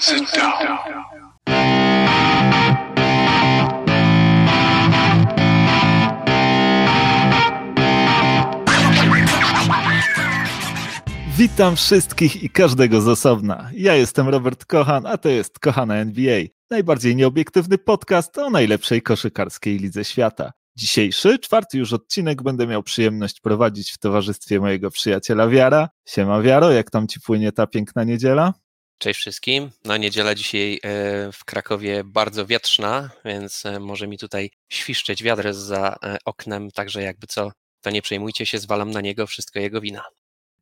Sit 0.00 0.22
down. 0.36 0.78
Witam 11.36 11.76
wszystkich 11.76 12.42
i 12.42 12.50
każdego 12.50 13.00
z 13.00 13.08
osobna. 13.08 13.70
Ja 13.74 13.94
jestem 13.94 14.28
Robert 14.28 14.64
Kochan, 14.64 15.06
a 15.06 15.16
to 15.16 15.28
jest 15.28 15.58
Kochana 15.58 15.96
NBA. 15.96 16.42
Najbardziej 16.70 17.16
nieobiektywny 17.16 17.78
podcast 17.78 18.38
o 18.38 18.50
najlepszej 18.50 19.02
koszykarskiej 19.02 19.78
lidze 19.78 20.04
świata. 20.04 20.52
Dzisiejszy, 20.76 21.38
czwarty 21.38 21.78
już 21.78 21.92
odcinek 21.92 22.42
będę 22.42 22.66
miał 22.66 22.82
przyjemność 22.82 23.40
prowadzić 23.40 23.90
w 23.92 23.98
towarzystwie 23.98 24.60
mojego 24.60 24.90
przyjaciela 24.90 25.48
Wiara. 25.48 25.88
Siema 26.08 26.40
Wiaro, 26.42 26.70
jak 26.70 26.90
tam 26.90 27.08
ci 27.08 27.20
płynie 27.20 27.52
ta 27.52 27.66
piękna 27.66 28.04
niedziela? 28.04 28.54
Cześć 28.98 29.20
wszystkim. 29.20 29.70
No 29.84 29.96
niedziela 29.96 30.34
dzisiaj 30.34 30.74
e, 30.74 30.78
w 31.32 31.44
Krakowie 31.44 32.04
bardzo 32.04 32.46
wietrzna, 32.46 33.10
więc 33.24 33.66
e, 33.66 33.80
może 33.80 34.08
mi 34.08 34.18
tutaj 34.18 34.50
świszczeć 34.68 35.22
wiadrę 35.22 35.54
za 35.54 35.96
e, 36.02 36.16
oknem, 36.24 36.70
także 36.70 37.02
jakby 37.02 37.26
co, 37.26 37.52
to 37.80 37.90
nie 37.90 38.02
przejmujcie 38.02 38.46
się, 38.46 38.58
zwalam 38.58 38.90
na 38.90 39.00
niego 39.00 39.26
wszystko 39.26 39.58
jego 39.58 39.80
wina. 39.80 40.02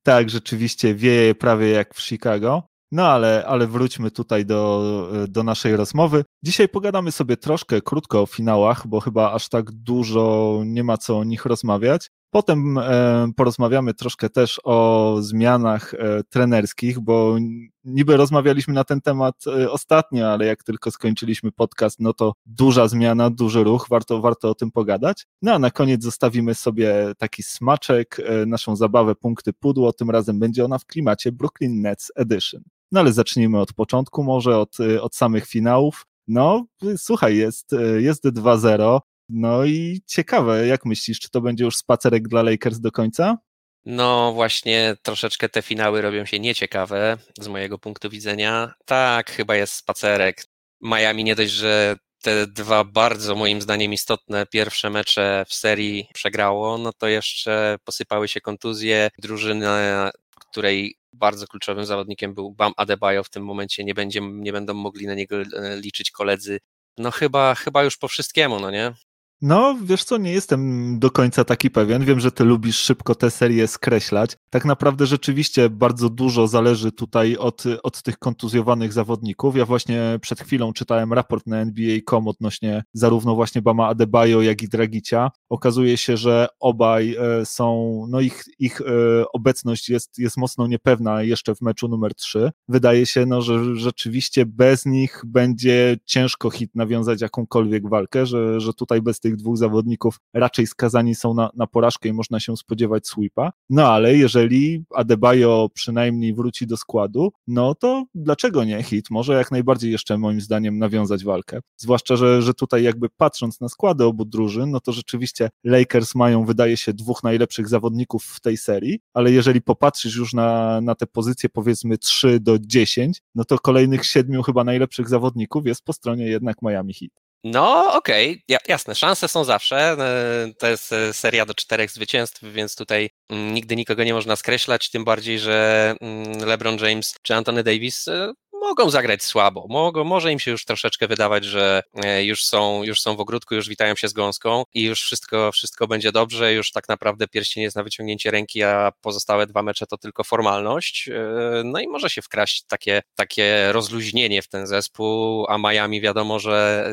Tak, 0.02 0.30
rzeczywiście 0.30 0.95
wieje 0.95 1.34
prawie 1.34 1.70
jak 1.70 1.95
w 1.95 2.02
Chicago. 2.02 2.62
No 2.93 3.09
ale, 3.09 3.45
ale 3.46 3.66
wróćmy 3.66 4.10
tutaj 4.10 4.46
do, 4.46 5.10
do 5.29 5.43
naszej 5.43 5.77
rozmowy. 5.77 6.24
Dzisiaj 6.43 6.68
pogadamy 6.68 7.12
sobie 7.12 7.37
troszkę 7.37 7.80
krótko 7.80 8.23
o 8.23 8.27
finałach, 8.27 8.87
bo 8.87 9.01
chyba 9.01 9.32
aż 9.32 9.48
tak 9.48 9.71
dużo 9.71 10.62
nie 10.65 10.84
ma 10.84 10.96
co 10.98 11.18
o 11.18 11.24
nich 11.24 11.45
rozmawiać. 11.45 12.10
Potem 12.30 12.79
e, 12.79 13.29
porozmawiamy 13.37 13.95
troszkę 13.95 14.30
też 14.30 14.61
o 14.65 15.16
zmianach 15.21 15.95
e, 15.95 16.23
trenerskich, 16.30 17.01
bo 17.01 17.37
niby 17.85 18.16
rozmawialiśmy 18.16 18.75
na 18.75 18.85
ten 18.85 19.01
temat 19.01 19.45
e, 19.47 19.71
ostatnio, 19.71 20.33
ale 20.33 20.47
jak 20.47 20.62
tylko 20.62 20.91
skończyliśmy 20.91 21.52
podcast, 21.52 22.01
no 22.01 22.12
to 22.12 22.33
duża 22.47 22.89
zmiana, 22.89 23.30
duży 23.30 23.65
ruch, 23.65 23.87
warto, 23.91 24.21
warto 24.21 24.51
o 24.51 24.55
tym 24.55 24.71
pogadać. 24.71 25.27
No 25.43 25.52
a 25.52 25.59
na 25.59 25.71
koniec 25.71 26.02
zostawimy 26.02 26.55
sobie 26.55 27.13
taki 27.18 27.43
smaczek, 27.43 28.21
naszą 28.46 28.77
zabawę 28.77 29.15
punkty 29.15 29.52
pudło, 29.52 29.93
tym 29.93 30.11
razem 30.11 30.38
będzie 30.38 30.65
ona 30.65 30.79
w 30.79 30.87
klimacie 30.87 31.33
Brooklyn 31.33 31.80
Nets 31.80 32.13
Edition. 32.16 32.63
No 32.93 33.01
ale 33.01 33.13
zacznijmy 33.13 33.61
od 33.61 33.73
początku, 33.73 34.24
może 34.24 34.59
od, 34.59 34.77
od 35.01 35.16
samych 35.16 35.46
finałów. 35.46 36.07
No, 36.29 36.65
słuchaj, 36.96 37.37
jest, 37.37 37.71
jest 37.99 38.24
2-0. 38.24 39.01
No 39.29 39.65
i 39.65 40.02
ciekawe, 40.07 40.66
jak 40.66 40.85
myślisz, 40.85 41.21
czy 41.21 41.30
to 41.30 41.41
będzie 41.41 41.65
już 41.65 41.77
spacerek 41.77 42.29
dla 42.29 42.43
Lakers 42.43 42.80
do 42.80 42.93
końca? 42.93 43.38
No 43.85 44.33
właśnie, 44.33 44.96
troszeczkę 45.02 45.49
te 45.49 45.63
finały 45.63 46.02
robią 46.02 46.24
się 46.24 46.41
nieciekawe 46.41 47.18
z 47.41 47.49
mojego 47.49 47.79
punktu 47.79 48.10
widzenia. 48.10 48.74
Tak, 48.85 49.30
chyba 49.30 49.57
jest 49.57 49.73
spacerek. 49.73 50.45
Miami 50.80 51.24
nie 51.24 51.35
dość, 51.35 51.52
że 51.52 51.96
te 52.23 52.46
dwa 52.46 52.85
bardzo 52.85 53.35
moim 53.35 53.63
zdaniem 53.63 53.93
istotne 53.93 54.46
pierwsze 54.46 54.91
mecze 54.91 55.45
w 55.49 55.55
serii 55.55 56.09
przegrało, 56.15 56.79
no 56.79 56.93
to 56.93 57.09
jeszcze 57.09 57.77
posypały 57.85 58.29
się 58.29 58.40
kontuzje. 58.40 59.11
Drużyna, 59.18 60.11
której 60.51 60.99
bardzo 61.13 61.46
kluczowym 61.46 61.85
zawodnikiem 61.87 62.35
był 62.35 62.52
Bam 62.52 62.73
Adebayo, 62.77 63.24
w 63.24 63.30
tym 63.30 63.45
momencie 63.45 63.85
nie, 63.85 63.95
będzie, 63.95 64.21
nie 64.21 64.53
będą 64.53 64.75
mogli 64.75 65.06
na 65.06 65.15
niego 65.15 65.37
e, 65.37 65.77
liczyć 65.81 66.11
koledzy. 66.11 66.59
No 66.99 67.11
chyba, 67.11 67.55
chyba 67.55 67.84
już 67.84 67.97
po 67.97 68.09
wszystkiemu, 68.09 68.61
no 68.61 68.71
nie? 68.71 68.93
No, 69.42 69.76
wiesz 69.82 70.04
co, 70.04 70.16
nie 70.16 70.32
jestem 70.32 70.98
do 70.98 71.10
końca 71.10 71.44
taki 71.44 71.70
pewien. 71.70 72.04
Wiem, 72.04 72.20
że 72.20 72.32
ty 72.32 72.44
lubisz 72.44 72.76
szybko 72.76 73.15
te 73.15 73.31
serie 73.31 73.69
skreślać. 73.69 74.37
Tak 74.50 74.65
naprawdę 74.65 75.06
rzeczywiście 75.06 75.70
bardzo 75.70 76.10
dużo 76.10 76.47
zależy 76.47 76.93
tutaj 76.93 77.37
od, 77.37 77.65
od 77.82 78.03
tych 78.03 78.19
kontuzjowanych 78.19 78.93
zawodników. 78.93 79.56
Ja 79.56 79.65
właśnie 79.65 80.19
przed 80.22 80.41
chwilą 80.41 80.72
czytałem 80.72 81.12
raport 81.12 81.47
na 81.47 81.56
NBA.com 81.56 82.28
odnośnie 82.28 82.84
zarówno 82.93 83.34
właśnie 83.34 83.62
Bama 83.62 83.88
Adebayo, 83.88 84.43
jak 84.43 84.62
i 84.62 84.69
Dragicia. 84.69 85.31
Okazuje 85.48 85.97
się, 85.97 86.16
że 86.16 86.48
obaj 86.60 87.15
e, 87.15 87.47
są, 87.47 88.03
no 88.09 88.21
ich, 88.21 88.44
ich 88.59 88.81
e, 88.81 88.84
obecność 89.32 89.88
jest, 89.88 90.19
jest 90.19 90.37
mocno 90.37 90.66
niepewna 90.66 91.22
jeszcze 91.22 91.55
w 91.55 91.61
meczu 91.61 91.88
numer 91.88 92.15
3. 92.15 92.50
Wydaje 92.69 93.06
się, 93.06 93.27
no, 93.27 93.43
że 93.43 93.77
rzeczywiście 93.77 94.47
bez 94.47 94.87
nich 94.87 95.22
będzie 95.27 95.97
ciężko 96.05 96.50
hit 96.50 96.75
nawiązać 96.75 97.21
jakąkolwiek 97.21 97.88
walkę, 97.88 98.27
że, 98.27 98.61
że 98.61 98.72
tutaj 98.72 99.03
bez 99.03 99.21
tych 99.26 99.37
dwóch 99.37 99.56
zawodników 99.56 100.20
raczej 100.34 100.66
skazani 100.66 101.14
są 101.14 101.34
na, 101.34 101.50
na 101.54 101.66
porażkę 101.66 102.09
i 102.09 102.12
można 102.12 102.41
się 102.41 102.56
spodziewać 102.56 103.06
sweepa. 103.09 103.53
No 103.70 103.88
ale 103.88 104.16
jeżeli 104.16 104.84
Adebayo 104.94 105.69
przynajmniej 105.75 106.34
wróci 106.34 106.66
do 106.66 106.76
składu, 106.76 107.32
no 107.47 107.75
to 107.75 108.04
dlaczego 108.14 108.64
nie 108.64 108.82
hit? 108.82 109.10
Może 109.10 109.34
jak 109.34 109.50
najbardziej 109.50 109.92
jeszcze 109.92 110.19
moim 110.19 110.41
zdaniem 110.41 110.78
nawiązać 110.78 111.25
walkę. 111.25 111.60
Zwłaszcza, 111.76 112.16
że, 112.16 112.42
że 112.42 112.54
tutaj 112.54 112.82
jakby 112.82 113.09
patrząc 113.16 113.60
na 113.60 113.69
składy 113.69 114.04
obu 114.04 114.25
drużyn, 114.25 114.70
no 114.70 114.81
to 114.81 114.92
rzeczywiście 114.92 115.50
Lakers 115.64 116.14
mają, 116.14 116.44
wydaje 116.44 116.76
się, 116.76 116.93
dwóch 116.93 117.22
najlepszych 117.22 117.69
zawodników 117.69 118.25
w 118.25 118.41
tej 118.41 118.56
serii, 118.56 119.00
ale 119.14 119.32
jeżeli 119.32 119.62
popatrzysz 119.62 120.16
już 120.16 120.34
na, 120.34 120.81
na 120.81 120.94
te 120.94 121.06
pozycje 121.06 121.48
powiedzmy 121.48 121.98
3 121.98 122.41
do 122.41 122.58
10, 122.58 123.22
no 123.34 123.44
to 123.44 123.58
kolejnych 123.58 124.06
siedmiu 124.06 124.43
chyba 124.43 124.64
najlepszych 124.64 125.08
zawodników 125.08 125.66
jest 125.66 125.84
po 125.84 125.93
stronie 125.93 126.26
jednak 126.26 126.62
Miami 126.62 126.94
Heat. 126.94 127.25
No, 127.49 127.93
okej, 127.95 128.43
okay. 128.49 128.59
jasne, 128.69 128.95
szanse 128.95 129.29
są 129.29 129.45
zawsze. 129.45 129.77
E, 129.77 130.53
to 130.59 130.67
jest 130.67 130.93
e, 130.93 131.12
seria 131.12 131.47
do 131.47 131.55
czterech 131.55 131.91
zwycięstw, 131.91 132.43
więc 132.43 132.77
tutaj 132.77 133.11
mm, 133.31 133.55
nigdy 133.55 133.77
nikogo 133.77 134.05
nie 134.05 134.15
można 134.15 134.37
skreślać, 134.37 134.91
tym 134.91 135.05
bardziej, 135.05 135.39
że 135.39 135.95
mm, 136.01 136.39
LeBron 136.49 136.79
James 136.79 137.15
czy 137.23 137.35
Anthony 137.35 137.62
Davis 137.62 138.09
e, 138.09 138.33
mogą 138.66 138.91
zagrać 138.91 139.22
słabo. 139.22 139.66
Mogą, 139.69 140.04
może 140.04 140.32
im 140.32 140.38
się 140.38 140.50
już 140.50 140.65
troszeczkę 140.65 141.09
wydawać, 141.09 141.44
że 141.44 141.82
e, 141.94 142.25
już 142.25 142.44
są, 142.44 142.82
już 142.82 143.00
są 143.00 143.16
w 143.16 143.21
ogródku, 143.21 143.54
już 143.54 143.69
witają 143.69 143.97
się 143.97 144.09
z 144.09 144.12
gąską 144.12 144.65
i 144.75 144.82
już 144.82 145.03
wszystko, 145.03 145.53
wszystko 145.53 145.87
będzie 145.87 146.12
dobrze, 146.12 146.54
już 146.54 146.72
tak 146.72 146.88
naprawdę 146.88 147.28
pierścień 147.28 147.62
jest 147.62 147.76
na 147.76 147.82
wyciągnięcie 147.82 148.31
ręki, 148.31 148.62
a 148.62 148.93
pozostałe 149.00 149.47
dwa 149.47 149.62
mecze 149.62 149.87
to 149.87 149.99
tylko 149.99 150.25
formalność. 150.25 151.09
E, 151.09 151.62
no 151.65 151.81
i 151.81 151.88
może 151.88 152.10
się 152.10 152.22
wkraść 152.22 152.62
takie, 152.69 153.03
takie 153.15 153.72
rozluźnienie 153.72 154.43
w 154.43 154.49
ten 154.49 154.66
zespół, 154.66 155.47
a 155.49 155.59
Miami 155.59 156.00
wiadomo, 156.00 156.38
że 156.38 156.87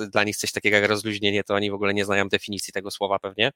e, 0.00 0.06
dla 0.06 0.24
nich 0.24 0.36
coś 0.36 0.52
takiego 0.52 0.76
jak 0.76 0.88
rozluźnienie, 0.88 1.44
to 1.44 1.54
oni 1.54 1.70
w 1.70 1.74
ogóle 1.74 1.94
nie 1.94 2.04
znają 2.04 2.28
definicji 2.28 2.72
tego 2.72 2.90
słowa 2.90 3.18
pewnie, 3.18 3.50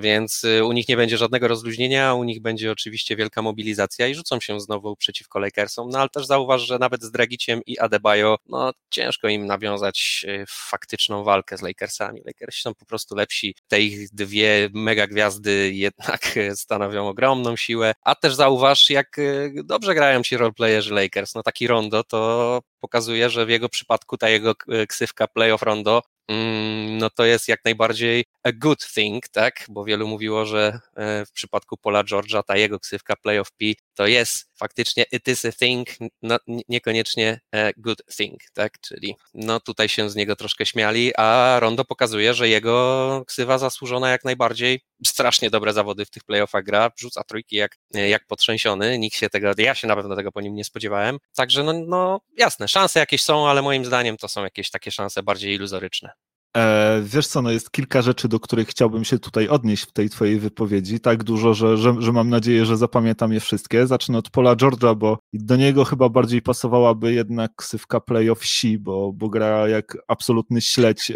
więc 0.00 0.42
u 0.64 0.72
nich 0.72 0.88
nie 0.88 0.96
będzie 0.96 1.18
żadnego 1.18 1.48
rozluźnienia, 1.48 2.14
u 2.14 2.24
nich 2.24 2.42
będzie 2.42 2.72
oczywiście 2.72 3.16
wielka 3.16 3.42
mobilizacja 3.42 4.06
i 4.06 4.14
rzucą 4.14 4.40
się 4.40 4.60
znowu 4.60 4.96
przeciwko 4.96 5.38
Lakersom, 5.38 5.88
no 5.90 5.98
ale 5.98 6.08
też 6.08 6.26
zauważ, 6.26 6.62
że 6.62 6.78
nawet 6.86 7.02
z 7.02 7.10
Dragiciem 7.10 7.60
i 7.66 7.78
Adebayo, 7.78 8.36
no 8.48 8.72
ciężko 8.90 9.28
im 9.28 9.46
nawiązać 9.46 10.26
e, 10.28 10.44
faktyczną 10.48 11.24
walkę 11.24 11.58
z 11.58 11.62
Lakersami. 11.62 12.20
Lakersi 12.24 12.62
są 12.62 12.74
po 12.74 12.86
prostu 12.86 13.14
lepsi. 13.14 13.54
Te 13.68 13.80
ich 13.80 14.10
dwie 14.12 14.68
mega 14.72 15.06
gwiazdy 15.06 15.70
jednak 15.74 16.20
stanowią 16.54 17.08
ogromną 17.08 17.56
siłę, 17.56 17.92
a 18.02 18.14
też 18.14 18.34
zauważ, 18.34 18.90
jak 18.90 19.18
e, 19.18 19.22
dobrze 19.64 19.94
grają 19.94 20.22
ci 20.22 20.36
roleplayerzy 20.36 20.94
Lakers. 20.94 21.34
No 21.34 21.42
taki 21.42 21.66
Rondo 21.66 22.04
to 22.04 22.60
pokazuje, 22.80 23.30
że 23.30 23.46
w 23.46 23.48
jego 23.48 23.68
przypadku 23.68 24.16
ta 24.16 24.28
jego 24.28 24.54
e, 24.68 24.86
ksywka 24.86 25.28
playoff 25.28 25.62
Rondo 25.62 26.02
Mm, 26.28 26.98
no 26.98 27.10
to 27.10 27.24
jest 27.24 27.48
jak 27.48 27.64
najbardziej 27.64 28.24
a 28.42 28.52
good 28.52 28.86
thing, 28.94 29.28
tak? 29.28 29.64
Bo 29.68 29.84
wielu 29.84 30.08
mówiło, 30.08 30.46
że 30.46 30.80
w 31.26 31.32
przypadku 31.32 31.76
Pola 31.76 32.04
George'a 32.04 32.42
ta 32.42 32.56
jego 32.56 32.80
ksywka 32.80 33.16
Playoff 33.16 33.52
P 33.52 33.66
to 33.94 34.06
jest 34.06 34.50
faktycznie 34.56 35.04
it 35.12 35.28
is 35.28 35.44
a 35.44 35.52
thing, 35.52 35.88
no, 36.22 36.38
niekoniecznie 36.68 37.40
a 37.52 37.58
good 37.76 38.02
thing, 38.16 38.40
tak? 38.52 38.80
Czyli 38.80 39.16
no 39.34 39.60
tutaj 39.60 39.88
się 39.88 40.10
z 40.10 40.16
niego 40.16 40.36
troszkę 40.36 40.66
śmiali, 40.66 41.12
a 41.16 41.56
Rondo 41.60 41.84
pokazuje, 41.84 42.34
że 42.34 42.48
jego 42.48 43.24
ksywa 43.26 43.58
zasłużona 43.58 44.10
jak 44.10 44.24
najbardziej. 44.24 44.80
Strasznie 45.06 45.50
dobre 45.50 45.72
zawody 45.72 46.04
w 46.04 46.10
tych 46.10 46.24
playoffach 46.24 46.64
gra, 46.64 46.90
rzuca 46.98 47.24
trójki 47.24 47.56
jak, 47.56 47.76
jak 47.90 48.26
potrzęsiony, 48.26 48.98
nikt 48.98 49.16
się 49.16 49.30
tego, 49.30 49.52
ja 49.58 49.74
się 49.74 49.86
na 49.86 49.96
pewno 49.96 50.16
tego 50.16 50.32
po 50.32 50.40
nim 50.40 50.54
nie 50.54 50.64
spodziewałem. 50.64 51.18
Także 51.36 51.62
no, 51.62 51.72
no 51.72 52.20
jasne, 52.36 52.68
szanse 52.68 53.00
jakieś 53.00 53.22
są, 53.22 53.48
ale 53.48 53.62
moim 53.62 53.84
zdaniem 53.84 54.16
to 54.16 54.28
są 54.28 54.44
jakieś 54.44 54.70
takie 54.70 54.90
szanse 54.90 55.22
bardziej 55.22 55.54
iluzoryczne. 55.54 56.10
E, 56.56 57.02
wiesz 57.04 57.26
co, 57.26 57.42
no 57.42 57.50
jest 57.50 57.70
kilka 57.70 58.02
rzeczy, 58.02 58.28
do 58.28 58.40
których 58.40 58.68
chciałbym 58.68 59.04
się 59.04 59.18
tutaj 59.18 59.48
odnieść 59.48 59.82
w 59.82 59.92
tej 59.92 60.10
twojej 60.10 60.40
wypowiedzi. 60.40 61.00
Tak 61.00 61.24
dużo, 61.24 61.54
że, 61.54 61.76
że, 61.76 61.94
że 61.98 62.12
mam 62.12 62.28
nadzieję, 62.28 62.66
że 62.66 62.76
zapamiętam 62.76 63.32
je 63.32 63.40
wszystkie. 63.40 63.86
Zacznę 63.86 64.18
od 64.18 64.30
Pola 64.30 64.56
George'a, 64.56 64.96
bo 64.96 65.18
do 65.32 65.56
niego 65.56 65.84
chyba 65.84 66.08
bardziej 66.08 66.42
pasowałaby 66.42 67.12
jednak 67.12 67.52
ksywka 67.56 68.00
playoff 68.00 68.44
si, 68.44 68.78
bo, 68.78 69.12
bo 69.12 69.28
gra 69.28 69.68
jak 69.68 69.96
absolutny 70.08 70.60
śledź 70.60 71.10
e, 71.10 71.14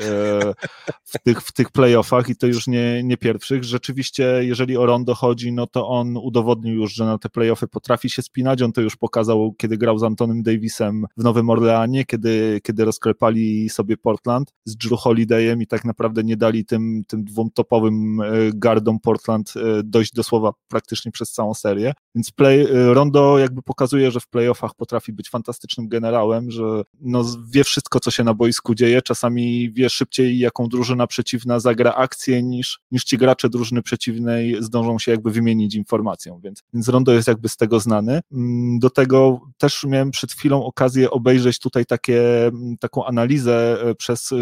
w 1.04 1.18
tych, 1.24 1.42
w 1.42 1.52
tych 1.52 1.70
playoffach 1.70 2.28
i 2.28 2.36
to 2.36 2.46
już 2.46 2.66
nie, 2.66 3.02
nie 3.04 3.16
pierwszych. 3.16 3.64
Rzeczywiście, 3.64 4.40
jeżeli 4.40 4.76
o 4.76 4.86
Rondo 4.86 5.14
chodzi, 5.14 5.52
no 5.52 5.66
to 5.66 5.88
on 5.88 6.16
udowodnił 6.16 6.74
już, 6.74 6.94
że 6.94 7.04
na 7.04 7.18
te 7.18 7.28
playoffy 7.28 7.68
potrafi 7.68 8.10
się 8.10 8.22
spinać. 8.22 8.62
On 8.62 8.72
to 8.72 8.80
już 8.80 8.96
pokazał, 8.96 9.54
kiedy 9.58 9.78
grał 9.78 9.98
z 9.98 10.02
Antonym 10.02 10.42
Davisem 10.42 11.06
w 11.16 11.24
Nowym 11.24 11.50
Orleanie, 11.50 12.04
kiedy, 12.04 12.60
kiedy 12.62 12.84
rozklepali 12.84 13.68
sobie 13.68 13.96
Portland 13.96 14.52
z 14.64 14.76
Drew 14.76 15.00
Holiday 15.00 15.29
Dayem 15.30 15.62
i 15.62 15.66
tak 15.66 15.84
naprawdę 15.84 16.24
nie 16.24 16.36
dali 16.36 16.64
tym, 16.64 17.02
tym 17.08 17.24
dwóm 17.24 17.50
topowym 17.50 18.20
e, 18.20 18.24
gardom 18.54 19.00
Portland 19.00 19.52
e, 19.56 19.82
dojść 19.84 20.12
do 20.12 20.22
słowa 20.22 20.52
praktycznie 20.68 21.12
przez 21.12 21.32
całą 21.32 21.54
serię. 21.54 21.92
Więc 22.14 22.30
play, 22.30 22.66
Rondo 22.70 23.38
jakby 23.38 23.62
pokazuje, 23.62 24.10
że 24.10 24.20
w 24.20 24.28
playoffach 24.28 24.74
potrafi 24.74 25.12
być 25.12 25.30
fantastycznym 25.30 25.88
generałem, 25.88 26.50
że 26.50 26.82
no, 27.00 27.24
wie 27.50 27.64
wszystko, 27.64 28.00
co 28.00 28.10
się 28.10 28.24
na 28.24 28.34
boisku 28.34 28.74
dzieje, 28.74 29.02
czasami 29.02 29.72
wie 29.72 29.90
szybciej, 29.90 30.38
jaką 30.38 30.66
drużyna 30.66 31.06
przeciwna 31.06 31.60
zagra 31.60 31.94
akcję, 31.94 32.42
niż, 32.42 32.80
niż 32.90 33.04
ci 33.04 33.18
gracze 33.18 33.48
drużyny 33.48 33.82
przeciwnej 33.82 34.56
zdążą 34.60 34.98
się 34.98 35.10
jakby 35.10 35.30
wymienić 35.30 35.74
informacją, 35.74 36.40
więc, 36.44 36.62
więc 36.74 36.88
Rondo 36.88 37.12
jest 37.12 37.28
jakby 37.28 37.48
z 37.48 37.56
tego 37.56 37.80
znany. 37.80 38.20
Mm, 38.32 38.78
do 38.78 38.90
tego 38.90 39.40
też 39.58 39.84
miałem 39.84 40.10
przed 40.10 40.32
chwilą 40.32 40.64
okazję 40.64 41.10
obejrzeć 41.10 41.58
tutaj 41.58 41.86
takie, 41.86 42.46
mm, 42.46 42.76
taką 42.78 43.04
analizę 43.04 43.82
e, 43.82 43.94
przez 43.94 44.32
e, 44.32 44.36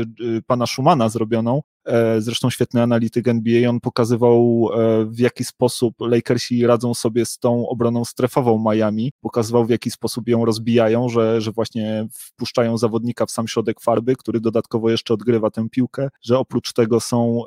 pana 0.47 0.67
Schumana 0.67 1.09
zrobioną, 1.09 1.63
zresztą 2.19 2.51
świetny 2.51 2.83
analityk 2.83 3.29
NBA, 3.29 3.71
on 3.71 3.81
pokazywał 3.81 4.69
e, 4.73 5.05
w 5.05 5.19
jaki 5.19 5.45
sposób 5.45 5.95
Lakersi 6.01 6.67
radzą 6.67 6.95
sobie 6.95 7.27
z 7.27 7.39
tą 7.39 7.69
obroną 7.69 8.05
strefową 8.05 8.65
Miami, 8.71 9.13
pokazywał 9.21 9.67
w 9.67 9.71
jaki 9.71 9.91
sposób 9.91 10.29
ją 10.29 10.45
rozbijają, 10.45 11.09
że, 11.09 11.41
że 11.41 11.53
właśnie 11.53 12.07
wpuszczają 12.13 12.79
zawodnika 12.79 13.27
w 13.27 13.31
sam 13.31 13.49
środek 13.49 13.81
farby, 13.81 14.17
który 14.17 14.41
dodatkowo 14.41 14.91
jeszcze 14.91 15.15
odgrywa 15.15 15.51
tę 15.51 15.69
piłkę, 15.71 16.09
że 16.23 16.39
oprócz 16.39 16.73
tego 16.73 17.01
są, 17.01 17.43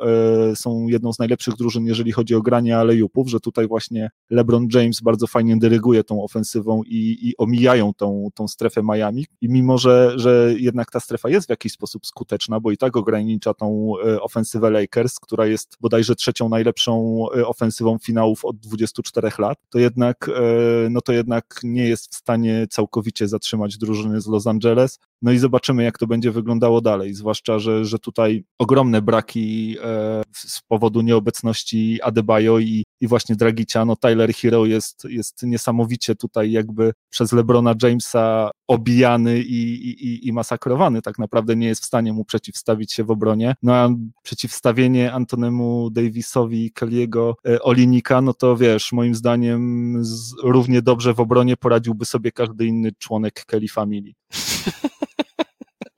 e, 0.51 0.55
są 0.55 0.87
jedną 0.87 1.13
z 1.13 1.19
najlepszych 1.19 1.55
drużyn, 1.55 1.85
jeżeli 1.85 2.11
chodzi 2.11 2.35
o 2.35 2.41
granie 2.41 2.77
alejupów, 2.77 3.29
że 3.29 3.39
tutaj 3.39 3.67
właśnie 3.67 4.09
LeBron 4.29 4.67
James 4.73 5.01
bardzo 5.01 5.27
fajnie 5.27 5.57
dyryguje 5.57 6.03
tą 6.03 6.23
ofensywą 6.23 6.81
i, 6.83 7.29
i 7.29 7.37
omijają 7.37 7.93
tą, 7.93 8.27
tą 8.33 8.47
strefę 8.47 8.81
Miami. 8.83 9.25
I 9.41 9.49
mimo, 9.49 9.77
że, 9.77 10.13
że 10.15 10.53
jednak 10.57 10.91
ta 10.91 10.99
strefa 10.99 11.29
jest 11.29 11.47
w 11.47 11.49
jakiś 11.49 11.71
sposób 11.71 12.05
skuteczna, 12.05 12.59
bo 12.59 12.71
i 12.71 12.77
tak 12.77 12.97
ogranicza 12.97 13.53
tą 13.53 13.93
ofensywę 14.21 14.30
ofensywę 14.31 14.69
Lakers, 14.69 15.19
która 15.19 15.45
jest 15.45 15.77
bodajże 15.81 16.15
trzecią 16.15 16.49
najlepszą 16.49 17.25
e, 17.35 17.47
ofensywą 17.47 17.97
finałów 17.97 18.45
od 18.45 18.57
24 18.57 19.29
lat, 19.39 19.59
to 19.69 19.79
jednak, 19.79 20.29
e, 20.29 20.89
no 20.89 21.01
to 21.01 21.13
jednak 21.13 21.59
nie 21.63 21.87
jest 21.87 22.13
w 22.13 22.15
stanie 22.15 22.67
całkowicie 22.69 23.27
zatrzymać 23.27 23.77
drużyny 23.77 24.21
z 24.21 24.27
Los 24.27 24.47
Angeles. 24.47 24.99
No 25.21 25.31
i 25.31 25.37
zobaczymy, 25.37 25.83
jak 25.83 25.97
to 25.97 26.07
będzie 26.07 26.31
wyglądało 26.31 26.81
dalej, 26.81 27.13
zwłaszcza, 27.13 27.59
że, 27.59 27.85
że 27.85 27.99
tutaj 27.99 28.43
ogromne 28.59 29.01
braki 29.01 29.77
e, 29.83 30.21
z 30.33 30.61
powodu 30.67 31.01
nieobecności 31.01 31.99
Adebayo 32.03 32.59
i, 32.59 32.83
i 33.01 33.07
właśnie 33.07 33.35
Dragicia, 33.35 33.85
no 33.85 33.95
Tyler 33.95 34.33
Hero 34.33 34.65
jest, 34.65 35.05
jest 35.09 35.43
niesamowicie 35.43 36.15
tutaj 36.15 36.51
jakby 36.51 36.93
przez 37.09 37.31
LeBrona 37.31 37.75
Jamesa 37.83 38.51
obijany 38.67 39.39
i, 39.39 39.89
i, 39.89 40.27
i 40.27 40.33
masakrowany, 40.33 41.01
tak 41.01 41.19
naprawdę 41.19 41.55
nie 41.55 41.67
jest 41.67 41.81
w 41.81 41.85
stanie 41.85 42.13
mu 42.13 42.25
przeciwstawić 42.25 42.93
się 42.93 43.03
w 43.03 43.11
obronie, 43.11 43.55
no 43.63 43.75
a 43.75 43.89
przeciwstawienie 44.23 45.13
Antonemu 45.13 45.89
Davisowi 45.89 46.65
i 46.65 46.71
Kelly'ego 46.71 47.33
e, 47.47 47.61
Olinika, 47.61 48.21
no 48.21 48.33
to 48.33 48.57
wiesz, 48.57 48.91
moim 48.91 49.15
zdaniem 49.15 49.95
z, 50.05 50.33
równie 50.43 50.81
dobrze 50.81 51.13
w 51.13 51.19
obronie 51.19 51.57
poradziłby 51.57 52.05
sobie 52.05 52.31
każdy 52.31 52.65
inny 52.65 52.91
członek 52.91 53.45
Kelly 53.45 53.67
Family. 53.67 54.13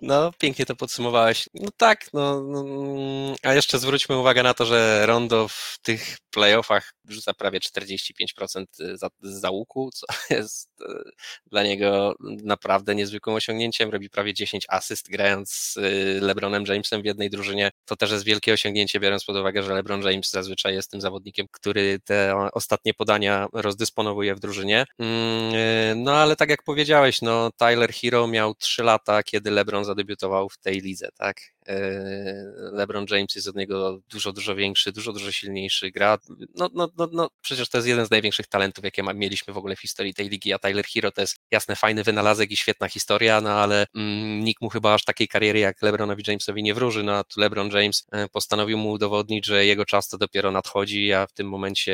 No, 0.05 0.31
pięknie 0.39 0.65
to 0.65 0.75
podsumowałeś. 0.75 1.49
No 1.53 1.69
tak, 1.77 2.05
no, 2.13 2.43
no, 2.43 2.65
a 3.43 3.53
jeszcze 3.53 3.79
zwróćmy 3.79 4.17
uwagę 4.17 4.43
na 4.43 4.53
to, 4.53 4.65
że 4.65 5.05
Rondo 5.05 5.47
w 5.47 5.77
tych 5.81 6.17
playoffach 6.29 6.93
rzuca 7.09 7.33
prawie 7.33 7.59
45% 7.59 8.65
za, 8.93 9.09
za 9.21 9.49
łuku, 9.49 9.89
co 9.93 10.05
jest 10.35 10.69
e, 10.81 10.93
dla 11.45 11.63
niego 11.63 12.15
naprawdę 12.43 12.95
niezwykłym 12.95 13.35
osiągnięciem. 13.35 13.89
Robi 13.89 14.09
prawie 14.09 14.33
10 14.33 14.65
asyst 14.69 15.09
grając 15.09 15.51
z 15.51 15.77
e, 15.77 15.81
LeBronem 16.25 16.63
Jamesem 16.67 17.01
w 17.01 17.05
jednej 17.05 17.29
drużynie. 17.29 17.71
To 17.85 17.95
też 17.95 18.11
jest 18.11 18.25
wielkie 18.25 18.53
osiągnięcie, 18.53 18.99
biorąc 18.99 19.25
pod 19.25 19.35
uwagę, 19.35 19.63
że 19.63 19.73
LeBron 19.73 20.01
James 20.01 20.29
zazwyczaj 20.31 20.73
jest 20.73 20.91
tym 20.91 21.01
zawodnikiem, 21.01 21.47
który 21.51 21.99
te 21.99 22.35
ostatnie 22.53 22.93
podania 22.93 23.47
rozdysponowuje 23.53 24.35
w 24.35 24.39
drużynie. 24.39 24.85
Mm, 24.99 26.03
no 26.03 26.15
ale 26.15 26.35
tak 26.35 26.49
jak 26.49 26.63
powiedziałeś, 26.63 27.21
no 27.21 27.49
Tyler 27.57 27.93
Hero 27.93 28.27
miał 28.27 28.55
3 28.55 28.83
lata, 28.83 29.23
kiedy 29.23 29.51
LeBron 29.51 29.85
zadebiutował 29.93 30.49
w 30.49 30.57
tej 30.57 30.81
lidze, 30.81 31.09
tak? 31.17 31.37
LeBron 32.71 33.05
James 33.09 33.35
jest 33.35 33.47
od 33.47 33.55
niego 33.55 33.99
dużo, 34.09 34.33
dużo 34.33 34.55
większy, 34.55 34.91
dużo, 34.91 35.13
dużo 35.13 35.31
silniejszy, 35.31 35.91
gra 35.91 36.17
no, 36.55 36.69
no, 36.73 36.89
no, 36.97 37.09
no, 37.11 37.29
przecież 37.41 37.69
to 37.69 37.77
jest 37.77 37.87
jeden 37.87 38.05
z 38.05 38.11
największych 38.11 38.47
talentów, 38.47 38.83
jakie 38.83 39.03
mieliśmy 39.03 39.53
w 39.53 39.57
ogóle 39.57 39.75
w 39.75 39.79
historii 39.79 40.13
tej 40.13 40.29
ligi, 40.29 40.53
a 40.53 40.59
Tyler 40.59 40.85
Hero 40.85 41.11
to 41.11 41.21
jest 41.21 41.37
jasne, 41.51 41.75
fajny 41.75 42.03
wynalazek 42.03 42.51
i 42.51 42.57
świetna 42.57 42.89
historia, 42.89 43.41
no 43.41 43.49
ale 43.49 43.85
mm, 43.95 44.43
nikt 44.43 44.61
mu 44.61 44.69
chyba 44.69 44.93
aż 44.93 45.05
takiej 45.05 45.27
kariery 45.27 45.59
jak 45.59 45.81
LeBronowi 45.81 46.23
Jamesowi 46.27 46.63
nie 46.63 46.73
wróży, 46.73 47.03
no 47.03 47.17
a 47.17 47.23
tu 47.23 47.39
LeBron 47.39 47.69
James 47.71 48.07
e, 48.11 48.29
postanowił 48.29 48.77
mu 48.77 48.91
udowodnić, 48.91 49.45
że 49.45 49.65
jego 49.65 49.85
czas 49.85 50.09
to 50.09 50.17
dopiero 50.17 50.51
nadchodzi, 50.51 51.13
a 51.13 51.27
w 51.27 51.33
tym 51.33 51.49
momencie 51.49 51.93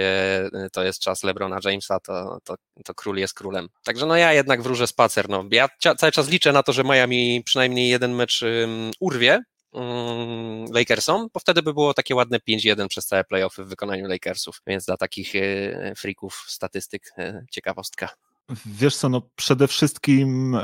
e, 0.53 0.69
to 0.71 0.83
jest 0.83 0.99
czas 0.99 1.23
LeBrona 1.23 1.59
Jamesa, 1.65 1.99
to, 1.99 2.39
to, 2.43 2.55
to 2.85 2.93
król 2.93 3.17
jest 3.17 3.33
królem. 3.33 3.69
Także 3.83 4.05
no 4.05 4.15
ja 4.15 4.33
jednak 4.33 4.61
wróżę 4.61 4.87
spacer, 4.87 5.29
no 5.29 5.45
ja 5.51 5.69
cały 5.97 6.11
czas 6.11 6.29
liczę 6.29 6.51
na 6.51 6.63
to, 6.63 6.73
że 6.73 6.83
Miami 6.83 7.41
przynajmniej 7.45 7.89
jeden 7.89 8.15
mecz 8.15 8.41
um, 8.41 8.91
urwie, 8.99 9.43
Lakersom, 10.73 11.27
bo 11.33 11.39
wtedy 11.39 11.61
by 11.61 11.73
było 11.73 11.93
takie 11.93 12.15
ładne 12.15 12.39
5-1 12.49 12.87
przez 12.87 13.05
całe 13.05 13.23
playoffy 13.23 13.63
w 13.63 13.69
wykonaniu 13.69 14.07
Lakersów, 14.07 14.61
więc 14.67 14.85
dla 14.85 14.97
takich 14.97 15.35
e, 15.35 15.93
freaków 15.95 16.45
statystyk 16.47 17.03
e, 17.17 17.45
ciekawostka. 17.51 18.09
Wiesz 18.65 18.95
co, 18.95 19.09
no 19.09 19.21
przede 19.35 19.67
wszystkim 19.67 20.55
e, 20.55 20.61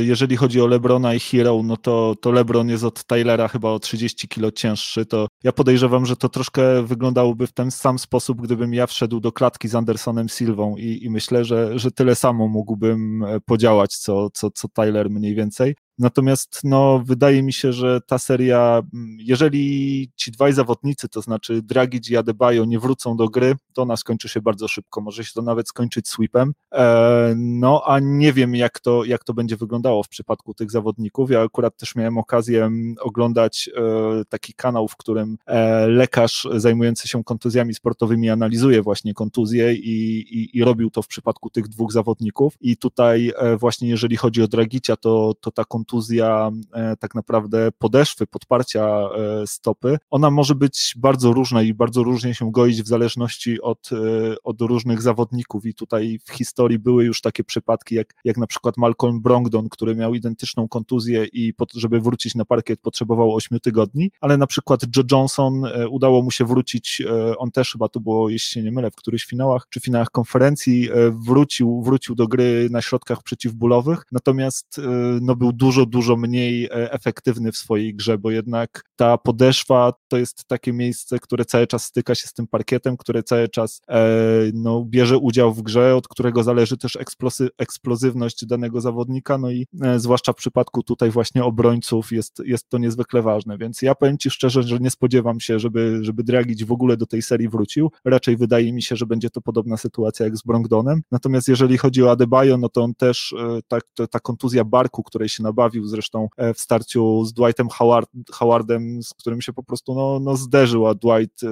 jeżeli 0.00 0.36
chodzi 0.36 0.60
o 0.60 0.66
Lebrona 0.66 1.14
i 1.14 1.20
Hero, 1.20 1.62
no 1.64 1.76
to, 1.76 2.14
to 2.20 2.32
Lebron 2.32 2.68
jest 2.68 2.84
od 2.84 3.04
Tylera 3.04 3.48
chyba 3.48 3.70
o 3.70 3.78
30 3.78 4.28
kilo 4.28 4.50
cięższy, 4.50 5.06
to 5.06 5.28
ja 5.44 5.52
podejrzewam, 5.52 6.06
że 6.06 6.16
to 6.16 6.28
troszkę 6.28 6.82
wyglądałoby 6.82 7.46
w 7.46 7.52
ten 7.52 7.70
sam 7.70 7.98
sposób, 7.98 8.40
gdybym 8.42 8.74
ja 8.74 8.86
wszedł 8.86 9.20
do 9.20 9.32
klatki 9.32 9.68
z 9.68 9.74
Andersonem 9.74 10.28
Silvą 10.28 10.76
i, 10.76 11.04
i 11.04 11.10
myślę, 11.10 11.44
że, 11.44 11.78
że 11.78 11.90
tyle 11.90 12.14
samo 12.14 12.48
mógłbym 12.48 13.24
podziałać, 13.46 13.96
co, 13.96 14.30
co, 14.30 14.50
co 14.50 14.68
Tyler 14.68 15.10
mniej 15.10 15.34
więcej. 15.34 15.74
Natomiast 16.00 16.60
no, 16.64 17.02
wydaje 17.04 17.42
mi 17.42 17.52
się, 17.52 17.72
że 17.72 18.00
ta 18.06 18.18
seria, 18.18 18.82
jeżeli 19.18 20.10
ci 20.16 20.30
dwaj 20.30 20.52
zawodnicy, 20.52 21.08
to 21.08 21.22
znaczy 21.22 21.62
Dragic 21.62 22.10
i 22.10 22.16
Adebayo 22.16 22.64
nie 22.64 22.78
wrócą 22.78 23.16
do 23.16 23.28
gry, 23.28 23.54
to 23.72 23.82
ona 23.82 23.96
skończy 23.96 24.28
się 24.28 24.40
bardzo 24.40 24.68
szybko. 24.68 25.00
Może 25.00 25.24
się 25.24 25.32
to 25.34 25.42
nawet 25.42 25.68
skończyć 25.68 26.08
sweepem. 26.08 26.52
E, 26.72 27.34
no 27.36 27.82
a 27.86 27.98
nie 27.98 28.32
wiem, 28.32 28.54
jak 28.54 28.80
to, 28.80 29.04
jak 29.04 29.24
to 29.24 29.34
będzie 29.34 29.56
wyglądało 29.56 30.02
w 30.02 30.08
przypadku 30.08 30.54
tych 30.54 30.70
zawodników. 30.70 31.30
Ja 31.30 31.42
akurat 31.42 31.76
też 31.76 31.94
miałem 31.94 32.18
okazję 32.18 32.64
mm, 32.64 32.94
oglądać 33.00 33.70
e, 33.76 34.24
taki 34.28 34.54
kanał, 34.54 34.88
w 34.88 34.96
którym 34.96 35.36
e, 35.46 35.86
lekarz 35.86 36.48
zajmujący 36.54 37.08
się 37.08 37.24
kontuzjami 37.24 37.74
sportowymi 37.74 38.30
analizuje 38.30 38.82
właśnie 38.82 39.14
kontuzje 39.14 39.74
i, 39.74 40.20
i, 40.20 40.58
i 40.58 40.64
robił 40.64 40.90
to 40.90 41.02
w 41.02 41.08
przypadku 41.08 41.50
tych 41.50 41.68
dwóch 41.68 41.92
zawodników. 41.92 42.54
I 42.60 42.76
tutaj 42.76 43.32
właśnie 43.58 43.88
jeżeli 43.88 44.16
chodzi 44.16 44.42
o 44.42 44.48
Dragicia, 44.48 44.96
to, 44.96 45.34
to 45.40 45.50
ta 45.50 45.64
kontuzja 45.64 45.89
kontuzja 45.90 46.50
e, 46.72 46.96
tak 46.96 47.14
naprawdę 47.14 47.72
podeszwy, 47.78 48.26
podparcia 48.26 48.84
e, 48.84 49.46
stopy, 49.46 49.98
ona 50.10 50.30
może 50.30 50.54
być 50.54 50.94
bardzo 50.96 51.32
różna 51.32 51.62
i 51.62 51.74
bardzo 51.74 52.02
różnie 52.02 52.34
się 52.34 52.52
goić 52.52 52.82
w 52.82 52.86
zależności 52.86 53.60
od, 53.60 53.90
e, 53.92 53.96
od 54.44 54.60
różnych 54.60 55.02
zawodników. 55.02 55.66
I 55.66 55.74
tutaj 55.74 56.18
w 56.24 56.32
historii 56.32 56.78
były 56.78 57.04
już 57.04 57.20
takie 57.20 57.44
przypadki, 57.44 57.94
jak, 57.94 58.14
jak 58.24 58.36
na 58.36 58.46
przykład 58.46 58.76
Malcolm 58.76 59.22
Brogdon, 59.22 59.68
który 59.68 59.96
miał 59.96 60.14
identyczną 60.14 60.68
kontuzję 60.68 61.24
i 61.24 61.54
pod, 61.54 61.72
żeby 61.72 62.00
wrócić 62.00 62.34
na 62.34 62.44
parkiet 62.44 62.80
potrzebował 62.80 63.34
8 63.34 63.60
tygodni, 63.60 64.10
ale 64.20 64.36
na 64.36 64.46
przykład 64.46 64.80
Joe 64.96 65.04
Johnson 65.12 65.62
udało 65.90 66.22
mu 66.22 66.30
się 66.30 66.44
wrócić, 66.44 67.02
on 67.38 67.50
też 67.50 67.72
chyba 67.72 67.88
to 67.88 68.00
było, 68.00 68.28
jeśli 68.28 68.52
się 68.52 68.62
nie 68.62 68.72
mylę, 68.72 68.90
w 68.90 68.96
którychś 68.96 69.24
finałach 69.24 69.66
czy 69.70 69.80
finałach 69.80 70.10
konferencji, 70.10 70.88
wrócił, 71.10 71.82
wrócił 71.82 72.14
do 72.14 72.28
gry 72.28 72.68
na 72.70 72.82
środkach 72.82 73.22
przeciwbólowych, 73.22 74.04
natomiast 74.12 74.80
no, 75.20 75.36
był 75.36 75.52
dużo 75.52 75.79
dużo, 75.86 76.00
dużo 76.00 76.16
mniej 76.16 76.64
e, 76.64 76.92
efektywny 76.92 77.52
w 77.52 77.56
swojej 77.56 77.94
grze, 77.94 78.18
bo 78.18 78.30
jednak 78.30 78.84
ta 78.96 79.18
podeszwa 79.18 79.92
to 80.08 80.16
jest 80.16 80.44
takie 80.44 80.72
miejsce, 80.72 81.18
które 81.18 81.44
cały 81.44 81.66
czas 81.66 81.84
styka 81.84 82.14
się 82.14 82.26
z 82.26 82.32
tym 82.32 82.46
parkietem, 82.46 82.96
które 82.96 83.22
cały 83.22 83.48
czas 83.48 83.80
e, 83.88 84.04
no, 84.54 84.84
bierze 84.84 85.18
udział 85.18 85.52
w 85.52 85.62
grze, 85.62 85.96
od 85.96 86.08
którego 86.08 86.42
zależy 86.42 86.76
też 86.76 86.98
eksplozywność 87.58 88.46
danego 88.46 88.80
zawodnika, 88.80 89.38
no 89.38 89.50
i 89.50 89.66
e, 89.82 90.00
zwłaszcza 90.00 90.32
w 90.32 90.36
przypadku 90.36 90.82
tutaj 90.82 91.10
właśnie 91.10 91.44
obrońców 91.44 92.12
jest, 92.12 92.42
jest 92.44 92.68
to 92.68 92.78
niezwykle 92.78 93.22
ważne, 93.22 93.58
więc 93.58 93.82
ja 93.82 93.94
powiem 93.94 94.18
Ci 94.18 94.30
szczerze, 94.30 94.62
że 94.62 94.78
nie 94.78 94.90
spodziewam 94.90 95.40
się, 95.40 95.58
żeby, 95.58 95.98
żeby 96.02 96.24
Dragic 96.24 96.62
w 96.62 96.72
ogóle 96.72 96.96
do 96.96 97.06
tej 97.06 97.22
serii 97.22 97.48
wrócił, 97.48 97.90
raczej 98.04 98.36
wydaje 98.36 98.72
mi 98.72 98.82
się, 98.82 98.96
że 98.96 99.06
będzie 99.06 99.30
to 99.30 99.40
podobna 99.40 99.76
sytuacja 99.76 100.24
jak 100.24 100.36
z 100.36 100.42
Brongdonem, 100.42 101.02
natomiast 101.10 101.48
jeżeli 101.48 101.78
chodzi 101.78 102.02
o 102.02 102.10
Adebayo, 102.10 102.56
no 102.56 102.68
to 102.68 102.82
on 102.82 102.94
też, 102.94 103.34
ta, 103.68 103.78
ta 104.10 104.20
kontuzja 104.20 104.64
barku, 104.64 105.02
której 105.02 105.28
się 105.28 105.42
nabawił, 105.42 105.59
pojawił 105.60 105.86
zresztą 105.86 106.28
e, 106.36 106.54
w 106.54 106.60
starciu 106.60 107.24
z 107.24 107.32
Dwightem 107.32 107.68
Howard, 107.68 108.10
Howardem, 108.30 109.02
z 109.02 109.14
którym 109.14 109.40
się 109.40 109.52
po 109.52 109.62
prostu 109.62 109.94
no, 109.94 110.20
no 110.20 110.36
zderzył, 110.36 110.86
a 110.86 110.94
Dwight 110.94 111.42
e, 111.42 111.48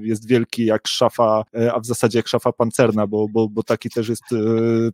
jest 0.00 0.28
wielki 0.28 0.64
jak 0.64 0.88
szafa, 0.88 1.44
e, 1.54 1.72
a 1.72 1.80
w 1.80 1.86
zasadzie 1.86 2.18
jak 2.18 2.28
szafa 2.28 2.52
pancerna, 2.52 3.06
bo, 3.06 3.28
bo, 3.28 3.48
bo 3.48 3.62
taki 3.62 3.90
też 3.90 4.08
jest 4.08 4.22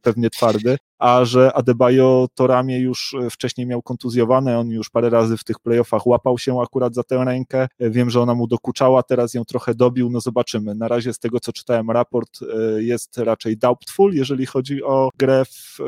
pewnie 0.03 0.31
twardy. 0.31 0.77
a 0.99 1.25
że 1.25 1.53
Adebayo 1.53 2.29
to 2.35 2.47
ramię 2.47 2.81
już 2.81 3.17
wcześniej 3.31 3.67
miał 3.67 3.83
kontuzjowane, 3.83 4.59
on 4.59 4.69
już 4.69 4.91
parę 4.91 5.11
razy 5.11 5.37
w 5.37 5.45
tych 5.45 5.59
playoffach 5.59 6.07
łapał 6.07 6.39
się 6.39 6.61
akurat 6.61 6.95
za 6.95 7.03
tę 7.03 7.25
rękę, 7.25 7.69
wiem, 7.81 8.11
że 8.11 8.21
ona 8.21 8.35
mu 8.35 8.47
dokuczała, 8.47 9.03
teraz 9.03 9.35
ją 9.35 9.45
trochę 9.45 9.75
dobił, 9.75 10.11
no 10.11 10.21
zobaczymy. 10.21 10.75
Na 10.75 10.89
razie 10.89 11.13
z 11.13 11.19
tego, 11.19 11.41
co 11.41 11.53
czytałem 11.53 11.91
raport, 11.91 12.39
jest 12.79 13.19
raczej 13.19 13.57
doubtful, 13.57 14.15
jeżeli 14.15 14.47
chodzi 14.47 14.83
o 14.83 15.11
grę 15.19 15.45
w 15.45 15.79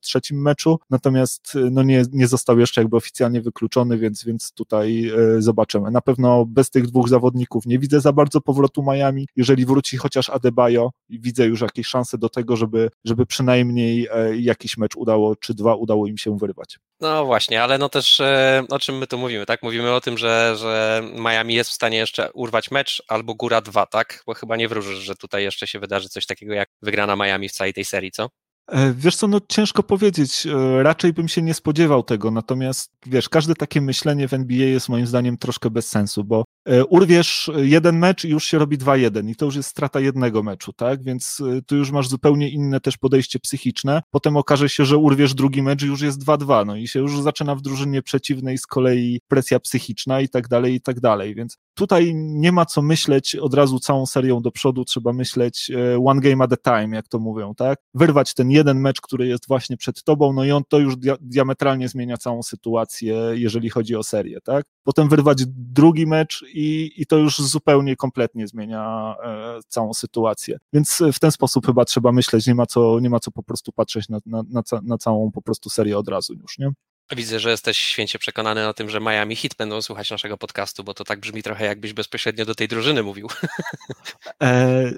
trzecim 0.00 0.42
meczu, 0.42 0.78
natomiast 0.90 1.58
no 1.70 1.82
nie, 1.82 2.02
nie 2.12 2.19
został 2.26 2.58
jeszcze 2.58 2.80
jakby 2.80 2.96
oficjalnie 2.96 3.40
wykluczony, 3.40 3.98
więc, 3.98 4.24
więc 4.24 4.52
tutaj 4.52 5.12
zobaczymy. 5.38 5.90
Na 5.90 6.00
pewno 6.00 6.44
bez 6.46 6.70
tych 6.70 6.86
dwóch 6.86 7.08
zawodników 7.08 7.66
nie 7.66 7.78
widzę 7.78 8.00
za 8.00 8.12
bardzo 8.12 8.40
powrotu 8.40 8.82
Miami, 8.82 9.26
jeżeli 9.36 9.66
wróci 9.66 9.96
chociaż 9.96 10.30
Adebayo, 10.30 10.90
widzę 11.10 11.46
już 11.46 11.60
jakieś 11.60 11.86
szanse 11.86 12.18
do 12.18 12.28
tego, 12.28 12.56
żeby, 12.56 12.90
żeby 13.04 13.26
przynajmniej 13.26 14.08
e, 14.12 14.36
jakiś 14.36 14.76
mecz 14.76 14.96
udało, 14.96 15.36
czy 15.36 15.54
dwa 15.54 15.74
udało 15.74 16.06
im 16.06 16.18
się 16.18 16.38
wyrwać. 16.38 16.78
No 17.00 17.26
właśnie, 17.26 17.62
ale 17.62 17.78
no 17.78 17.88
też 17.88 18.20
e, 18.20 18.62
o 18.70 18.78
czym 18.78 18.98
my 18.98 19.06
tu 19.06 19.18
mówimy, 19.18 19.46
tak? 19.46 19.62
Mówimy 19.62 19.92
o 19.92 20.00
tym, 20.00 20.18
że, 20.18 20.56
że 20.58 21.02
Miami 21.18 21.54
jest 21.54 21.70
w 21.70 21.72
stanie 21.72 21.98
jeszcze 21.98 22.32
urwać 22.32 22.70
mecz 22.70 23.02
albo 23.08 23.34
góra 23.34 23.60
dwa, 23.60 23.86
tak? 23.86 24.22
Bo 24.26 24.34
chyba 24.34 24.56
nie 24.56 24.68
wróżysz, 24.68 24.98
że 24.98 25.16
tutaj 25.16 25.42
jeszcze 25.42 25.66
się 25.66 25.78
wydarzy 25.78 26.08
coś 26.08 26.26
takiego 26.26 26.54
jak 26.54 26.68
wygrana 26.82 27.16
Miami 27.16 27.48
w 27.48 27.52
całej 27.52 27.72
tej 27.74 27.84
serii, 27.84 28.10
co? 28.10 28.28
E, 28.70 28.92
wiesz 28.92 29.16
co, 29.16 29.28
no 29.28 29.40
ciężko 29.48 29.82
powiedzieć, 29.82 30.46
raczej 30.82 31.12
bym 31.12 31.28
się 31.28 31.42
nie 31.42 31.54
spodziewał 31.54 32.02
tego, 32.02 32.30
natomiast 32.30 32.92
wiesz, 33.06 33.28
każde 33.28 33.54
takie 33.54 33.80
myślenie 33.80 34.28
w 34.28 34.34
NBA 34.34 34.66
jest 34.66 34.88
moim 34.88 35.06
zdaniem 35.06 35.36
troszkę 35.36 35.70
bez 35.70 35.88
sensu, 35.88 36.24
bo 36.24 36.44
E, 36.64 36.84
urwiesz 36.84 37.50
jeden 37.56 37.98
mecz 37.98 38.24
i 38.24 38.28
już 38.28 38.44
się 38.44 38.58
robi 38.58 38.78
2-1 38.78 39.30
i 39.30 39.36
to 39.36 39.44
już 39.44 39.56
jest 39.56 39.68
strata 39.68 40.00
jednego 40.00 40.42
meczu, 40.42 40.72
tak? 40.72 41.04
Więc 41.04 41.42
e, 41.58 41.62
tu 41.62 41.76
już 41.76 41.90
masz 41.90 42.08
zupełnie 42.08 42.50
inne 42.50 42.80
też 42.80 42.96
podejście 42.96 43.38
psychiczne. 43.38 44.02
Potem 44.10 44.36
okaże 44.36 44.68
się, 44.68 44.84
że 44.84 44.96
urwiesz 44.96 45.34
drugi 45.34 45.62
mecz 45.62 45.82
i 45.82 45.86
już 45.86 46.00
jest 46.00 46.24
2-2, 46.24 46.66
no 46.66 46.76
i 46.76 46.88
się 46.88 47.00
już 47.00 47.20
zaczyna 47.20 47.54
w 47.54 47.62
drużynie 47.62 48.02
przeciwnej 48.02 48.58
z 48.58 48.66
kolei 48.66 49.20
presja 49.28 49.60
psychiczna 49.60 50.20
i 50.20 50.28
tak 50.28 50.48
dalej, 50.48 50.74
i 50.74 50.80
tak 50.80 51.00
dalej. 51.00 51.34
Więc 51.34 51.56
tutaj 51.80 52.14
nie 52.14 52.52
ma 52.52 52.66
co 52.66 52.82
myśleć 52.82 53.36
od 53.36 53.54
razu 53.54 53.78
całą 53.78 54.06
serią 54.06 54.42
do 54.42 54.50
przodu, 54.50 54.84
trzeba 54.84 55.12
myśleć 55.12 55.70
e, 55.70 56.04
one 56.04 56.20
game 56.20 56.44
at 56.44 56.52
a 56.52 56.56
time, 56.56 56.96
jak 56.96 57.08
to 57.08 57.18
mówią, 57.18 57.54
tak? 57.54 57.78
Wyrwać 57.94 58.34
ten 58.34 58.50
jeden 58.50 58.80
mecz, 58.80 59.00
który 59.00 59.26
jest 59.26 59.48
właśnie 59.48 59.76
przed 59.76 60.02
tobą, 60.02 60.32
no 60.32 60.44
i 60.44 60.50
on 60.50 60.62
to 60.68 60.78
już 60.78 60.94
diametralnie 61.20 61.88
zmienia 61.88 62.16
całą 62.16 62.42
sytuację, 62.42 63.16
jeżeli 63.32 63.70
chodzi 63.70 63.96
o 63.96 64.02
serię, 64.02 64.40
tak? 64.40 64.64
Potem 64.84 65.08
wyrwać 65.08 65.46
drugi 65.46 66.06
mecz 66.06 66.44
i, 66.54 66.92
i 66.96 67.06
to 67.06 67.16
już 67.16 67.38
zupełnie, 67.38 67.96
kompletnie 67.96 68.46
zmienia 68.48 69.14
e, 69.24 69.58
całą 69.68 69.94
sytuację. 69.94 70.58
Więc 70.72 71.02
w 71.12 71.18
ten 71.18 71.30
sposób 71.30 71.66
chyba 71.66 71.84
trzeba 71.84 72.12
myśleć, 72.12 72.46
nie 72.46 72.54
ma 72.54 72.66
co, 72.66 73.00
nie 73.00 73.10
ma 73.10 73.20
co 73.20 73.30
po 73.30 73.42
prostu 73.42 73.72
patrzeć 73.72 74.08
na, 74.08 74.18
na, 74.26 74.42
na, 74.50 74.62
na 74.82 74.98
całą 74.98 75.30
po 75.30 75.42
prostu 75.42 75.70
serię 75.70 75.98
od 75.98 76.08
razu 76.08 76.34
już, 76.34 76.58
nie? 76.58 76.72
Widzę, 77.16 77.40
że 77.40 77.50
jesteś 77.50 77.78
święcie 77.78 78.18
przekonany 78.18 78.68
o 78.68 78.74
tym, 78.74 78.90
że 78.90 79.00
Miami 79.00 79.36
Hit 79.36 79.54
będą 79.54 79.82
słuchać 79.82 80.10
naszego 80.10 80.38
podcastu, 80.38 80.84
bo 80.84 80.94
to 80.94 81.04
tak 81.04 81.20
brzmi 81.20 81.42
trochę 81.42 81.64
jakbyś 81.64 81.92
bezpośrednio 81.92 82.44
do 82.44 82.54
tej 82.54 82.68
drużyny 82.68 83.02
mówił. 83.02 83.28
E, 84.42 84.92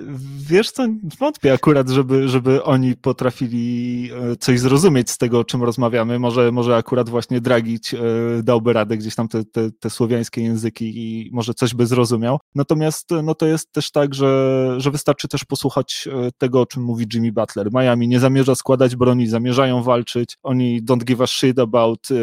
wiesz 0.48 0.70
co, 0.70 0.86
wątpię 1.18 1.52
akurat, 1.52 1.88
żeby, 1.88 2.28
żeby 2.28 2.64
oni 2.64 2.96
potrafili 2.96 4.10
e, 4.32 4.36
coś 4.36 4.60
zrozumieć 4.60 5.10
z 5.10 5.18
tego, 5.18 5.38
o 5.38 5.44
czym 5.44 5.62
rozmawiamy. 5.62 6.18
Może, 6.18 6.52
może 6.52 6.76
akurat 6.76 7.08
właśnie 7.08 7.40
Dragić 7.40 7.94
e, 7.94 7.98
dałby 8.42 8.72
radę 8.72 8.96
gdzieś 8.96 9.14
tam 9.14 9.28
te, 9.28 9.44
te, 9.44 9.70
te 9.70 9.90
słowiańskie 9.90 10.42
języki 10.42 10.92
i 10.96 11.30
może 11.32 11.54
coś 11.54 11.74
by 11.74 11.86
zrozumiał. 11.86 12.38
Natomiast 12.54 13.10
no 13.22 13.34
to 13.34 13.46
jest 13.46 13.72
też 13.72 13.90
tak, 13.90 14.14
że, 14.14 14.74
że 14.78 14.90
wystarczy 14.90 15.28
też 15.28 15.44
posłuchać 15.44 16.08
e, 16.12 16.30
tego, 16.38 16.60
o 16.60 16.66
czym 16.66 16.82
mówi 16.82 17.06
Jimmy 17.14 17.32
Butler. 17.32 17.68
Miami 17.72 18.08
nie 18.08 18.20
zamierza 18.20 18.54
składać 18.54 18.96
broni, 18.96 19.26
zamierzają 19.26 19.82
walczyć. 19.82 20.38
Oni 20.42 20.82
don't 20.82 21.04
give 21.04 21.20
a 21.20 21.26
shit 21.26 21.58
about 21.58 22.01
Y, 22.10 22.14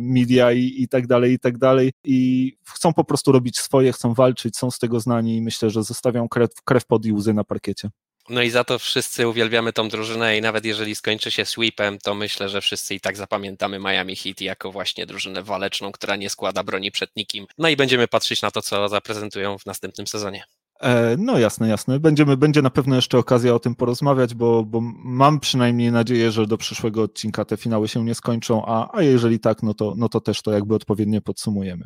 media 0.00 0.52
i, 0.52 0.74
i 0.82 0.88
tak 0.88 1.06
dalej, 1.06 1.32
i 1.32 1.38
tak 1.38 1.58
dalej. 1.58 1.92
I 2.04 2.52
chcą 2.74 2.92
po 2.92 3.04
prostu 3.04 3.32
robić 3.32 3.58
swoje, 3.58 3.92
chcą 3.92 4.14
walczyć, 4.14 4.56
są 4.56 4.70
z 4.70 4.78
tego 4.78 5.00
znani 5.00 5.36
i 5.36 5.42
myślę, 5.42 5.70
że 5.70 5.82
zostawią 5.82 6.28
krew, 6.28 6.50
krew 6.64 6.86
pod 6.86 7.06
i 7.06 7.12
łzy 7.12 7.34
na 7.34 7.44
parkiecie. 7.44 7.90
No 8.28 8.42
i 8.42 8.50
za 8.50 8.64
to 8.64 8.78
wszyscy 8.78 9.28
uwielbiamy 9.28 9.72
tą 9.72 9.88
drużynę 9.88 10.38
i 10.38 10.40
nawet 10.40 10.64
jeżeli 10.64 10.94
skończy 10.94 11.30
się 11.30 11.44
sweepem, 11.44 11.98
to 11.98 12.14
myślę, 12.14 12.48
że 12.48 12.60
wszyscy 12.60 12.94
i 12.94 13.00
tak 13.00 13.16
zapamiętamy 13.16 13.78
Miami 13.78 14.16
Heat 14.16 14.40
jako 14.40 14.72
właśnie 14.72 15.06
drużynę 15.06 15.42
waleczną, 15.42 15.92
która 15.92 16.16
nie 16.16 16.30
składa 16.30 16.62
broni 16.62 16.90
przed 16.90 17.16
nikim. 17.16 17.46
No 17.58 17.68
i 17.68 17.76
będziemy 17.76 18.08
patrzeć 18.08 18.42
na 18.42 18.50
to, 18.50 18.62
co 18.62 18.88
zaprezentują 18.88 19.58
w 19.58 19.66
następnym 19.66 20.06
sezonie. 20.06 20.44
E, 20.80 21.16
no 21.18 21.38
jasne, 21.38 21.68
jasne. 21.68 22.00
Będziemy, 22.00 22.36
będzie 22.36 22.62
na 22.62 22.70
pewno 22.70 22.96
jeszcze 22.96 23.18
okazja 23.18 23.54
o 23.54 23.58
tym 23.58 23.74
porozmawiać, 23.74 24.34
bo, 24.34 24.64
bo 24.64 24.80
mam 25.04 25.40
przynajmniej 25.40 25.92
nadzieję, 25.92 26.30
że 26.30 26.46
do 26.46 26.58
przyszłego 26.58 27.02
odcinka 27.02 27.44
te 27.44 27.56
finały 27.56 27.88
się 27.88 28.04
nie 28.04 28.14
skończą, 28.14 28.66
a, 28.66 28.96
a 28.96 29.02
jeżeli 29.02 29.40
tak, 29.40 29.62
no 29.62 29.74
to, 29.74 29.94
no 29.96 30.08
to 30.08 30.20
też 30.20 30.42
to 30.42 30.52
jakby 30.52 30.74
odpowiednio 30.74 31.20
podsumujemy. 31.20 31.84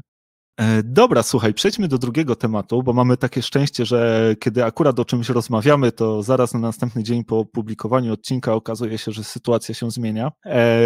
E, 0.59 0.83
dobra, 0.83 1.23
słuchaj, 1.23 1.55
przejdźmy 1.55 1.89
do 1.89 1.99
drugiego 1.99 2.37
tematu, 2.37 2.83
bo 2.83 2.93
mamy 2.93 3.17
takie 3.17 3.43
szczęście, 3.43 3.87
że 3.87 4.35
kiedy 4.41 4.65
akurat 4.65 5.01
o 5.01 5.05
czymś 5.05 5.29
rozmawiamy, 5.29 5.93
to 5.93 6.23
zaraz 6.23 6.55
na 6.55 6.61
następny 6.61 7.03
dzień 7.03 7.25
po 7.25 7.39
opublikowaniu 7.39 8.13
odcinka 8.13 8.55
okazuje 8.55 8.99
się, 8.99 9.13
że 9.13 9.25
sytuacja 9.25 9.75
się 9.75 9.91
zmienia. 9.91 10.33
E, 10.47 10.81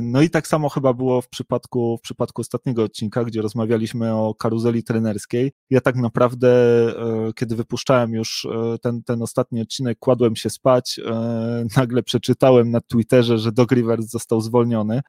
no 0.00 0.22
i 0.22 0.30
tak 0.30 0.46
samo 0.46 0.68
chyba 0.68 0.92
było 0.92 1.22
w 1.22 1.28
przypadku, 1.28 1.98
w 1.98 2.00
przypadku 2.00 2.40
ostatniego 2.40 2.82
odcinka, 2.82 3.24
gdzie 3.24 3.42
rozmawialiśmy 3.42 4.14
o 4.14 4.34
karuzeli 4.34 4.84
trenerskiej. 4.84 5.52
Ja 5.70 5.80
tak 5.80 5.96
naprawdę, 5.96 6.48
e, 6.48 7.32
kiedy 7.34 7.56
wypuszczałem 7.56 8.14
już 8.14 8.46
ten, 8.82 9.02
ten 9.02 9.22
ostatni 9.22 9.60
odcinek, 9.60 9.98
kładłem 9.98 10.36
się 10.36 10.50
spać, 10.50 11.00
nagle 11.76 12.02
przeczytałem 12.02 12.70
na 12.70 12.80
Twitterze, 12.80 13.38
że 13.38 13.52
Doc 13.52 13.70
Rivers 13.70 14.06
został 14.06 14.40
zwolniony. 14.40 15.00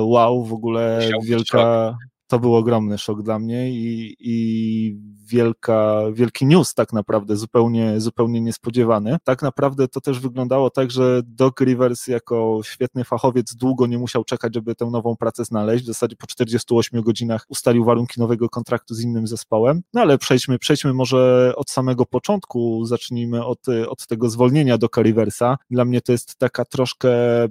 Wow, 0.00 0.44
w 0.44 0.52
ogóle 0.52 1.08
wielka 1.24 1.94
to 2.30 2.38
był 2.38 2.56
ogromny 2.56 2.98
szok 2.98 3.22
dla 3.22 3.38
mnie 3.38 3.70
i, 3.70 4.16
i 4.20 4.96
wielka, 5.26 6.02
wielki 6.12 6.46
news 6.46 6.74
tak 6.74 6.92
naprawdę, 6.92 7.36
zupełnie, 7.36 8.00
zupełnie 8.00 8.40
niespodziewany. 8.40 9.16
Tak 9.24 9.42
naprawdę 9.42 9.88
to 9.88 10.00
też 10.00 10.20
wyglądało 10.20 10.70
tak, 10.70 10.90
że 10.90 11.22
Doc 11.24 11.54
Rivers 11.60 12.06
jako 12.06 12.60
świetny 12.64 13.04
fachowiec 13.04 13.54
długo 13.54 13.86
nie 13.86 13.98
musiał 13.98 14.24
czekać, 14.24 14.54
żeby 14.54 14.74
tę 14.74 14.86
nową 14.86 15.16
pracę 15.16 15.44
znaleźć. 15.44 15.84
W 15.84 15.86
zasadzie 15.86 16.16
po 16.16 16.26
48 16.26 17.02
godzinach 17.02 17.44
ustalił 17.48 17.84
warunki 17.84 18.20
nowego 18.20 18.48
kontraktu 18.48 18.94
z 18.94 19.00
innym 19.00 19.26
zespołem. 19.26 19.82
No 19.94 20.00
ale 20.00 20.18
przejdźmy, 20.18 20.58
przejdźmy 20.58 20.92
może 20.92 21.52
od 21.56 21.70
samego 21.70 22.06
początku, 22.06 22.84
zacznijmy 22.84 23.44
od, 23.44 23.68
od 23.88 24.06
tego 24.06 24.30
zwolnienia 24.30 24.78
Doca 24.78 25.02
Riversa. 25.02 25.58
Dla 25.70 25.84
mnie 25.84 26.00
to 26.00 26.12
jest 26.12 26.38
taka 26.38 26.64
troszkę 26.64 27.10
e, 27.44 27.48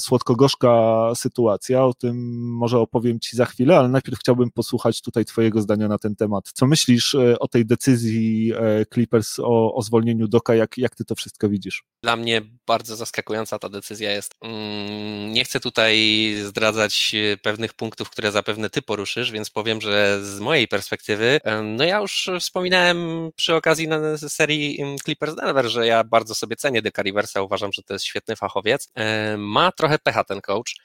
słodko-gorzka 0.00 1.12
sytuacja, 1.14 1.84
o 1.84 1.94
tym 1.94 2.40
może 2.52 2.78
opowiem 2.78 3.20
Ci 3.20 3.36
za 3.36 3.44
chwilę, 3.44 3.78
ale 3.78 3.88
najpierw 3.98 4.18
chciałbym 4.18 4.50
posłuchać 4.50 5.02
tutaj 5.02 5.24
Twojego 5.24 5.60
zdania 5.60 5.88
na 5.88 5.98
ten 5.98 6.16
temat. 6.16 6.50
Co 6.54 6.66
myślisz 6.66 7.14
e, 7.14 7.38
o 7.38 7.48
tej 7.48 7.66
decyzji 7.66 8.52
e, 8.52 8.86
Clippers 8.94 9.38
o, 9.38 9.74
o 9.74 9.82
zwolnieniu 9.82 10.28
Doka? 10.28 10.54
Jak, 10.54 10.78
jak 10.78 10.94
Ty 10.94 11.04
to 11.04 11.14
wszystko 11.14 11.48
widzisz? 11.48 11.84
Dla 12.02 12.16
mnie 12.16 12.42
bardzo 12.66 12.96
zaskakująca 12.96 13.58
ta 13.58 13.68
decyzja 13.68 14.12
jest. 14.12 14.34
Mm, 14.42 15.32
nie 15.32 15.44
chcę 15.44 15.60
tutaj 15.60 15.96
zdradzać 16.44 17.14
e, 17.14 17.36
pewnych 17.36 17.74
punktów, 17.74 18.10
które 18.10 18.32
zapewne 18.32 18.70
Ty 18.70 18.82
poruszysz, 18.82 19.32
więc 19.32 19.50
powiem, 19.50 19.80
że 19.80 20.24
z 20.24 20.40
mojej 20.40 20.68
perspektywy, 20.68 21.40
no 21.62 21.84
ja 21.84 22.00
już 22.00 22.30
wspominałem 22.40 23.30
przy 23.36 23.54
okazji 23.54 23.88
serii 24.16 24.78
Clippers 25.04 25.34
Denver, 25.34 25.66
że 25.66 25.86
ja 25.86 26.04
bardzo 26.04 26.34
sobie 26.34 26.56
cenię 26.56 26.82
Deka 26.82 27.02
Riversa, 27.02 27.42
uważam, 27.42 27.72
że 27.72 27.82
to 27.82 27.92
jest 27.92 28.04
świetny 28.04 28.36
fachowiec. 28.36 28.92
Ma 29.38 29.72
trochę 29.72 29.98
pecha 29.98 30.24
ten 30.24 30.40
coach, 30.40 30.76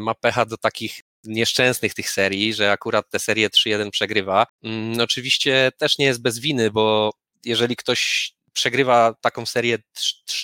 ma 0.00 0.14
pecha 0.14 0.46
do 0.46 0.56
takich 0.56 1.02
nieszczęsnych 1.24 1.94
tych 1.94 2.10
serii, 2.10 2.54
że 2.54 2.72
akurat 2.72 3.10
te 3.10 3.18
serie 3.18 3.50
3-1 3.50 3.90
przegrywa. 3.90 4.46
Mm, 4.62 5.00
oczywiście 5.00 5.72
też 5.78 5.98
nie 5.98 6.06
jest 6.06 6.22
bez 6.22 6.38
winy, 6.38 6.70
bo 6.70 7.12
jeżeli 7.44 7.76
ktoś 7.76 8.32
przegrywa 8.54 9.14
taką 9.20 9.46
serię, 9.46 9.78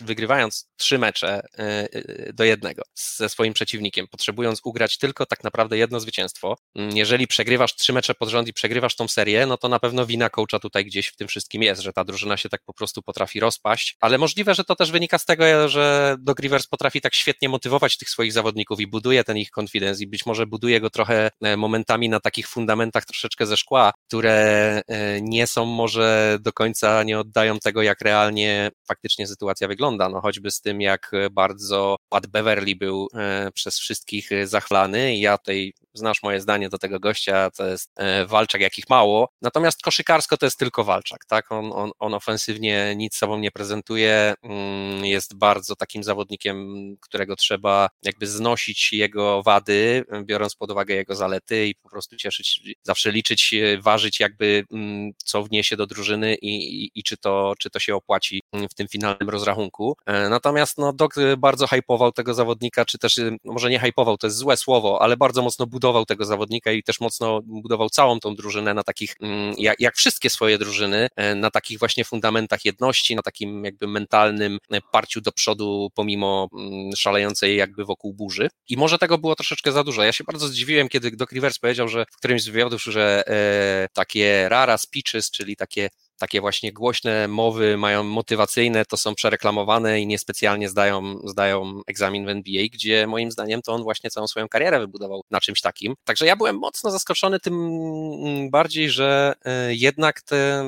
wygrywając 0.00 0.70
trzy 0.76 0.98
mecze 0.98 1.42
e, 1.58 1.88
e, 1.92 2.32
do 2.32 2.44
jednego 2.44 2.82
ze 2.94 3.28
swoim 3.28 3.52
przeciwnikiem, 3.52 4.06
potrzebując 4.08 4.60
ugrać 4.64 4.98
tylko 4.98 5.26
tak 5.26 5.44
naprawdę 5.44 5.78
jedno 5.78 6.00
zwycięstwo. 6.00 6.56
Mm, 6.74 6.96
jeżeli 6.96 7.26
przegrywasz 7.26 7.74
trzy 7.74 7.92
mecze 7.92 8.14
pod 8.14 8.28
rząd 8.28 8.48
i 8.48 8.52
przegrywasz 8.52 8.96
tą 8.96 9.08
serię, 9.08 9.46
no 9.46 9.56
to 9.56 9.68
na 9.68 9.78
pewno 9.78 10.06
wina 10.06 10.30
coacha 10.30 10.58
tutaj 10.58 10.84
gdzieś 10.84 11.08
w 11.08 11.16
tym 11.16 11.28
wszystkim 11.28 11.62
jest, 11.62 11.82
że 11.82 11.92
ta 11.92 12.04
drużyna 12.04 12.36
się 12.36 12.48
tak 12.48 12.62
po 12.64 12.74
prostu 12.74 13.02
potrafi 13.02 13.40
rozpaść, 13.40 13.96
ale 14.00 14.18
możliwe, 14.18 14.54
że 14.54 14.64
to 14.64 14.76
też 14.76 14.90
wynika 14.90 15.18
z 15.18 15.24
tego, 15.24 15.68
że 15.68 16.16
Doc 16.18 16.38
Rivers 16.38 16.66
potrafi 16.66 17.00
tak 17.00 17.14
świetnie 17.14 17.48
motywować 17.48 17.96
tych 17.96 18.10
swoich 18.10 18.32
zawodników 18.32 18.80
i 18.80 18.86
buduje 18.86 19.24
ten 19.24 19.36
ich 19.36 19.50
confidence 19.58 20.02
i 20.02 20.06
być 20.06 20.26
może 20.26 20.46
buduje 20.46 20.80
go 20.80 20.90
trochę 20.90 21.30
e, 21.42 21.56
momentami 21.56 22.08
na 22.08 22.20
takich 22.20 22.48
fundamentach 22.48 23.04
troszeczkę 23.04 23.46
ze 23.46 23.56
szkła, 23.56 23.92
które 24.06 24.82
nie 25.22 25.46
są 25.46 25.64
może 25.64 26.38
do 26.40 26.52
końca, 26.52 27.02
nie 27.02 27.18
oddają 27.18 27.58
tego, 27.58 27.82
jak 27.82 27.99
realnie 28.02 28.70
faktycznie 28.88 29.26
sytuacja 29.26 29.68
wygląda, 29.68 30.08
no 30.08 30.20
choćby 30.20 30.50
z 30.50 30.60
tym, 30.60 30.80
jak 30.80 31.12
bardzo 31.32 31.96
Pat 32.08 32.26
Beverly 32.26 32.76
był 32.76 33.08
e, 33.14 33.50
przez 33.52 33.78
wszystkich 33.78 34.30
zachwalany. 34.44 35.16
Ja 35.16 35.38
tej 35.38 35.74
znasz 35.94 36.22
moje 36.22 36.40
zdanie 36.40 36.68
do 36.68 36.78
tego 36.78 37.00
gościa, 37.00 37.50
to 37.50 37.66
jest 37.66 37.90
e, 37.96 38.26
walczak 38.26 38.60
jakich 38.60 38.88
mało, 38.88 39.28
natomiast 39.42 39.82
koszykarsko 39.82 40.36
to 40.36 40.46
jest 40.46 40.58
tylko 40.58 40.84
walczak, 40.84 41.24
tak, 41.24 41.52
on, 41.52 41.72
on, 41.72 41.90
on 41.98 42.14
ofensywnie 42.14 42.94
nic 42.96 43.16
sobą 43.16 43.38
nie 43.38 43.50
prezentuje, 43.50 44.34
mm, 44.42 45.04
jest 45.04 45.38
bardzo 45.38 45.76
takim 45.76 46.02
zawodnikiem, 46.02 46.66
którego 47.00 47.36
trzeba 47.36 47.88
jakby 48.02 48.26
znosić 48.26 48.92
jego 48.92 49.42
wady, 49.42 50.04
biorąc 50.24 50.54
pod 50.54 50.70
uwagę 50.70 50.94
jego 50.94 51.14
zalety 51.14 51.66
i 51.66 51.74
po 51.74 51.88
prostu 51.88 52.16
cieszyć, 52.16 52.62
zawsze 52.82 53.12
liczyć, 53.12 53.54
ważyć 53.80 54.20
jakby 54.20 54.64
mm, 54.72 55.12
co 55.24 55.42
wniesie 55.42 55.76
do 55.76 55.86
drużyny 55.86 56.34
i, 56.34 56.84
i, 56.84 56.90
i 56.94 57.02
czy, 57.02 57.16
to, 57.16 57.54
czy 57.58 57.70
to 57.70 57.78
się 57.78 57.94
opłaci 57.94 58.39
w 58.52 58.74
tym 58.74 58.88
finalnym 58.88 59.30
rozrachunku. 59.30 59.96
E, 60.06 60.28
natomiast 60.28 60.78
no, 60.78 60.92
Doc 60.92 61.14
bardzo 61.38 61.66
hypował 61.66 62.12
tego 62.12 62.34
zawodnika, 62.34 62.84
czy 62.84 62.98
też 62.98 63.20
no, 63.44 63.52
może 63.52 63.70
nie 63.70 63.78
hypował, 63.78 64.18
to 64.18 64.26
jest 64.26 64.36
złe 64.36 64.56
słowo, 64.56 65.02
ale 65.02 65.16
bardzo 65.16 65.42
mocno 65.42 65.66
budował 65.66 66.06
tego 66.06 66.24
zawodnika 66.24 66.72
i 66.72 66.82
też 66.82 67.00
mocno 67.00 67.40
budował 67.42 67.90
całą 67.90 68.20
tą 68.20 68.34
drużynę 68.34 68.74
na 68.74 68.82
takich, 68.82 69.14
mm, 69.20 69.54
jak, 69.58 69.80
jak 69.80 69.96
wszystkie 69.96 70.30
swoje 70.30 70.58
drużyny, 70.58 71.08
e, 71.16 71.34
na 71.34 71.50
takich 71.50 71.78
właśnie 71.78 72.04
fundamentach 72.04 72.64
jedności, 72.64 73.16
na 73.16 73.22
takim 73.22 73.64
jakby 73.64 73.86
mentalnym 73.86 74.58
e, 74.70 74.80
parciu 74.92 75.20
do 75.20 75.32
przodu 75.32 75.90
pomimo 75.94 76.48
mm, 76.52 76.96
szalejącej 76.96 77.56
jakby 77.56 77.84
wokół 77.84 78.14
burzy. 78.14 78.48
I 78.68 78.76
może 78.76 78.98
tego 78.98 79.18
było 79.18 79.34
troszeczkę 79.34 79.72
za 79.72 79.84
dużo. 79.84 80.02
Ja 80.02 80.12
się 80.12 80.24
bardzo 80.24 80.48
zdziwiłem, 80.48 80.88
kiedy 80.88 81.10
Doc 81.10 81.32
Rivers 81.32 81.58
powiedział, 81.58 81.88
że 81.88 82.04
w 82.12 82.16
którymś 82.16 82.42
z 82.42 82.48
wywiadów, 82.48 82.82
że 82.82 83.22
e, 83.26 83.88
takie 83.92 84.48
rara 84.48 84.78
speeches, 84.78 85.30
czyli 85.30 85.56
takie 85.56 85.88
takie 86.20 86.40
właśnie 86.40 86.72
głośne 86.72 87.28
mowy 87.28 87.76
mają 87.76 88.02
motywacyjne, 88.04 88.84
to 88.84 88.96
są 88.96 89.14
przereklamowane 89.14 90.00
i 90.00 90.06
niespecjalnie 90.06 90.68
zdają, 90.68 91.18
zdają 91.24 91.80
egzamin 91.86 92.26
w 92.26 92.28
NBA, 92.28 92.62
gdzie 92.72 93.06
moim 93.06 93.30
zdaniem 93.30 93.62
to 93.62 93.72
on 93.72 93.82
właśnie 93.82 94.10
całą 94.10 94.26
swoją 94.26 94.48
karierę 94.48 94.80
wybudował 94.80 95.22
na 95.30 95.40
czymś 95.40 95.60
takim. 95.60 95.94
Także 96.04 96.26
ja 96.26 96.36
byłem 96.36 96.58
mocno 96.58 96.90
zaskoczony 96.90 97.40
tym 97.40 98.50
bardziej, 98.50 98.90
że 98.90 99.32
e, 99.44 99.74
jednak 99.74 100.22
te 100.22 100.64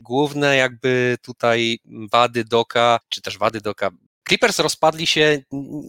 główne 0.00 0.56
jakby 0.56 1.16
tutaj 1.22 1.78
wady 2.12 2.44
Doka, 2.44 3.00
czy 3.08 3.22
też 3.22 3.38
wady 3.38 3.60
Doka, 3.60 3.90
Clippers 4.30 4.58
rozpadli 4.58 5.06
się 5.06 5.42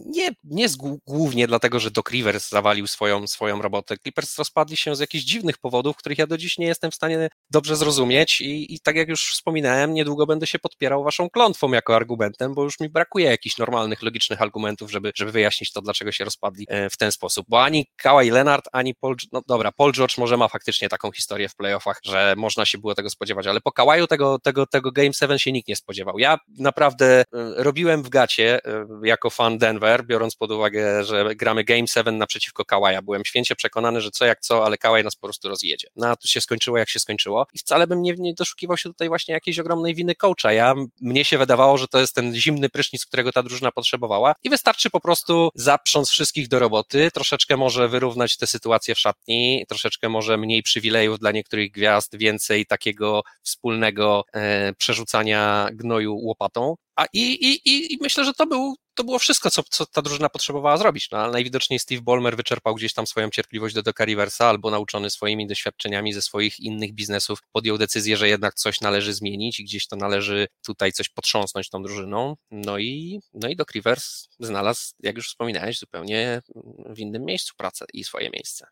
nie, 0.06 0.28
nie 0.44 0.68
z, 0.68 0.76
głównie 1.06 1.46
dlatego, 1.46 1.80
że 1.80 1.90
Doc 1.90 2.10
Rivers 2.10 2.48
zawalił 2.48 2.86
swoją, 2.86 3.26
swoją 3.26 3.62
robotę. 3.62 3.98
Clippers 3.98 4.38
rozpadli 4.38 4.76
się 4.76 4.96
z 4.96 5.00
jakichś 5.00 5.24
dziwnych 5.24 5.58
powodów, 5.58 5.96
których 5.96 6.18
ja 6.18 6.26
do 6.26 6.38
dziś 6.38 6.58
nie 6.58 6.66
jestem 6.66 6.90
w 6.90 6.94
stanie 6.94 7.28
dobrze 7.50 7.76
zrozumieć 7.76 8.40
i, 8.40 8.74
i 8.74 8.80
tak 8.80 8.96
jak 8.96 9.08
już 9.08 9.32
wspominałem, 9.32 9.94
niedługo 9.94 10.26
będę 10.26 10.46
się 10.46 10.58
podpierał 10.58 11.04
waszą 11.04 11.30
klątwą 11.30 11.72
jako 11.72 11.96
argumentem, 11.96 12.54
bo 12.54 12.62
już 12.62 12.80
mi 12.80 12.88
brakuje 12.88 13.26
jakichś 13.26 13.58
normalnych, 13.58 14.02
logicznych 14.02 14.42
argumentów, 14.42 14.90
żeby, 14.90 15.12
żeby 15.14 15.32
wyjaśnić 15.32 15.72
to, 15.72 15.82
dlaczego 15.82 16.12
się 16.12 16.24
rozpadli 16.24 16.66
e, 16.68 16.90
w 16.90 16.96
ten 16.96 17.12
sposób. 17.12 17.46
Bo 17.48 17.62
ani 17.62 17.86
Kawhi 17.96 18.30
Leonard, 18.30 18.64
ani 18.72 18.94
Paul, 18.94 19.16
no 19.32 19.42
dobra, 19.46 19.72
Paul 19.72 19.92
George 19.92 20.18
może 20.18 20.36
ma 20.36 20.48
faktycznie 20.48 20.88
taką 20.88 21.12
historię 21.12 21.48
w 21.48 21.56
playoffach, 21.56 22.00
że 22.04 22.34
można 22.36 22.66
się 22.66 22.78
było 22.78 22.94
tego 22.94 23.10
spodziewać, 23.10 23.46
ale 23.46 23.60
po 23.60 23.72
Kawaju 23.72 24.06
tego, 24.06 24.38
tego, 24.38 24.66
tego 24.66 24.92
Game 24.92 25.12
7 25.12 25.38
się 25.38 25.52
nikt 25.52 25.68
nie 25.68 25.76
spodziewał. 25.76 26.18
Ja 26.18 26.38
naprawdę 26.58 27.20
e, 27.20 27.24
robiłem 27.56 28.02
w 28.02 28.08
gacie 28.08 28.31
E, 28.40 28.60
jako 29.02 29.30
fan 29.30 29.58
Denver, 29.58 30.06
biorąc 30.06 30.36
pod 30.36 30.50
uwagę, 30.50 31.04
że 31.04 31.34
gramy 31.34 31.64
Game 31.64 31.86
7 31.86 32.18
naprzeciwko 32.18 32.64
Kawaja. 32.64 33.02
Byłem 33.02 33.24
święcie 33.24 33.56
przekonany, 33.56 34.00
że 34.00 34.10
co 34.10 34.24
jak 34.24 34.40
co, 34.40 34.66
ale 34.66 34.78
Kawaj 34.78 35.04
nas 35.04 35.16
po 35.16 35.26
prostu 35.26 35.48
rozjedzie. 35.48 35.88
No 35.96 36.08
a 36.08 36.16
tu 36.16 36.28
się 36.28 36.40
skończyło 36.40 36.78
jak 36.78 36.88
się 36.88 36.98
skończyło 36.98 37.46
i 37.52 37.58
wcale 37.58 37.86
bym 37.86 38.02
nie, 38.02 38.14
nie 38.18 38.34
doszukiwał 38.34 38.76
się 38.76 38.88
tutaj 38.88 39.08
właśnie 39.08 39.34
jakiejś 39.34 39.58
ogromnej 39.58 39.94
winy 39.94 40.14
coacha. 40.14 40.52
Ja, 40.52 40.74
mnie 41.00 41.24
się 41.24 41.38
wydawało, 41.38 41.78
że 41.78 41.88
to 41.88 41.98
jest 41.98 42.14
ten 42.14 42.34
zimny 42.34 42.68
prysznic, 42.68 43.06
którego 43.06 43.32
ta 43.32 43.42
drużyna 43.42 43.72
potrzebowała 43.72 44.34
i 44.42 44.50
wystarczy 44.50 44.90
po 44.90 45.00
prostu 45.00 45.50
zaprząc 45.54 46.10
wszystkich 46.10 46.48
do 46.48 46.58
roboty, 46.58 47.10
troszeczkę 47.14 47.56
może 47.56 47.88
wyrównać 47.88 48.36
tę 48.36 48.46
sytuację 48.46 48.94
w 48.94 48.98
szatni, 48.98 49.64
troszeczkę 49.68 50.08
może 50.08 50.36
mniej 50.36 50.62
przywilejów 50.62 51.18
dla 51.18 51.32
niektórych 51.32 51.70
gwiazd, 51.70 52.16
więcej 52.16 52.66
takiego 52.66 53.22
wspólnego 53.42 54.24
e, 54.32 54.72
przerzucania 54.74 55.68
gnoju 55.72 56.16
łopatą 56.16 56.76
a 56.96 57.06
i, 57.12 57.20
i, 57.20 57.92
i 57.92 57.98
myślę, 58.00 58.24
że 58.24 58.32
to, 58.32 58.46
był, 58.46 58.76
to 58.94 59.04
było 59.04 59.18
wszystko, 59.18 59.50
co, 59.50 59.62
co 59.62 59.86
ta 59.86 60.02
drużyna 60.02 60.28
potrzebowała 60.28 60.76
zrobić. 60.76 61.10
No, 61.10 61.18
ale 61.18 61.32
najwidoczniej 61.32 61.78
Steve 61.78 62.02
Ballmer 62.02 62.36
wyczerpał 62.36 62.74
gdzieś 62.74 62.94
tam 62.94 63.06
swoją 63.06 63.30
cierpliwość 63.30 63.74
do 63.74 63.82
Doka 63.82 64.04
Riversa, 64.04 64.46
albo 64.46 64.70
nauczony 64.70 65.10
swoimi 65.10 65.46
doświadczeniami 65.46 66.12
ze 66.12 66.22
swoich 66.22 66.60
innych 66.60 66.92
biznesów, 66.92 67.38
podjął 67.52 67.78
decyzję, 67.78 68.16
że 68.16 68.28
jednak 68.28 68.54
coś 68.54 68.80
należy 68.80 69.14
zmienić 69.14 69.60
i 69.60 69.64
gdzieś 69.64 69.86
to 69.86 69.96
należy 69.96 70.48
tutaj 70.66 70.92
coś 70.92 71.08
potrząsnąć 71.08 71.70
tą 71.70 71.82
drużyną. 71.82 72.36
No 72.50 72.78
i, 72.78 73.20
no 73.34 73.48
i 73.48 73.56
Doc 73.56 73.70
Rivers 73.70 74.28
znalazł, 74.40 74.94
jak 75.00 75.16
już 75.16 75.28
wspominałeś, 75.28 75.78
zupełnie 75.78 76.42
w 76.86 76.98
innym 76.98 77.24
miejscu 77.24 77.54
pracę 77.56 77.84
i 77.92 78.04
swoje 78.04 78.30
miejsce. 78.30 78.66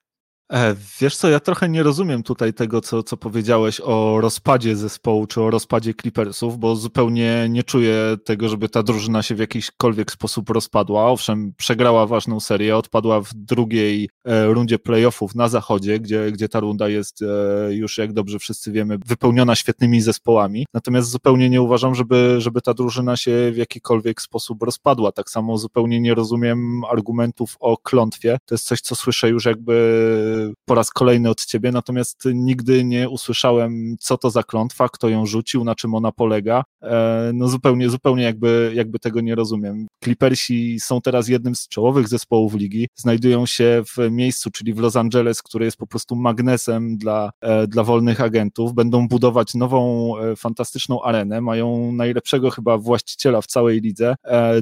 E, 0.51 0.77
wiesz 1.01 1.17
co, 1.17 1.29
ja 1.29 1.41
trochę 1.41 1.69
nie 1.69 1.83
rozumiem 1.83 2.23
tutaj 2.23 2.55
tego, 2.55 2.81
co, 2.81 3.03
co 3.03 3.17
powiedziałeś 3.17 3.81
o 3.85 4.21
rozpadzie 4.21 4.77
zespołu, 4.77 5.27
czy 5.27 5.41
o 5.41 5.51
rozpadzie 5.51 5.95
Clippersów, 5.95 6.59
bo 6.59 6.77
zupełnie 6.77 7.47
nie 7.51 7.63
czuję 7.63 8.17
tego, 8.25 8.49
żeby 8.49 8.69
ta 8.69 8.83
drużyna 8.83 9.23
się 9.23 9.35
w 9.35 9.39
jakikolwiek 9.39 10.13
sposób 10.13 10.51
rozpadła. 10.51 11.07
Owszem, 11.07 11.53
przegrała 11.57 12.07
ważną 12.07 12.41
serię, 12.41 12.77
odpadła 12.77 13.21
w 13.21 13.35
drugiej 13.35 14.11
e, 14.25 14.47
rundzie 14.47 14.79
playoffów 14.79 15.35
na 15.35 15.49
zachodzie, 15.49 16.01
gdzie, 16.01 16.33
gdzie 16.33 16.49
ta 16.49 16.61
runda 16.61 16.89
jest 16.89 17.23
e, 17.23 17.27
już, 17.75 17.99
jak 17.99 18.13
dobrze 18.13 18.39
wszyscy 18.39 18.73
wiemy, 18.73 18.99
wypełniona 19.07 19.55
świetnymi 19.55 20.01
zespołami. 20.01 20.67
Natomiast 20.75 21.11
zupełnie 21.11 21.51
nie 21.51 21.63
uważam, 21.63 21.95
żeby, 21.95 22.37
żeby 22.39 22.61
ta 22.61 22.75
drużyna 22.75 23.17
się 23.17 23.51
w 23.53 23.57
jakikolwiek 23.57 24.23
sposób 24.23 24.63
rozpadła. 24.63 25.13
Tak 25.13 25.31
samo 25.31 25.59
zupełnie 25.59 26.01
nie 26.01 26.15
rozumiem 26.15 26.85
argumentów 26.85 27.57
o 27.61 27.77
klątwie. 27.77 28.39
To 28.47 28.55
jest 28.55 28.67
coś, 28.67 28.81
co 28.81 28.95
słyszę 28.95 29.29
już 29.29 29.45
jakby 29.45 30.40
po 30.65 30.75
raz 30.75 30.91
kolejny 30.91 31.31
od 31.31 31.45
ciebie, 31.45 31.73
natomiast 31.73 32.25
nigdy 32.35 32.85
nie 32.85 33.09
usłyszałem, 33.09 33.97
co 34.01 34.19
to 34.19 34.31
za 34.31 34.43
klątwa, 34.43 34.89
kto 34.89 35.09
ją 35.09 35.27
rzucił, 35.27 35.65
na 35.65 35.75
czym 35.75 35.95
ona 35.95 36.13
polega. 36.13 36.65
E, 36.83 37.31
no 37.35 37.49
zupełnie, 37.49 37.91
zupełnie 37.91 38.23
jakby, 38.23 38.73
jakby 38.75 38.99
tego 38.99 39.21
nie 39.21 39.35
rozumiem. 39.35 39.87
Clippersi 40.05 40.81
są 40.81 41.01
teraz 41.01 41.29
jednym 41.29 41.55
z 41.55 41.69
czołowych 41.69 42.09
zespołów 42.09 42.55
ligi, 42.55 42.89
znajdują 42.97 43.47
się 43.47 43.83
w 43.97 44.11
miejscu, 44.11 44.51
czyli 44.51 44.75
w 44.75 44.79
Los 44.79 44.97
Angeles, 44.97 45.43
które 45.43 45.65
jest 45.65 45.77
po 45.77 45.87
prostu 45.87 46.17
magnesem 46.17 46.97
dla, 46.97 47.31
e, 47.41 47.67
dla 47.67 47.85
wolnych 47.85 48.21
agentów. 48.21 48.75
Będą 48.75 49.09
budować 49.09 49.55
nową, 49.55 50.13
e, 50.19 50.37
fantastyczną 50.37 51.03
arenę, 51.03 51.41
mają 51.41 51.93
najlepszego 51.93 52.51
chyba 52.51 52.79
właściciela 52.79 53.41
w 53.41 53.47
całej 53.47 53.81
lidze. 53.81 54.15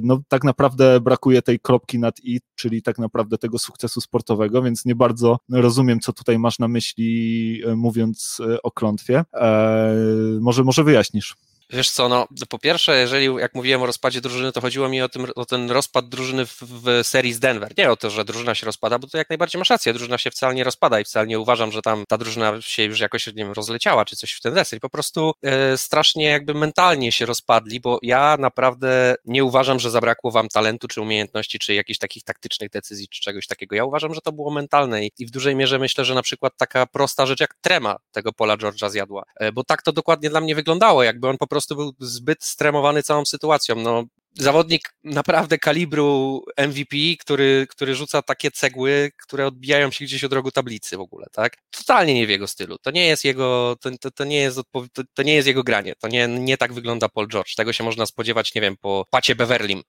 No 0.03 0.21
tak 0.29 0.45
naprawdę 0.45 1.01
brakuje 1.01 1.43
tej 1.43 1.61
kropki 1.61 1.99
nad 1.99 2.15
i, 2.23 2.41
czyli 2.55 2.83
tak 2.83 2.99
naprawdę 2.99 3.39
tego 3.39 3.59
sukcesu 3.59 4.01
sportowego, 4.01 4.63
więc 4.63 4.85
nie 4.85 4.95
bardzo 4.95 5.39
rozumiem, 5.51 5.68
co 6.01 6.13
tutaj 6.13 6.39
masz 6.39 6.59
na 6.59 6.69
myśli, 6.69 7.63
e, 7.67 7.77
mówiąc 7.77 8.39
e, 8.55 8.63
o 8.63 8.71
klątwie. 8.71 9.25
E, 9.35 9.95
może, 10.41 10.65
może 10.65 10.85
wyjaśnisz. 10.85 11.37
Wiesz 11.71 11.91
co, 11.91 12.09
no 12.09 12.29
po 12.49 12.59
pierwsze, 12.59 12.99
jeżeli 12.99 13.35
jak 13.35 13.55
mówiłem 13.55 13.83
o 13.83 13.87
rozpadzie 13.87 14.21
drużyny, 14.21 14.53
to 14.53 14.61
chodziło 14.61 14.89
mi 14.89 15.03
o, 15.03 15.09
tym, 15.09 15.27
o 15.37 15.45
ten 15.45 15.71
rozpad 15.71 16.09
drużyny 16.09 16.47
w, 16.47 16.63
w, 16.63 17.01
serii 17.03 17.33
z 17.33 17.39
Denver. 17.41 17.73
Nie 17.79 17.91
o 17.91 17.97
to, 17.97 18.11
że 18.11 18.25
drużyna 18.25 18.55
się 18.55 18.67
rozpada, 18.67 18.99
bo 18.99 19.07
to 19.07 19.19
jak 19.19 19.31
najbardziej 19.31 19.59
masz 19.59 19.71
rację, 19.71 19.93
drużyna 19.93 20.19
się 20.19 20.31
wcale 20.31 20.55
nie 20.55 20.65
rozpada 20.65 21.01
i 21.01 21.05
wcale 21.05 21.27
nie 21.27 21.39
uważam, 21.39 21.73
że 21.73 21.83
tam 21.83 22.05
ta 22.09 22.19
drużyna 22.19 22.61
się 22.61 22.85
już 22.85 23.01
jakoś, 23.01 23.27
nie 23.27 23.33
wiem, 23.33 23.53
rozleciała 23.53 24.05
czy 24.05 24.17
coś 24.17 24.33
w 24.33 24.41
ten 24.41 24.55
deseń. 24.55 24.81
Po 24.81 24.91
prostu 24.91 25.33
e, 25.43 25.79
strasznie 25.79 26.25
jakby 26.25 26.55
mentalnie 26.55 27.13
się 27.13 27.27
rozpadli, 27.27 27.81
bo 27.81 27.99
ja 28.03 28.37
naprawdę 28.41 29.15
nie 29.25 29.45
uważam, 29.45 29.81
że 29.81 29.91
zabrakło 29.91 30.31
wam 30.31 30.49
talentu, 30.49 30.89
czy 30.89 31.01
umiejętności, 31.01 31.59
czy 31.59 31.75
jakichś 31.75 31.99
takich 31.99 32.25
taktycznych 32.25 32.71
decyzji, 32.71 33.09
czy 33.09 33.21
czegoś 33.21 33.47
takiego. 33.47 33.77
Ja 33.77 33.85
uważam, 33.85 34.15
że 34.15 34.21
to 34.21 34.33
było 34.33 34.51
mentalne 34.51 35.07
i, 35.07 35.27
w 35.27 35.31
dużej 35.31 35.57
mierze 35.57 35.79
myślę, 35.79 36.05
że 36.05 36.15
na 36.15 36.23
przykład 36.23 36.53
taka 36.57 36.87
prosta 36.87 37.27
rzecz 37.27 37.41
jak 37.41 37.55
trema 37.61 37.97
tego 38.13 38.33
Pola 38.33 38.57
George'a 38.57 38.91
zjadła, 38.91 39.23
e, 39.41 39.53
bo 39.53 39.65
tak 39.65 39.83
to 39.83 39.93
dokładnie 39.93 40.31
dla 40.31 40.41
mnie 40.41 40.55
wyglądało, 40.55 41.03
jakby 41.03 41.29
on 41.29 41.39
po 41.39 41.47
prostu 41.47 41.58
był 41.67 41.93
zbyt 42.01 42.45
stremowany 42.45 43.03
całą 43.03 43.25
sytuacją. 43.25 43.77
No, 43.77 44.05
zawodnik 44.35 44.95
naprawdę 45.05 45.59
kalibru 45.59 46.45
MVP, 46.57 46.97
który, 47.21 47.67
który 47.71 47.95
rzuca 47.95 48.23
takie 48.23 48.51
cegły, 48.51 49.11
które 49.23 49.47
odbijają 49.47 49.91
się 49.91 50.05
gdzieś 50.05 50.25
od 50.25 50.33
rogu 50.33 50.51
tablicy 50.51 50.97
w 50.97 51.01
ogóle, 51.01 51.27
tak? 51.33 51.57
Totalnie 51.71 52.15
nie 52.15 52.27
w 52.27 52.31
jego 52.31 52.47
stylu. 52.47 52.79
To 52.79 52.91
nie 52.91 53.07
jest 53.07 53.25
jego, 53.25 53.77
to, 53.81 53.91
to, 54.01 54.11
to 54.11 54.25
nie, 54.25 54.37
jest 54.37 54.59
to, 54.93 55.03
to, 55.15 55.23
nie 55.23 55.35
jest 55.35 55.49
jego 55.49 55.63
granie. 55.63 55.95
To 56.01 56.09
nie, 56.09 56.29
nie 56.29 56.57
tak 56.57 56.73
wygląda 56.73 57.09
Paul 57.09 57.29
George. 57.29 57.55
Tego 57.55 57.73
się 57.73 57.85
można 57.85 58.07
spodziewać, 58.07 58.55
nie 58.55 58.61
wiem, 58.61 58.77
po 58.77 59.07
Pacie 59.11 59.35
Beverlim, 59.35 59.83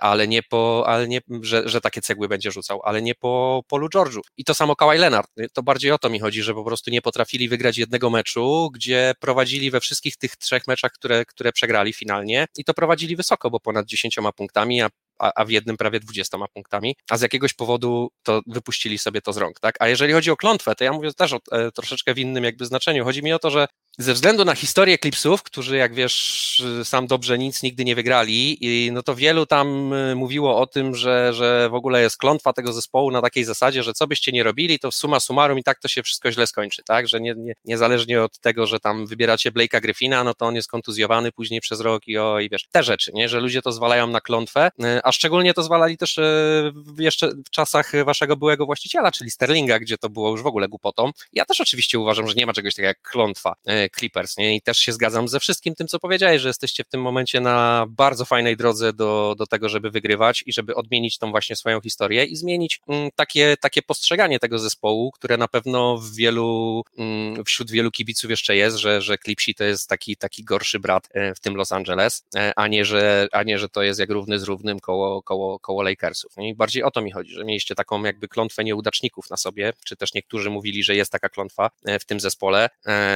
ale 0.00 0.28
nie 0.28 0.42
po, 0.42 0.84
ale 0.86 1.08
nie, 1.08 1.20
że, 1.42 1.68
że 1.68 1.80
takie 1.80 2.00
cegły 2.00 2.28
będzie 2.28 2.50
rzucał, 2.50 2.80
ale 2.84 3.02
nie 3.02 3.14
po 3.14 3.62
Polu 3.68 3.88
George'u. 3.88 4.20
I 4.36 4.44
to 4.44 4.54
samo 4.54 4.76
Kawhi 4.76 4.98
Leonard. 4.98 5.30
To 5.52 5.62
bardziej 5.62 5.92
o 5.92 5.98
to 5.98 6.10
mi 6.10 6.20
chodzi, 6.20 6.42
że 6.42 6.54
po 6.54 6.64
prostu 6.64 6.90
nie 6.90 7.02
potrafili 7.02 7.48
wygrać 7.48 7.78
jednego 7.78 8.10
meczu, 8.10 8.70
gdzie 8.74 9.12
prowadzili 9.20 9.70
we 9.70 9.80
wszystkich 9.80 10.16
tych 10.16 10.36
trzech 10.36 10.66
meczach, 10.66 10.92
które, 10.92 11.24
które 11.24 11.52
przegrali 11.52 11.92
finalnie 11.92 12.46
i 12.56 12.64
to 12.64 12.74
prowadzili 12.74 13.16
wysoko, 13.16 13.50
bo 13.50 13.60
ponad 13.60 13.86
10 13.86 14.16
punktami, 14.36 14.82
a 14.82 14.88
a, 15.18 15.44
w 15.44 15.50
jednym 15.50 15.76
prawie 15.76 16.00
20 16.00 16.38
punktami, 16.54 16.96
a 17.10 17.16
z 17.16 17.22
jakiegoś 17.22 17.54
powodu 17.54 18.08
to 18.22 18.40
wypuścili 18.46 18.98
sobie 18.98 19.20
to 19.20 19.32
z 19.32 19.36
rąk, 19.36 19.60
tak? 19.60 19.74
A 19.80 19.88
jeżeli 19.88 20.12
chodzi 20.12 20.30
o 20.30 20.36
klątwę, 20.36 20.74
to 20.74 20.84
ja 20.84 20.92
mówię 20.92 21.12
też 21.12 21.32
o 21.32 21.38
e, 21.52 21.70
troszeczkę 21.72 22.14
w 22.14 22.18
innym 22.18 22.44
jakby 22.44 22.66
znaczeniu. 22.66 23.04
Chodzi 23.04 23.22
mi 23.22 23.32
o 23.32 23.38
to, 23.38 23.50
że 23.50 23.66
ze 23.98 24.14
względu 24.14 24.44
na 24.44 24.54
historię 24.54 24.98
Clipsów, 24.98 25.42
którzy 25.42 25.76
jak 25.76 25.94
wiesz, 25.94 26.62
sam 26.84 27.06
dobrze 27.06 27.38
nic 27.38 27.62
nigdy 27.62 27.84
nie 27.84 27.94
wygrali, 27.94 28.58
i 28.60 28.92
no 28.92 29.02
to 29.02 29.14
wielu 29.14 29.46
tam 29.46 29.92
y, 29.92 30.14
mówiło 30.14 30.58
o 30.58 30.66
tym, 30.66 30.94
że, 30.94 31.32
że 31.32 31.68
w 31.70 31.74
ogóle 31.74 32.02
jest 32.02 32.16
klątwa 32.16 32.52
tego 32.52 32.72
zespołu 32.72 33.10
na 33.10 33.22
takiej 33.22 33.44
zasadzie, 33.44 33.82
że 33.82 33.92
co 33.92 34.06
byście 34.06 34.32
nie 34.32 34.42
robili, 34.42 34.78
to 34.78 34.92
suma 34.92 35.20
summarum 35.20 35.58
i 35.58 35.62
tak 35.62 35.80
to 35.80 35.88
się 35.88 36.02
wszystko 36.02 36.32
źle 36.32 36.46
skończy, 36.46 36.82
tak? 36.86 37.08
Że 37.08 37.20
nie, 37.20 37.34
nie, 37.36 37.54
niezależnie 37.64 38.22
od 38.22 38.38
tego, 38.38 38.66
że 38.66 38.80
tam 38.80 39.06
wybieracie 39.06 39.50
Blake'a 39.50 39.80
Griffina, 39.80 40.24
no 40.24 40.34
to 40.34 40.46
on 40.46 40.54
jest 40.54 40.70
kontuzjowany 40.70 41.32
później 41.32 41.60
przez 41.60 41.80
rok 41.80 42.08
i 42.08 42.18
o, 42.18 42.40
i 42.40 42.48
wiesz, 42.48 42.66
te 42.70 42.82
rzeczy, 42.82 43.10
nie? 43.14 43.28
Że 43.28 43.40
ludzie 43.40 43.62
to 43.62 43.72
zwalają 43.72 44.06
na 44.06 44.20
klątwę, 44.20 44.70
y, 44.84 45.00
a 45.04 45.12
szczególnie 45.12 45.54
to 45.54 45.62
zwalali 45.62 45.96
też 45.96 46.18
y, 46.18 46.72
jeszcze 46.98 47.28
w 47.28 47.50
czasach 47.50 47.92
waszego 48.04 48.36
byłego 48.36 48.66
właściciela, 48.66 49.12
czyli 49.12 49.30
Sterlinga, 49.30 49.78
gdzie 49.78 49.98
to 49.98 50.08
było 50.08 50.30
już 50.30 50.42
w 50.42 50.46
ogóle 50.46 50.68
głupotą. 50.68 51.10
Ja 51.32 51.44
też 51.44 51.60
oczywiście 51.60 51.98
uważam, 51.98 52.28
że 52.28 52.34
nie 52.34 52.46
ma 52.46 52.52
czegoś 52.52 52.74
takiego 52.74 52.88
jak 52.88 53.02
klątwa 53.02 53.54
Clippers, 53.90 54.36
nie? 54.36 54.56
I 54.56 54.62
też 54.62 54.78
się 54.78 54.92
zgadzam 54.92 55.28
ze 55.28 55.40
wszystkim 55.40 55.74
tym, 55.74 55.86
co 55.86 55.98
powiedziałeś, 55.98 56.42
że 56.42 56.48
jesteście 56.48 56.84
w 56.84 56.88
tym 56.88 57.02
momencie 57.02 57.40
na 57.40 57.86
bardzo 57.88 58.24
fajnej 58.24 58.56
drodze 58.56 58.92
do, 58.92 59.34
do 59.38 59.46
tego, 59.46 59.68
żeby 59.68 59.90
wygrywać 59.90 60.42
i 60.46 60.52
żeby 60.52 60.74
odmienić 60.74 61.18
tą 61.18 61.30
właśnie 61.30 61.56
swoją 61.56 61.80
historię 61.80 62.24
i 62.24 62.36
zmienić 62.36 62.80
mm, 62.88 63.10
takie, 63.16 63.56
takie 63.60 63.82
postrzeganie 63.82 64.38
tego 64.38 64.58
zespołu, 64.58 65.10
które 65.10 65.36
na 65.36 65.48
pewno 65.48 65.98
w 65.98 66.14
wielu, 66.14 66.82
mm, 66.98 67.44
wśród 67.44 67.70
wielu 67.70 67.90
kibiców 67.90 68.30
jeszcze 68.30 68.56
jest, 68.56 68.76
że, 68.76 69.02
że 69.02 69.18
Clipsi 69.18 69.54
to 69.54 69.64
jest 69.64 69.88
taki, 69.88 70.16
taki 70.16 70.44
gorszy 70.44 70.80
brat 70.80 71.08
e, 71.14 71.34
w 71.34 71.40
tym 71.40 71.56
Los 71.56 71.72
Angeles, 71.72 72.24
e, 72.36 72.52
a 72.56 72.68
nie, 72.68 72.84
że, 72.84 73.28
a 73.32 73.42
nie, 73.42 73.58
że 73.58 73.68
to 73.68 73.82
jest 73.82 74.00
jak 74.00 74.10
równy 74.10 74.38
z 74.38 74.42
równym 74.42 74.80
koło, 74.80 75.22
koło, 75.22 75.58
koło 75.58 75.82
Lakersów. 75.82 76.32
I 76.38 76.54
bardziej 76.54 76.82
o 76.82 76.90
to 76.90 77.02
mi 77.02 77.10
chodzi, 77.10 77.32
że 77.32 77.44
mieliście 77.44 77.74
taką 77.74 78.02
jakby 78.02 78.28
klątwę 78.28 78.64
nieudaczników 78.64 79.30
na 79.30 79.36
sobie, 79.36 79.72
czy 79.84 79.96
też 79.96 80.14
niektórzy 80.14 80.50
mówili, 80.50 80.82
że 80.82 80.96
jest 80.96 81.12
taka 81.12 81.28
klątwa 81.28 81.70
e, 81.84 81.98
w 81.98 82.04
tym 82.04 82.20
zespole. 82.20 82.68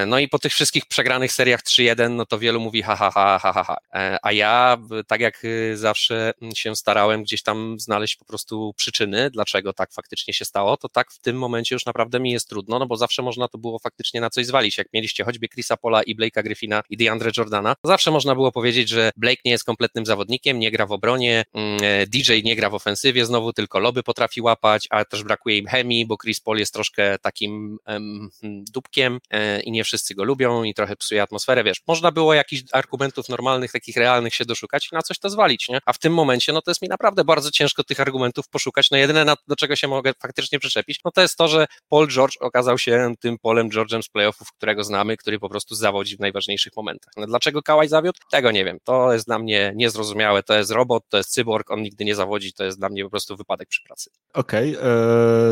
No 0.07 0.18
i 0.18 0.29
po 0.29 0.38
tych 0.38 0.55
wszystkich 0.57 0.87
przegranych 0.87 1.33
seriach 1.33 1.62
3-1, 1.62 2.11
no 2.11 2.27
to 2.27 2.38
wielu 2.38 2.61
mówi 2.61 2.83
ha, 2.83 2.97
ha, 2.97 3.11
ha, 3.11 3.38
ha, 3.38 3.53
ha, 3.53 3.64
ha. 3.64 3.77
E, 3.95 4.19
a 4.23 4.33
ja, 4.33 4.79
tak 5.07 5.21
jak 5.21 5.45
y, 5.45 5.77
zawsze 5.77 6.33
się 6.55 6.77
starałem 6.77 7.23
gdzieś 7.23 7.42
tam 7.42 7.81
znaleźć 7.81 8.16
po 8.16 8.25
prostu 8.25 8.75
przyczyny, 8.77 9.31
dlaczego 9.31 9.73
tak 9.73 9.92
faktycznie 9.92 10.35
się 10.35 10.45
stało, 10.45 10.77
to 10.77 10.88
tak 10.88 11.12
w 11.12 11.19
tym 11.19 11.38
momencie 11.38 11.75
już 11.75 11.87
naprawdę 11.87 12.21
mi 12.21 12.31
jest 12.33 12.49
trudno, 12.49 12.79
no 12.79 12.87
bo 12.87 12.97
zawsze 12.97 13.23
można 13.23 13.49
to 13.49 13.59
było 13.59 13.79
faktycznie 13.79 14.21
na 14.21 14.31
coś 14.31 14.47
zwalić. 14.47 14.79
Jak 14.79 14.87
mieliście 14.92 15.25
choćby 15.25 15.49
Chrisa 15.49 15.77
Pola 15.77 16.03
i 16.03 16.16
Blake'a 16.16 16.42
Griffina 16.42 16.83
i 16.90 16.97
DeAndre 16.97 17.31
Jordana, 17.37 17.77
zawsze 17.85 18.11
można 18.11 18.35
było 18.35 18.53
powiedzieć, 18.53 18.88
że 18.88 19.11
Blake 19.16 19.42
nie 19.45 19.51
jest 19.51 19.64
kompletnym 19.64 20.07
zawodnikiem, 20.07 20.59
nie 20.59 20.71
gra 20.71 20.87
w 20.87 20.92
obronie, 20.92 21.45
mm, 21.55 21.79
e, 21.83 22.07
DJ 22.07 22.42
nie 22.45 22.57
gra 22.57 22.71
w 22.71 22.75
ofensywie, 22.75 23.27
znowu 23.27 23.53
tylko 23.53 23.79
loby 23.79 24.03
potrafi 24.03 24.40
łapać, 24.40 24.87
a 24.90 25.05
też 25.05 25.23
brakuje 25.23 25.59
im 25.59 25.66
chemii, 25.66 26.07
bo 26.07 26.16
Chris 26.16 26.40
Paul 26.40 26.59
jest 26.59 26.73
troszkę 26.73 27.19
takim 27.19 27.79
um, 27.87 28.31
dupkiem 28.73 29.21
e, 29.31 29.61
i 29.61 29.71
nie 29.71 29.85
wszyscy 29.85 30.14
go 30.14 30.25
lubią 30.25 30.46
i 30.65 30.75
trochę 30.75 30.97
psuje 30.97 31.23
atmosferę, 31.23 31.65
wiesz, 31.65 31.83
można 31.87 32.13
było 32.13 32.35
jakichś 32.35 32.63
argumentów 32.73 33.29
normalnych, 33.29 33.73
takich 33.73 33.97
realnych 33.97 34.35
się 34.35 34.45
doszukać 34.45 34.89
i 34.93 34.95
na 34.95 35.03
coś 35.03 35.19
to 35.19 35.31
zwalić, 35.31 35.69
nie? 35.69 35.79
A 35.87 35.93
w 35.93 35.99
tym 35.99 36.15
momencie, 36.15 36.53
no 36.53 36.63
to 36.63 36.71
jest 36.71 36.83
mi 36.83 36.89
naprawdę 36.89 37.25
bardzo 37.25 37.51
ciężko 37.51 37.85
tych 37.85 38.01
argumentów 38.01 38.49
poszukać, 38.49 38.91
no 38.91 38.97
jedyne 38.97 39.35
do 39.49 39.57
czego 39.57 39.77
się 39.77 39.89
mogę 39.89 40.13
faktycznie 40.23 40.59
przyczepić, 40.59 41.01
no 41.05 41.11
to 41.11 41.21
jest 41.21 41.37
to, 41.37 41.49
że 41.49 41.67
Paul 41.89 42.09
George 42.09 42.37
okazał 42.41 42.79
się 42.79 43.15
tym 43.21 43.39
Polem 43.39 43.69
George'em 43.69 44.03
z 44.03 44.09
playoffów, 44.09 44.53
którego 44.53 44.85
znamy, 44.85 45.17
który 45.17 45.39
po 45.39 45.49
prostu 45.49 45.75
zawodzi 45.75 46.17
w 46.17 46.21
najważniejszych 46.21 46.73
momentach. 46.77 47.13
No 47.17 47.27
dlaczego 47.27 47.63
Kałaj 47.63 47.89
zawiódł? 47.89 48.19
Tego 48.31 48.51
nie 48.51 48.65
wiem, 48.65 48.79
to 48.85 49.13
jest 49.13 49.27
dla 49.27 49.39
mnie 49.39 49.73
niezrozumiałe, 49.77 50.43
to 50.43 50.55
jest 50.55 50.71
robot, 50.71 51.05
to 51.09 51.17
jest 51.17 51.31
cyborg, 51.31 51.71
on 51.71 51.83
nigdy 51.83 52.05
nie 52.05 52.15
zawodzi, 52.15 52.53
to 52.53 52.65
jest 52.65 52.79
dla 52.79 52.89
mnie 52.89 53.05
po 53.05 53.11
prostu 53.11 53.37
wypadek 53.37 53.69
przy 53.69 53.83
pracy. 53.83 54.11
Okej, 54.35 54.77
okay, 54.77 54.91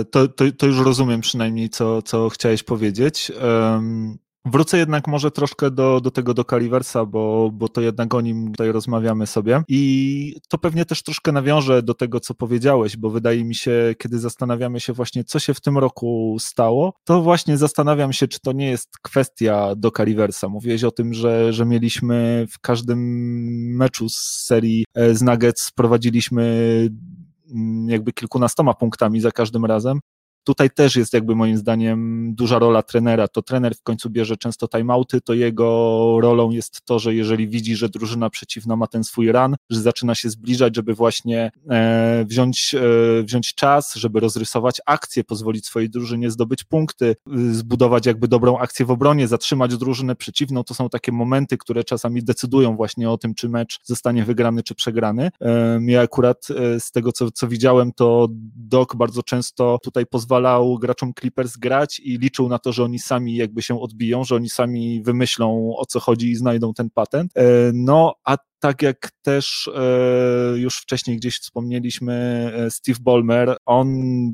e, 0.00 0.04
to, 0.04 0.28
to, 0.28 0.44
to, 0.58 0.66
już 0.66 0.78
rozumiem 0.78 1.20
przynajmniej, 1.20 1.68
co, 1.70 2.02
co 2.02 2.28
chciałeś 2.28 2.62
powiedzieć. 2.62 3.32
Wrócę 4.46 4.78
jednak 4.78 5.08
może 5.08 5.30
troszkę 5.30 5.70
do, 5.70 6.00
do 6.00 6.10
tego 6.10 6.34
do 6.34 6.44
Caliversa, 6.44 7.06
bo, 7.06 7.50
bo 7.52 7.68
to 7.68 7.80
jednak 7.80 8.14
o 8.14 8.20
nim 8.20 8.50
tutaj 8.50 8.72
rozmawiamy 8.72 9.26
sobie. 9.26 9.62
I 9.68 10.36
to 10.48 10.58
pewnie 10.58 10.84
też 10.84 11.02
troszkę 11.02 11.32
nawiążę 11.32 11.82
do 11.82 11.94
tego, 11.94 12.20
co 12.20 12.34
powiedziałeś, 12.34 12.96
bo 12.96 13.10
wydaje 13.10 13.44
mi 13.44 13.54
się, 13.54 13.94
kiedy 13.98 14.18
zastanawiamy 14.18 14.80
się 14.80 14.92
właśnie, 14.92 15.24
co 15.24 15.38
się 15.38 15.54
w 15.54 15.60
tym 15.60 15.78
roku 15.78 16.36
stało, 16.40 16.94
to 17.04 17.22
właśnie 17.22 17.56
zastanawiam 17.56 18.12
się, 18.12 18.28
czy 18.28 18.40
to 18.40 18.52
nie 18.52 18.70
jest 18.70 18.98
kwestia 19.02 19.74
do 19.76 19.90
Caliversa. 19.90 20.48
Mówiłeś 20.48 20.84
o 20.84 20.90
tym, 20.90 21.14
że, 21.14 21.52
że 21.52 21.66
mieliśmy 21.66 22.46
w 22.50 22.58
każdym 22.58 22.98
meczu 23.76 24.08
z 24.08 24.44
serii 24.46 24.84
e, 24.94 25.14
z 25.14 25.22
Nuggets, 25.22 25.70
prowadziliśmy 25.70 26.44
mm, 27.54 27.88
jakby 27.88 28.12
kilkunastoma 28.12 28.74
punktami 28.74 29.20
za 29.20 29.30
każdym 29.30 29.64
razem, 29.64 30.00
Tutaj 30.44 30.70
też 30.70 30.96
jest 30.96 31.12
jakby 31.12 31.34
moim 31.34 31.56
zdaniem 31.56 32.30
duża 32.34 32.58
rola 32.58 32.82
trenera. 32.82 33.28
To 33.28 33.42
trener 33.42 33.74
w 33.74 33.82
końcu 33.82 34.10
bierze 34.10 34.36
często 34.36 34.68
timeouty, 34.68 35.20
to 35.20 35.34
jego 35.34 35.64
rolą 36.20 36.50
jest 36.50 36.80
to, 36.84 36.98
że 36.98 37.14
jeżeli 37.14 37.48
widzi, 37.48 37.76
że 37.76 37.88
drużyna 37.88 38.30
przeciwna 38.30 38.76
ma 38.76 38.86
ten 38.86 39.04
swój 39.04 39.32
run, 39.32 39.56
że 39.70 39.80
zaczyna 39.80 40.14
się 40.14 40.30
zbliżać, 40.30 40.76
żeby 40.76 40.94
właśnie 40.94 41.50
e, 41.70 42.24
wziąć, 42.28 42.74
e, 42.74 43.22
wziąć 43.22 43.54
czas, 43.54 43.94
żeby 43.94 44.20
rozrysować 44.20 44.80
akcję, 44.86 45.24
pozwolić 45.24 45.66
swojej 45.66 45.90
drużynie 45.90 46.30
zdobyć 46.30 46.64
punkty, 46.64 47.16
zbudować 47.50 48.06
jakby 48.06 48.28
dobrą 48.28 48.58
akcję 48.58 48.86
w 48.86 48.90
obronie, 48.90 49.28
zatrzymać 49.28 49.76
drużynę 49.76 50.16
przeciwną. 50.16 50.64
To 50.64 50.74
są 50.74 50.88
takie 50.88 51.12
momenty, 51.12 51.58
które 51.58 51.84
czasami 51.84 52.24
decydują 52.24 52.76
właśnie 52.76 53.10
o 53.10 53.18
tym, 53.18 53.34
czy 53.34 53.48
mecz 53.48 53.80
zostanie 53.84 54.24
wygrany, 54.24 54.62
czy 54.62 54.74
przegrany. 54.74 55.30
E, 55.40 55.80
ja 55.86 56.00
akurat 56.00 56.46
e, 56.50 56.80
z 56.80 56.90
tego, 56.90 57.12
co, 57.12 57.30
co 57.30 57.48
widziałem, 57.48 57.92
to 57.92 58.28
Doc 58.56 58.88
bardzo 58.96 59.22
często 59.22 59.78
tutaj 59.82 60.06
pozwala 60.06 60.33
pozwalał 60.34 60.78
graczom 60.78 61.12
Clippers 61.20 61.56
grać 61.56 62.00
i 62.00 62.18
liczył 62.18 62.48
na 62.48 62.58
to, 62.58 62.72
że 62.72 62.84
oni 62.84 62.98
sami 62.98 63.36
jakby 63.36 63.62
się 63.62 63.80
odbiją, 63.80 64.24
że 64.24 64.34
oni 64.34 64.50
sami 64.50 65.02
wymyślą 65.02 65.72
o 65.76 65.86
co 65.86 66.00
chodzi 66.00 66.30
i 66.30 66.36
znajdą 66.36 66.74
ten 66.74 66.90
patent. 66.90 67.32
E, 67.36 67.42
no, 67.74 68.14
a 68.24 68.36
tak 68.64 68.82
jak 68.82 69.10
też 69.22 69.70
e, 69.74 70.58
już 70.58 70.78
wcześniej 70.78 71.16
gdzieś 71.16 71.38
wspomnieliśmy, 71.38 72.12
e, 72.56 72.70
Steve 72.70 72.98
Ballmer, 73.00 73.56
on 73.66 73.86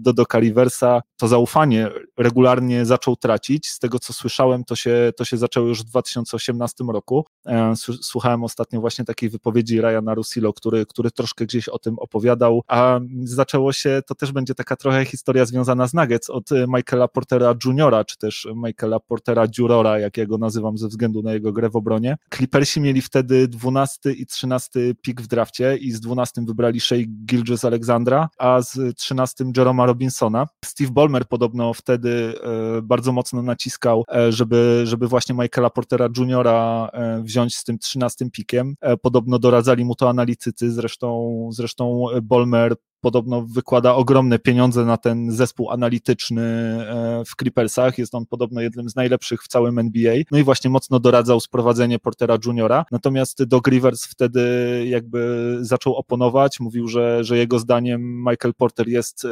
do 0.02 0.12
Doka 0.12 0.38
Riversa 0.38 1.02
to 1.16 1.28
zaufanie 1.28 1.88
regularnie 2.18 2.84
zaczął 2.84 3.16
tracić. 3.16 3.68
Z 3.68 3.78
tego 3.78 3.98
co 3.98 4.12
słyszałem, 4.12 4.64
to 4.64 4.76
się, 4.76 5.12
to 5.16 5.24
się 5.24 5.36
zaczęło 5.36 5.68
już 5.68 5.80
w 5.80 5.84
2018 5.84 6.84
roku. 6.92 7.24
E, 7.46 7.74
słuchałem 8.02 8.44
ostatnio 8.44 8.80
właśnie 8.80 9.04
takiej 9.04 9.30
wypowiedzi 9.30 9.80
Ryana 9.80 10.14
Russillo, 10.14 10.52
który, 10.52 10.86
który 10.86 11.10
troszkę 11.10 11.46
gdzieś 11.46 11.68
o 11.68 11.78
tym 11.78 11.98
opowiadał, 11.98 12.62
a 12.68 13.00
zaczęło 13.24 13.72
się, 13.72 14.02
to 14.06 14.14
też 14.14 14.32
będzie 14.32 14.54
taka 14.54 14.76
trochę 14.76 15.04
historia 15.04 15.44
związana 15.44 15.88
z 15.88 15.94
Nuggets 15.94 16.30
od 16.30 16.50
Michaela 16.68 17.08
Portera 17.08 17.54
Juniora, 17.64 18.04
czy 18.04 18.18
też 18.18 18.48
Michaela 18.54 19.00
Portera 19.00 19.46
Jurora, 19.58 19.98
jak 19.98 20.16
ja 20.16 20.26
go 20.26 20.38
nazywam 20.38 20.78
ze 20.78 20.88
względu 20.88 21.22
na 21.22 21.32
jego 21.32 21.52
grę 21.52 21.70
w 21.70 21.76
obronie. 21.76 22.16
Clippersi 22.34 22.80
mieli 22.80 23.02
wtedy 23.02 23.48
12 23.48 24.19
i 24.20 24.26
13 24.26 24.70
pik 25.02 25.20
w 25.20 25.26
drafcie 25.26 25.76
i 25.76 25.90
z 25.90 26.00
12 26.00 26.42
wybrali 26.46 26.80
Shea 26.80 26.98
Gilgis 27.26 27.64
Alexandra, 27.64 28.28
a 28.38 28.62
z 28.62 28.96
13 28.96 29.44
Jeroma 29.56 29.86
Robinsona. 29.86 30.46
Steve 30.64 30.90
Ballmer 30.90 31.28
podobno 31.28 31.74
wtedy 31.74 32.34
e, 32.78 32.82
bardzo 32.82 33.12
mocno 33.12 33.42
naciskał, 33.42 34.04
e, 34.14 34.32
żeby, 34.32 34.82
żeby 34.84 35.08
właśnie 35.08 35.34
Michaela 35.34 35.70
Portera 35.70 36.08
Juniora 36.16 36.90
e, 36.92 37.22
wziąć 37.22 37.56
z 37.56 37.64
tym 37.64 37.78
13 37.78 38.30
pikiem. 38.30 38.74
Podobno 39.02 39.38
doradzali 39.38 39.84
mu 39.84 39.94
to 39.94 40.08
analitycy, 40.08 40.72
zresztą, 40.72 41.48
zresztą 41.52 42.04
Ballmer 42.22 42.74
podobno 43.00 43.42
wykłada 43.42 43.94
ogromne 43.94 44.38
pieniądze 44.38 44.84
na 44.84 44.96
ten 44.96 45.32
zespół 45.32 45.70
analityczny 45.70 46.42
e, 46.42 47.22
w 47.26 47.36
Clippersach. 47.36 47.98
Jest 47.98 48.14
on 48.14 48.26
podobno 48.26 48.60
jednym 48.60 48.90
z 48.90 48.96
najlepszych 48.96 49.42
w 49.42 49.48
całym 49.48 49.78
NBA. 49.78 50.14
No 50.30 50.38
i 50.38 50.42
właśnie 50.42 50.70
mocno 50.70 51.00
doradzał 51.00 51.40
sprowadzenie 51.40 51.98
Portera 51.98 52.38
Juniora. 52.46 52.84
Natomiast 52.90 53.44
Doc 53.44 53.66
Rivers 53.66 54.04
wtedy 54.04 54.40
jakby 54.86 55.58
zaczął 55.60 55.96
oponować, 55.96 56.60
mówił, 56.60 56.88
że, 56.88 57.24
że 57.24 57.36
jego 57.36 57.58
zdaniem 57.58 58.18
Michael 58.18 58.54
Porter 58.54 58.88
jest 58.88 59.24
e, 59.24 59.28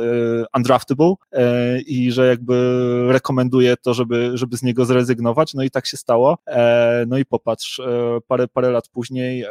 undraftable 0.57 1.14
e, 1.33 1.81
i 1.81 2.12
że 2.12 2.26
jakby 2.26 3.04
rekomenduje 3.09 3.76
to, 3.76 3.94
żeby, 3.94 4.31
żeby 4.35 4.57
z 4.57 4.62
niego 4.62 4.85
zrezygnować. 4.85 5.54
No 5.54 5.62
i 5.62 5.70
tak 5.70 5.87
się 5.87 5.96
stało. 5.96 6.38
No 7.07 7.18
i 7.18 7.24
popatrz, 7.24 7.81
parę, 8.26 8.48
parę 8.48 8.70
lat 8.70 8.88
później 8.88 9.44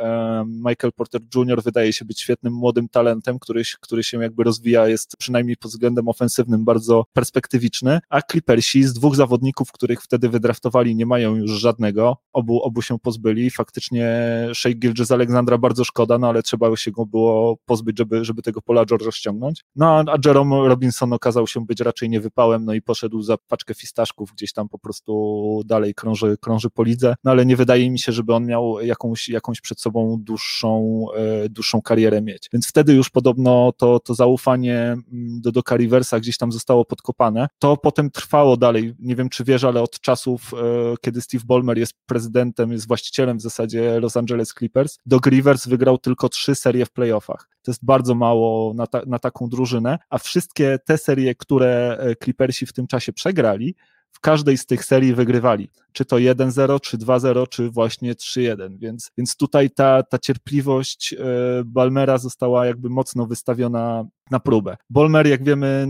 Michael 0.46 0.94
Porter 0.96 1.22
Jr. 1.36 1.64
wydaje 1.64 1.94
się 1.94 2.06
być 2.06 2.22
świetnym 2.22 2.54
młodym 2.54 2.90
talentem, 2.90 3.40
który, 3.40 3.64
który 3.82 4.04
się 4.08 4.22
jakby 4.22 4.44
rozwija, 4.44 4.88
jest 4.88 5.18
przynajmniej 5.18 5.58
pod 5.58 5.72
względem 5.72 6.08
ofensywnym 6.08 6.66
bardzo 6.66 7.06
perspektywiczny, 7.14 8.00
a 8.10 8.22
Clippersi 8.22 8.84
z 8.84 8.94
dwóch 8.94 9.16
zawodników, 9.16 9.72
których 9.72 10.02
wtedy 10.02 10.30
wydraftowali, 10.30 10.96
nie 10.96 11.06
mają 11.06 11.36
już 11.36 11.52
żadnego, 11.52 12.18
obu, 12.34 12.64
obu 12.64 12.82
się 12.82 13.00
pozbyli, 13.00 13.50
faktycznie 13.52 14.08
Shea 14.54 14.74
Gilgis 14.74 15.12
Aleksandra 15.12 15.58
bardzo 15.58 15.84
szkoda, 15.84 16.18
no 16.18 16.30
ale 16.30 16.44
trzeba 16.44 16.76
się 16.76 16.92
go 16.92 17.06
było 17.06 17.58
pozbyć, 17.66 17.98
żeby, 17.98 18.26
żeby 18.26 18.42
tego 18.42 18.62
pola 18.62 18.86
George'a 18.86 19.12
ściągnąć, 19.12 19.64
no 19.76 20.04
a 20.08 20.16
Jerome 20.26 20.68
Robinson 20.68 21.14
okazał 21.14 21.48
się 21.48 21.66
być 21.66 21.80
raczej 21.80 22.10
niewypałem, 22.10 22.66
no 22.66 22.74
i 22.74 22.82
poszedł 22.82 23.22
za 23.22 23.38
paczkę 23.38 23.74
fistaszków, 23.74 24.32
gdzieś 24.32 24.54
tam 24.54 24.70
po 24.70 24.80
prostu 24.80 25.62
dalej 25.66 25.94
krąży, 25.94 26.38
krąży 26.42 26.70
po 26.70 26.84
lidze, 26.84 27.16
no 27.24 27.32
ale 27.32 27.46
nie 27.46 27.56
wydaje 27.56 27.92
mi 27.92 28.00
się, 28.00 28.12
żeby 28.12 28.34
on 28.34 28.46
miał 28.46 28.82
jakąś, 28.82 29.30
jakąś 29.30 29.62
przed 29.62 29.82
sobą 29.82 30.18
dłuższą, 30.20 31.06
e, 31.16 31.50
dłuższą 31.50 31.82
karierę 31.82 32.22
mieć, 32.22 32.50
więc 32.54 32.68
wtedy 32.68 32.94
już 32.94 33.10
podobno 33.10 33.74
to 33.78 33.97
to, 34.00 34.14
zaufanie 34.14 34.82
mm, 34.82 35.42
do 35.42 35.52
Doka 35.52 35.76
Riversa 35.76 36.20
gdzieś 36.20 36.38
tam 36.38 36.52
zostało 36.52 36.86
podkopane, 36.86 37.48
to 37.60 37.78
potem 37.78 38.12
trwało 38.12 38.58
dalej. 38.58 38.96
Nie 39.00 39.16
wiem, 39.16 39.30
czy 39.30 39.44
wiesz, 39.44 39.64
ale 39.64 39.82
od 39.82 40.00
czasów, 40.00 40.54
e, 40.54 40.58
kiedy 41.02 41.22
Steve 41.22 41.44
Ballmer 41.48 41.78
jest 41.78 41.94
prezydentem, 42.06 42.72
jest 42.72 42.88
właścicielem 42.88 43.38
w 43.38 43.42
zasadzie 43.42 44.00
Los 44.00 44.18
Angeles 44.18 44.54
Clippers, 44.54 44.98
Doc 45.06 45.26
Rivers 45.26 45.68
wygrał 45.68 45.98
tylko 45.98 46.30
trzy 46.30 46.56
serie 46.56 46.86
w 46.86 46.92
playoffach. 46.92 47.50
To 47.62 47.72
jest 47.72 47.86
bardzo 47.86 48.16
mało 48.16 48.74
na, 48.74 48.88
ta, 48.88 49.02
na 49.08 49.20
taką 49.20 49.50
drużynę, 49.50 50.00
a 50.10 50.18
wszystkie 50.18 50.80
te 50.86 50.98
serie, 50.98 51.36
które 51.36 51.98
e, 52.00 52.16
Clippersi 52.16 52.66
w 52.66 52.74
tym 52.74 52.88
czasie 52.88 53.14
przegrali, 53.14 53.76
w 54.12 54.20
każdej 54.20 54.58
z 54.58 54.66
tych 54.66 54.86
serii 54.86 55.14
wygrywali. 55.14 55.70
Czy 55.92 56.06
to 56.06 56.16
1-0, 56.16 56.82
czy 56.82 56.98
2-0, 56.98 57.50
czy 57.50 57.70
właśnie 57.70 58.16
3-1. 58.16 58.78
Więc, 58.78 59.12
więc 59.18 59.36
tutaj 59.36 59.70
ta, 59.70 60.04
ta 60.04 60.20
cierpliwość 60.20 61.14
e, 61.14 61.18
Balmera 61.66 62.18
została 62.18 62.66
jakby 62.66 62.90
mocno 62.90 63.26
wystawiona 63.26 64.06
na 64.32 64.40
próbę. 64.40 64.78
Bolmer, 64.90 65.28
jak 65.28 65.44
wiemy, 65.44 65.88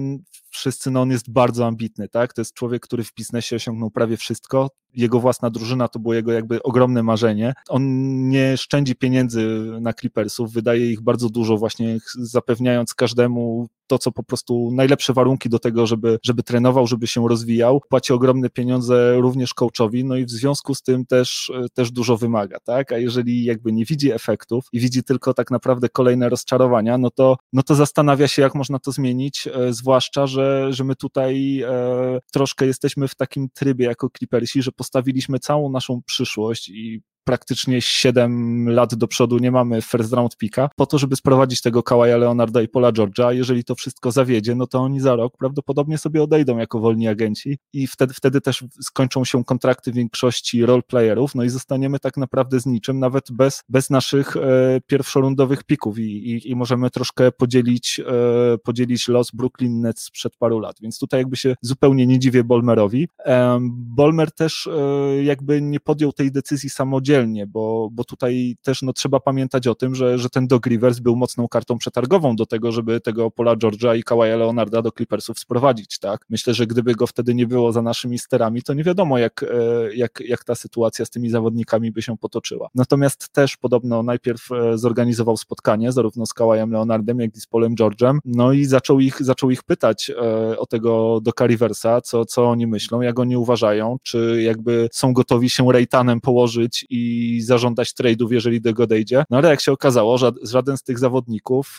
wszyscy, 0.49 0.91
no 0.91 1.01
on 1.01 1.12
jest 1.12 1.32
bardzo 1.32 1.65
ambitny, 1.65 2.10
tak? 2.10 2.34
To 2.34 2.41
jest 2.41 2.53
człowiek, 2.53 2.82
który 2.82 3.03
w 3.03 3.13
biznesie 3.13 3.56
osiągnął 3.56 3.91
prawie 3.91 4.17
wszystko. 4.17 4.69
Jego 4.97 5.19
własna 5.19 5.49
drużyna 5.49 5.88
to 5.88 5.99
było 5.99 6.13
jego 6.13 6.31
jakby 6.31 6.63
ogromne 6.63 7.03
marzenie. 7.03 7.53
On 7.69 7.83
nie 8.29 8.57
szczędzi 8.57 8.95
pieniędzy 8.95 9.47
na 9.81 9.93
Clippersów, 9.93 10.53
wydaje 10.53 10.91
ich 10.91 11.01
bardzo 11.01 11.29
dużo, 11.29 11.57
właśnie 11.57 11.97
zapewniając 12.19 12.93
każdemu 12.93 13.67
to, 13.88 13.97
co 13.97 14.12
po 14.12 14.23
prostu 14.23 14.71
najlepsze 14.71 15.13
warunki 15.13 15.49
do 15.49 15.60
tego, 15.60 15.88
żeby, 15.88 16.19
żeby 16.23 16.43
trenował, 16.43 16.88
żeby 16.88 17.07
się 17.07 17.27
rozwijał. 17.27 17.81
Płaci 17.89 18.13
ogromne 18.13 18.49
pieniądze 18.49 19.17
również 19.17 19.53
coachowi, 19.53 20.05
no 20.05 20.15
i 20.15 20.25
w 20.25 20.29
związku 20.29 20.75
z 20.75 20.81
tym 20.81 21.05
też, 21.05 21.51
też 21.73 21.91
dużo 21.91 22.17
wymaga, 22.17 22.57
tak? 22.60 22.91
A 22.91 22.97
jeżeli 22.97 23.43
jakby 23.43 23.71
nie 23.71 23.86
widzi 23.86 24.12
efektów 24.12 24.65
i 24.73 24.79
widzi 24.79 25.03
tylko 25.03 25.33
tak 25.33 25.51
naprawdę 25.51 25.89
kolejne 25.89 26.29
rozczarowania, 26.29 26.97
no 26.97 27.12
to, 27.12 27.38
no 27.53 27.63
to 27.63 27.75
zastanawia 27.75 28.27
się, 28.27 28.41
jak 28.41 28.55
można 28.55 28.79
to 28.79 28.91
zmienić, 28.91 29.47
e, 29.47 29.73
zwłaszcza, 29.73 30.27
że, 30.27 30.73
że 30.73 30.83
my 30.83 30.95
tutaj 30.95 31.62
e, 31.62 32.19
troszkę 32.31 32.65
jesteśmy 32.65 33.07
w 33.07 33.15
takim 33.15 33.49
trybie 33.53 33.86
jako 33.86 34.10
Clippersi, 34.17 34.62
że 34.62 34.71
postawiliśmy 34.88 35.39
całą 35.39 35.69
naszą 35.69 36.02
przyszłość 36.06 36.69
i 36.69 37.02
praktycznie 37.27 37.81
7 37.81 38.69
lat 38.69 38.95
do 38.95 39.07
przodu 39.07 39.37
nie 39.37 39.51
mamy 39.51 39.81
first 39.81 40.13
round 40.13 40.37
picka, 40.37 40.69
po 40.75 40.85
to, 40.85 40.97
żeby 40.97 41.15
sprowadzić 41.15 41.61
tego 41.61 41.83
Kawaja 41.83 42.17
Leonarda 42.17 42.61
i 42.61 42.67
Pola 42.67 42.91
George'a. 42.91 43.31
Jeżeli 43.31 43.63
to 43.63 43.75
wszystko 43.75 44.11
zawiedzie, 44.11 44.55
no 44.55 44.67
to 44.67 44.79
oni 44.79 44.99
za 44.99 45.15
rok 45.15 45.37
prawdopodobnie 45.37 45.97
sobie 45.97 46.23
odejdą 46.23 46.57
jako 46.57 46.79
wolni 46.79 47.07
agenci 47.07 47.57
i 47.73 47.87
wtedy, 47.87 48.13
wtedy 48.13 48.41
też 48.41 48.63
skończą 48.81 49.25
się 49.25 49.43
kontrakty 49.43 49.91
większości 49.91 50.65
roleplayerów, 50.65 51.35
no 51.35 51.43
i 51.43 51.49
zostaniemy 51.49 51.99
tak 51.99 52.17
naprawdę 52.17 52.59
z 52.59 52.65
niczym, 52.65 52.99
nawet 52.99 53.31
bez, 53.31 53.63
bez 53.69 53.89
naszych 53.89 54.37
e, 54.37 54.39
pierwszorundowych 54.87 55.63
pików 55.63 55.99
i, 55.99 56.31
i, 56.31 56.51
i, 56.51 56.55
możemy 56.55 56.89
troszkę 56.89 57.31
podzielić, 57.31 57.99
e, 57.99 58.57
podzielić 58.57 59.07
los 59.07 59.31
Brooklyn 59.31 59.81
Nets 59.81 60.03
sprzed 60.03 60.37
paru 60.37 60.59
lat, 60.59 60.75
więc 60.81 60.99
tutaj 60.99 61.19
jakby 61.19 61.35
się 61.35 61.55
zupełnie 61.61 62.07
nie 62.07 62.19
dziwię 62.19 62.43
Bolmerowi. 62.43 63.07
E, 63.25 63.59
Bolmer 63.71 64.31
też 64.31 64.67
e, 64.67 65.23
jakby 65.23 65.61
nie 65.61 65.79
podjął 65.79 66.13
tej 66.13 66.31
decyzji 66.31 66.69
samodzielnie, 66.69 67.16
samodzielnie, 67.17 67.47
bo, 67.47 67.89
bo 67.91 68.03
tutaj 68.03 68.58
też 68.63 68.82
no, 68.82 68.93
trzeba 68.93 69.19
pamiętać 69.19 69.67
o 69.67 69.75
tym, 69.75 69.95
że, 69.95 70.17
że 70.17 70.30
ten 70.30 70.47
Doc 70.47 70.65
Rivers 70.65 70.99
był 70.99 71.15
mocną 71.15 71.47
kartą 71.47 71.77
przetargową 71.77 72.36
do 72.36 72.45
tego, 72.45 72.71
żeby 72.71 72.99
tego 73.01 73.32
Pola 73.32 73.56
George'a 73.56 73.97
i 73.97 74.03
Kawaja 74.03 74.38
Leonarda 74.38 74.82
do 74.82 74.91
Clippersów 74.91 75.39
sprowadzić, 75.39 75.99
tak? 75.99 76.25
Myślę, 76.30 76.53
że 76.53 76.67
gdyby 76.67 76.95
go 76.95 77.08
wtedy 77.08 77.36
nie 77.36 77.47
było 77.47 77.71
za 77.71 77.82
naszymi 77.82 78.19
sterami, 78.19 78.62
to 78.63 78.73
nie 78.73 78.84
wiadomo, 78.84 79.17
jak, 79.17 79.43
e, 79.43 79.95
jak, 79.95 80.19
jak 80.27 80.43
ta 80.43 80.56
sytuacja 80.56 81.06
z 81.06 81.10
tymi 81.10 81.30
zawodnikami 81.30 81.91
by 81.91 82.01
się 82.01 82.17
potoczyła. 82.17 82.69
Natomiast 82.75 83.30
też 83.30 83.58
podobno 83.58 84.03
najpierw 84.03 84.51
e, 84.51 84.77
zorganizował 84.77 85.38
spotkanie 85.38 85.91
zarówno 85.91 86.25
z 86.25 86.34
Kawajem 86.34 86.71
Leonardem, 86.71 87.19
jak 87.19 87.36
i 87.36 87.39
z 87.39 87.47
Polem 87.47 87.75
George'em, 87.75 88.17
no 88.25 88.53
i 88.53 88.65
zaczął 88.65 88.99
ich, 88.99 89.23
zaczął 89.23 89.51
ich 89.51 89.63
pytać 89.63 90.10
e, 90.10 90.58
o 90.60 90.65
tego 90.65 91.19
Doca 91.21 91.47
Riversa, 91.47 92.01
co, 92.01 92.25
co 92.25 92.49
oni 92.49 92.67
myślą, 92.67 93.01
jak 93.01 93.19
oni 93.19 93.38
uważają, 93.38 93.97
czy 94.03 94.41
jakby 94.43 94.89
są 94.91 95.13
gotowi 95.13 95.49
się 95.49 95.71
Rejtanem 95.71 96.21
położyć 96.21 96.86
i 96.89 97.06
i 97.07 97.41
zażądać 97.41 97.93
trade'ów, 97.99 98.31
jeżeli 98.31 98.61
do 98.61 98.73
go 98.73 98.87
dojdzie. 98.87 99.23
No 99.29 99.37
ale 99.37 99.49
jak 99.49 99.61
się 99.61 99.71
okazało, 99.71 100.17
żaden 100.43 100.77
z 100.77 100.83
tych 100.83 100.99
zawodników 100.99 101.77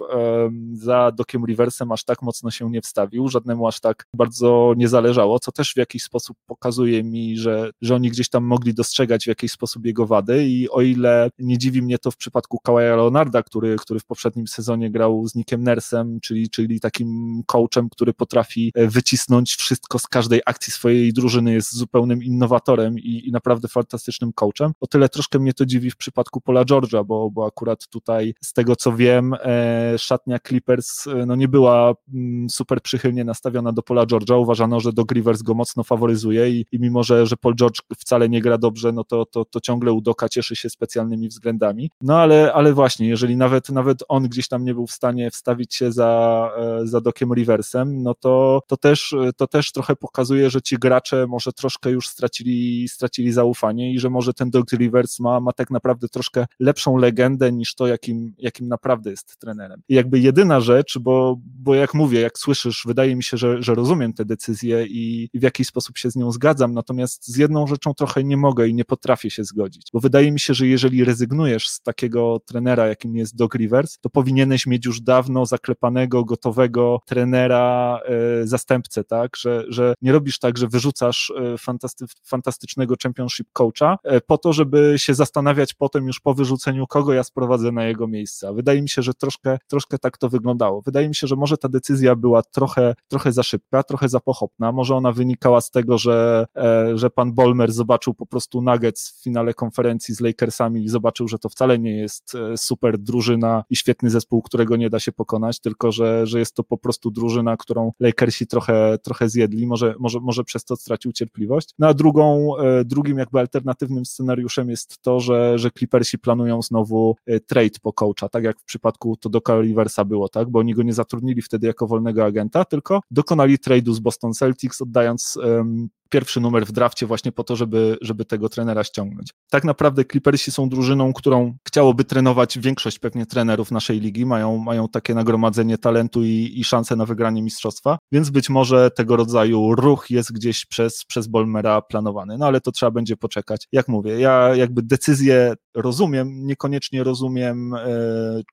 za 0.73 1.13
Dokiem 1.13 1.45
Riversem 1.47 1.93
aż 1.93 2.05
tak 2.05 2.23
mocno 2.23 2.51
się 2.51 2.71
nie 2.71 2.81
wstawił, 2.81 3.29
żadnemu 3.29 3.69
aż 3.69 3.81
tak 3.81 4.07
bardzo 4.15 4.75
nie 4.77 4.89
zależało, 4.89 5.39
co 5.39 5.53
też 5.53 5.73
w 5.73 5.77
jakiś 5.77 6.03
sposób 6.03 6.37
pokazuje 6.47 7.05
mi, 7.05 7.37
że, 7.37 7.71
że 7.83 7.95
oni 7.95 8.11
gdzieś 8.11 8.29
tam 8.29 8.45
mogli 8.45 8.75
dostrzegać 8.75 9.25
w 9.25 9.29
jakiś 9.29 9.53
sposób 9.53 9.87
jego 9.87 10.07
wady 10.07 10.49
i 10.49 10.71
o 10.71 10.81
ile 10.81 11.31
nie 11.39 11.59
dziwi 11.59 11.83
mnie 11.83 11.99
to 11.99 12.11
w 12.11 12.17
przypadku 12.17 12.59
Kawaja 12.59 12.97
Leonarda, 12.97 13.43
który, 13.43 13.77
który 13.77 14.01
w 14.01 14.05
poprzednim 14.05 14.47
sezonie 14.47 14.91
grał 14.91 15.27
z 15.27 15.35
Nickiem 15.35 15.63
Nersem, 15.63 16.19
czyli, 16.23 16.51
czyli 16.51 16.81
takim 16.81 17.43
coachem, 17.47 17.89
który 17.91 18.13
potrafi 18.13 18.73
e, 18.75 18.87
wycisnąć 18.87 19.55
wszystko 19.55 19.99
z 19.99 20.07
każdej 20.07 20.41
akcji 20.47 20.73
swojej 20.73 21.13
drużyny, 21.13 21.53
jest 21.53 21.75
zupełnym 21.75 22.23
innowatorem 22.23 22.99
i, 22.99 23.29
i 23.29 23.33
naprawdę 23.33 23.69
fantastycznym 23.69 24.33
coachem, 24.33 24.73
o 24.81 24.87
tyle 24.87 25.08
troszkę 25.09 25.39
mnie 25.39 25.55
to 25.55 25.67
dziwi 25.67 25.91
w 25.91 25.97
przypadku 25.97 26.41
Pola 26.41 26.65
George'a, 26.65 27.05
bo, 27.05 27.31
bo 27.31 27.47
akurat 27.47 27.89
tutaj 27.89 28.35
z 28.41 28.53
tego 28.53 28.77
co 28.77 28.93
wiem, 28.93 29.35
e, 29.45 29.95
szatnia 29.99 30.39
Clippers 30.39 31.07
e, 31.07 31.27
no 31.27 31.35
nie 31.37 31.49
była 31.49 31.95
mm, 32.15 32.51
super 32.51 32.83
przychylnie 32.83 33.25
nastawiona 33.25 33.73
do 33.73 33.83
Pola 33.83 34.07
George'a. 34.07 34.41
Uważano, 34.41 34.81
że 34.81 34.93
do 34.93 35.05
Rivers 35.13 35.43
go 35.43 35.55
mocno 35.55 35.85
faworyzuje 35.85 36.51
i, 36.51 36.67
i 36.73 36.81
mimo, 36.81 37.03
że, 37.03 37.27
że 37.27 37.37
Paul 37.37 37.55
George 37.55 37.81
wcale 37.99 38.29
nie 38.29 38.43
gra 38.43 38.59
dobrze, 38.59 38.93
no 38.93 39.05
to, 39.05 39.27
to, 39.27 39.45
to 39.45 39.61
ciągle 39.61 39.93
Udoka 39.93 40.29
cieszy 40.29 40.57
się 40.57 40.71
specjalnymi 40.71 41.29
względami. 41.29 41.91
No 42.01 42.19
ale, 42.19 42.53
ale 42.53 42.73
właśnie, 42.73 43.09
jeżeli 43.09 43.37
nawet, 43.37 43.69
nawet 43.69 43.99
on 44.09 44.29
gdzieś 44.29 44.49
tam 44.49 44.65
nie 44.65 44.75
był 44.75 44.87
w 44.87 44.93
stanie 44.93 45.31
wstawić 45.31 45.75
się 45.75 45.93
za, 45.93 46.51
e, 46.57 46.87
za 46.87 47.01
Dokiem 47.01 47.35
Riversem, 47.35 48.03
no 48.03 48.15
to, 48.15 48.63
to, 48.67 48.77
też, 48.77 49.15
to 49.37 49.47
też 49.47 49.73
trochę 49.73 49.97
pokazuje, 49.97 50.51
że 50.51 50.63
ci 50.63 50.77
gracze 50.79 51.27
może 51.27 51.53
troszkę 51.53 51.91
już 51.91 52.09
stracili, 52.09 52.89
stracili 52.89 53.33
zaufanie 53.33 53.93
i 53.93 53.99
że 53.99 54.11
może 54.11 54.35
ten 54.35 54.51
Dok 54.51 54.73
Rivers 54.73 54.98
ma, 55.21 55.41
ma 55.41 55.53
tak 55.53 55.71
naprawdę 55.71 56.09
troszkę 56.09 56.47
lepszą 56.61 56.97
legendę 56.97 57.53
niż 57.53 57.75
to, 57.75 57.87
jakim, 57.87 58.35
jakim 58.39 58.69
naprawdę 58.69 59.11
jest 59.11 59.39
trenerem. 59.39 59.83
I 59.89 59.95
jakby 59.95 60.19
jedyna 60.19 60.61
rzecz, 60.61 60.99
bo, 60.99 61.37
bo 61.45 61.75
jak 61.75 61.95
mówię, 61.95 62.21
jak 62.21 62.39
słyszysz, 62.39 62.83
wydaje 62.87 63.17
mi 63.17 63.23
się, 63.23 63.37
że, 63.37 63.63
że 63.63 63.75
rozumiem 63.75 64.13
tę 64.13 64.25
decyzję 64.25 64.87
i, 64.87 65.29
i 65.33 65.39
w 65.39 65.43
jakiś 65.43 65.67
sposób 65.67 65.99
się 65.99 66.11
z 66.11 66.17
nią 66.17 66.33
zgadzam, 66.33 66.75
natomiast 66.75 67.27
z 67.27 67.37
jedną 67.37 67.67
rzeczą 67.67 67.95
trochę 67.95 68.25
nie 68.25 68.37
mogę 68.37 68.69
i 68.69 68.75
nie 68.75 68.85
potrafię 68.85 69.31
się 69.31 69.45
zgodzić, 69.45 69.91
bo 69.93 70.01
wydaje 70.01 70.33
mi 70.33 70.41
się, 70.41 70.55
że 70.55 70.67
jeżeli 70.67 71.05
rezygnujesz 71.05 71.69
z 71.69 71.81
takiego 71.81 72.41
trenera, 72.47 72.87
jakim 72.87 73.17
jest 73.17 73.37
Doc 73.37 73.55
Rivers, 73.55 73.99
to 74.01 74.11
powinieneś 74.11 74.67
mieć 74.67 74.87
już 74.87 75.01
dawno 75.01 75.47
zaklepanego, 75.47 76.25
gotowego 76.25 77.01
trenera, 77.07 78.01
e, 78.05 78.47
zastępcę, 78.47 79.05
tak, 79.05 79.37
że, 79.37 79.65
że 79.69 79.95
nie 80.03 80.13
robisz 80.13 80.39
tak, 80.39 80.59
że 80.59 80.69
wyrzucasz 80.69 81.33
e, 81.37 81.59
fantasty, 81.59 82.05
fantastycznego 82.25 82.95
championship 83.03 83.49
coacha 83.53 83.99
e, 84.05 84.21
po 84.21 84.39
to, 84.39 84.53
żeby 84.53 84.88
się 84.97 85.15
zastanawiać 85.15 85.75
potem 85.75 86.07
już 86.07 86.21
po 86.21 86.35
wyrzuceniu, 86.35 86.87
kogo 86.87 87.13
ja 87.13 87.25
sprowadzę 87.25 87.73
na 87.73 87.85
jego 87.85 88.07
miejsce. 88.07 88.55
Wydaje 88.55 88.83
mi 88.83 88.89
się, 88.89 89.03
że 89.03 89.15
troszkę, 89.15 89.59
troszkę 89.69 89.99
tak 89.99 90.19
to 90.19 90.29
wyglądało. 90.29 90.83
Wydaje 90.83 91.09
mi 91.09 91.15
się, 91.15 91.27
że 91.27 91.37
może 91.37 91.57
ta 91.59 91.69
decyzja 91.69 92.17
była 92.17 92.43
trochę, 92.43 92.95
trochę 93.09 93.33
za 93.33 93.43
szybka, 93.43 93.83
trochę 93.83 94.09
za 94.09 94.21
pochopna. 94.21 94.73
Może 94.73 94.95
ona 94.95 95.13
wynikała 95.13 95.61
z 95.61 95.71
tego, 95.71 95.99
że, 95.99 96.47
e, 96.57 96.99
że 96.99 97.11
pan 97.11 97.33
Bolmer 97.33 97.73
zobaczył 97.73 98.15
po 98.15 98.27
prostu 98.27 98.63
Nuggets 98.63 99.11
w 99.11 99.23
finale 99.23 99.55
konferencji 99.55 100.15
z 100.15 100.21
Lakersami 100.21 100.85
i 100.85 100.89
zobaczył, 100.89 101.29
że 101.29 101.39
to 101.39 101.49
wcale 101.49 101.79
nie 101.79 101.99
jest 101.99 102.35
e, 102.35 102.57
super 102.57 102.99
drużyna 102.99 103.65
i 103.71 103.77
świetny 103.77 104.11
zespół, 104.11 104.43
którego 104.43 104.77
nie 104.77 104.91
da 104.91 105.01
się 105.01 105.13
pokonać, 105.13 105.61
tylko 105.61 105.93
że, 105.93 106.27
że 106.27 106.39
jest 106.39 106.55
to 106.55 106.65
po 106.65 106.79
prostu 106.79 107.11
drużyna, 107.11 107.57
którą 107.57 107.93
Lakersi 108.01 108.47
trochę, 108.47 108.99
trochę 109.03 109.29
zjedli. 109.29 109.67
Może, 109.67 109.95
może, 109.99 110.21
może 110.21 110.45
przez 110.45 110.65
to 110.65 110.77
stracił 110.77 111.13
cierpliwość. 111.13 111.75
No 111.79 111.87
a 111.87 111.95
drugą, 111.95 112.57
e, 112.57 112.85
drugim 112.85 113.19
jakby 113.19 113.39
alternatywnym 113.41 114.07
scenariuszem 114.07 114.71
jest 114.71 114.78
jest 114.79 115.03
to, 115.03 115.21
że, 115.21 115.59
że 115.59 115.71
Clippersi 115.71 116.19
planują 116.19 116.63
znowu 116.63 117.17
e, 117.27 117.41
trade 117.41 117.79
po 117.83 117.93
coacha, 117.93 118.29
tak 118.29 118.45
jak 118.45 118.61
w 118.61 118.65
przypadku 118.65 119.17
to 119.17 119.29
do 119.29 119.41
Riversa 119.49 120.05
było, 120.05 120.29
tak, 120.29 120.51
bo 120.51 120.59
oni 120.59 120.75
go 120.75 120.83
nie 120.83 120.93
zatrudnili 120.93 121.43
wtedy 121.43 121.67
jako 121.67 121.87
wolnego 121.87 122.25
agenta, 122.25 122.65
tylko 122.65 123.01
dokonali 123.11 123.59
trade'u 123.59 123.93
z 123.93 123.99
Boston 123.99 124.33
Celtics, 124.33 124.83
oddając 124.83 125.37
um, 125.37 125.89
pierwszy 126.09 126.41
numer 126.41 126.67
w 126.67 126.73
drafcie 126.73 127.07
właśnie 127.07 127.33
po 127.33 127.45
to, 127.45 127.57
żeby, 127.57 127.99
żeby 128.01 128.25
tego 128.25 128.49
trenera 128.49 128.85
ściągnąć. 128.85 129.31
Tak 129.51 129.65
naprawdę 129.65 130.05
Clippersi 130.05 130.51
są 130.51 130.69
drużyną, 130.69 131.13
którą 131.13 131.57
chciałoby 131.69 132.05
trenować 132.05 132.59
większość 132.59 132.99
pewnie 132.99 133.27
trenerów 133.27 133.71
naszej 133.71 134.01
ligi, 134.01 134.27
mają, 134.27 134.59
mają 134.59 134.89
takie 134.89 135.15
nagromadzenie 135.15 135.79
talentu 135.79 136.25
i, 136.25 136.53
i 136.57 136.65
szanse 136.65 136.97
na 136.97 137.07
wygranie 137.07 137.43
mistrzostwa, 137.43 137.99
więc 138.13 138.31
być 138.31 138.51
może 138.51 138.91
tego 138.91 139.17
rodzaju 139.17 139.75
ruch 139.75 140.11
jest 140.11 140.33
gdzieś 140.33 140.67
przez, 140.67 141.05
przez 141.05 141.27
Bolmera 141.27 141.83
planowany, 141.83 142.39
no 142.39 142.47
ale 142.47 142.61
to 142.61 142.73
trzeba 142.73 142.91
będzie 142.91 143.17
poczekać. 143.17 143.69
Jak 143.73 143.89
mówię, 143.89 144.21
ja 144.21 144.55
jakby 144.55 144.83
decyzję 144.83 145.55
rozumiem, 145.75 146.47
niekoniecznie 146.47 147.05
rozumiem 147.05 147.75
e, 147.75 147.89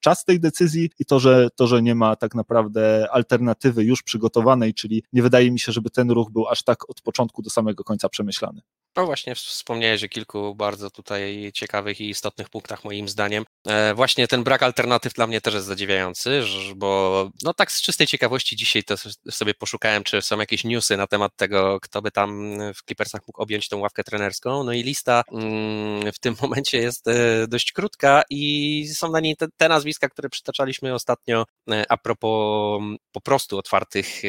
czas 0.02 0.26
tej 0.26 0.39
decyzji 0.39 0.89
i 1.00 1.06
to 1.06 1.20
że, 1.20 1.50
to, 1.56 1.68
że 1.68 1.82
nie 1.82 1.96
ma 1.96 2.15
tak 2.15 2.36
naprawdę 2.36 3.08
alternatywy 3.12 3.84
już 3.84 4.04
przygotowanej, 4.04 4.74
czyli 4.74 5.04
nie 5.13 5.22
wydaje 5.22 5.52
mi 5.52 5.60
się, 5.60 5.72
żeby 5.72 5.89
ten 5.89 6.12
ruch 6.12 6.32
był 6.32 6.48
aż 6.48 6.63
tak 6.63 6.89
od 6.89 7.02
początku 7.02 7.41
do 7.45 7.49
samego 7.49 7.84
końca 7.84 8.10
przemyślany. 8.10 8.62
No 8.97 9.05
właśnie, 9.05 9.36
wspomniałeś 9.36 10.03
o 10.03 10.08
kilku 10.10 10.55
bardzo 10.55 10.91
tutaj 10.91 11.51
ciekawych 11.53 12.01
i 12.01 12.10
istotnych 12.10 12.49
punktach 12.49 12.84
moim 12.84 13.10
zdaniem. 13.10 13.45
E, 13.67 13.93
właśnie 13.93 14.27
ten 14.27 14.43
brak 14.43 14.63
alternatyw 14.63 15.13
dla 15.13 15.27
mnie 15.27 15.41
też 15.41 15.53
jest 15.53 15.65
zadziwiający, 15.67 16.43
bo 16.75 17.29
no 17.43 17.53
tak 17.53 17.71
z 17.71 17.81
czystej 17.81 18.08
ciekawości 18.08 18.55
dzisiaj 18.55 18.84
to 18.84 18.95
sobie 19.31 19.53
poszukałem, 19.53 20.03
czy 20.03 20.21
są 20.21 20.39
jakieś 20.39 20.63
newsy 20.63 20.97
na 20.97 21.08
temat 21.08 21.36
tego, 21.36 21.79
kto 21.79 22.01
by 22.01 22.12
tam 22.12 22.58
w 22.73 22.84
Clippersach 22.86 23.21
mógł 23.27 23.41
objąć 23.41 23.69
tą 23.69 23.77
ławkę 23.79 24.03
trenerską. 24.03 24.63
No 24.63 24.73
i 24.73 24.84
lista 24.84 25.23
mm, 25.31 26.12
w 26.13 26.19
tym 26.19 26.36
momencie 26.41 26.77
jest 26.77 27.08
e, 27.08 27.47
dość 27.47 27.71
krótka 27.71 28.23
i 28.29 28.88
są 28.93 29.12
na 29.12 29.19
niej 29.19 29.36
te, 29.36 29.47
te 29.58 29.69
nazwiska, 29.69 30.10
które 30.10 30.29
przytaczaliśmy 30.29 30.93
ostatnio 30.93 31.45
e, 31.71 31.86
a 31.89 31.97
propos 31.97 32.81
po 33.12 33.21
prostu 33.21 33.58
otwartych 33.58 34.21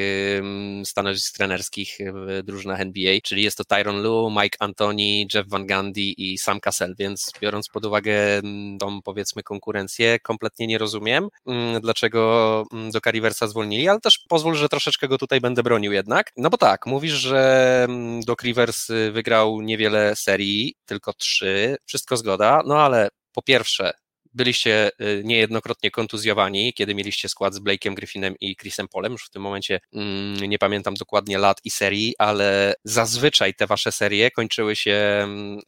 stanowisk 0.85 1.37
trenerskich 1.37 1.99
w 2.15 2.43
drużynach 2.45 2.81
NBA, 2.81 3.19
czyli 3.25 3.43
jest 3.43 3.59
to 3.59 3.65
Tyron 3.65 4.03
Lu, 4.03 4.31
Mike 4.31 4.56
Antoni, 4.61 5.29
Jeff 5.35 5.49
Van 5.49 5.67
Gundy 5.67 6.01
i 6.01 6.39
Sam 6.39 6.61
Cassell, 6.61 6.95
więc 6.99 7.33
biorąc 7.41 7.69
pod 7.69 7.85
uwagę 7.85 8.39
mm, 8.39 8.79
tą 8.79 9.03
powiedzmy 9.03 9.43
konkurencję, 9.43 10.19
kompletnie 10.21 10.67
nie 10.67 10.79
rozumiem, 10.79 11.29
mm, 11.47 11.81
dlaczego 11.81 12.65
mm, 12.73 12.91
do 12.91 13.01
Riversa 13.11 13.47
zwolnili, 13.47 13.89
ale 13.89 14.01
też 14.01 14.19
pozwól, 14.29 14.55
że 14.55 14.69
troszeczkę 14.69 15.09
go 15.09 15.19
tutaj 15.19 15.41
będę 15.41 15.63
bronił 15.63 15.93
jednak. 15.93 16.33
No 16.37 16.51
bo 16.51 16.57
tak, 16.57 16.87
mówisz, 16.87 17.13
że 17.13 17.87
Doc 18.27 18.43
Rivers 18.43 18.91
y, 18.91 19.13
wygrał 19.13 19.61
niewiele 19.61 20.17
serii, 20.17 20.75
tylko 20.87 21.13
trzy, 21.13 21.77
wszystko 21.87 22.17
zgoda, 22.17 22.63
no 22.67 22.79
ale 22.79 23.09
po 23.33 23.43
pierwsze, 23.43 23.93
byliście 24.37 24.91
y, 25.01 25.23
niejednokrotnie 25.25 25.91
kontuzjowani, 25.91 26.73
kiedy 26.73 26.95
mieliście 26.95 27.29
skład 27.29 27.55
z 27.55 27.59
Blake'em 27.59 27.95
Griffinem 27.95 28.35
i 28.41 28.57
Chrisem 28.57 28.89
Polem, 28.89 29.13
już 29.13 29.27
w 29.27 29.31
tym 29.31 29.43
momencie 29.43 29.81
mm, 29.93 30.37
nie 30.37 30.59
pamiętam 30.59 30.95
dokładnie 30.95 31.39
lat 31.39 31.61
i 31.65 31.71
serii, 31.71 32.15
ale 32.19 32.75
zazwyczaj 32.85 33.55
te 33.55 33.67
wasze 33.67 33.93
serie 33.93 34.31
kończyły 34.31 34.77
się 34.77 34.93
mm, 34.93 35.61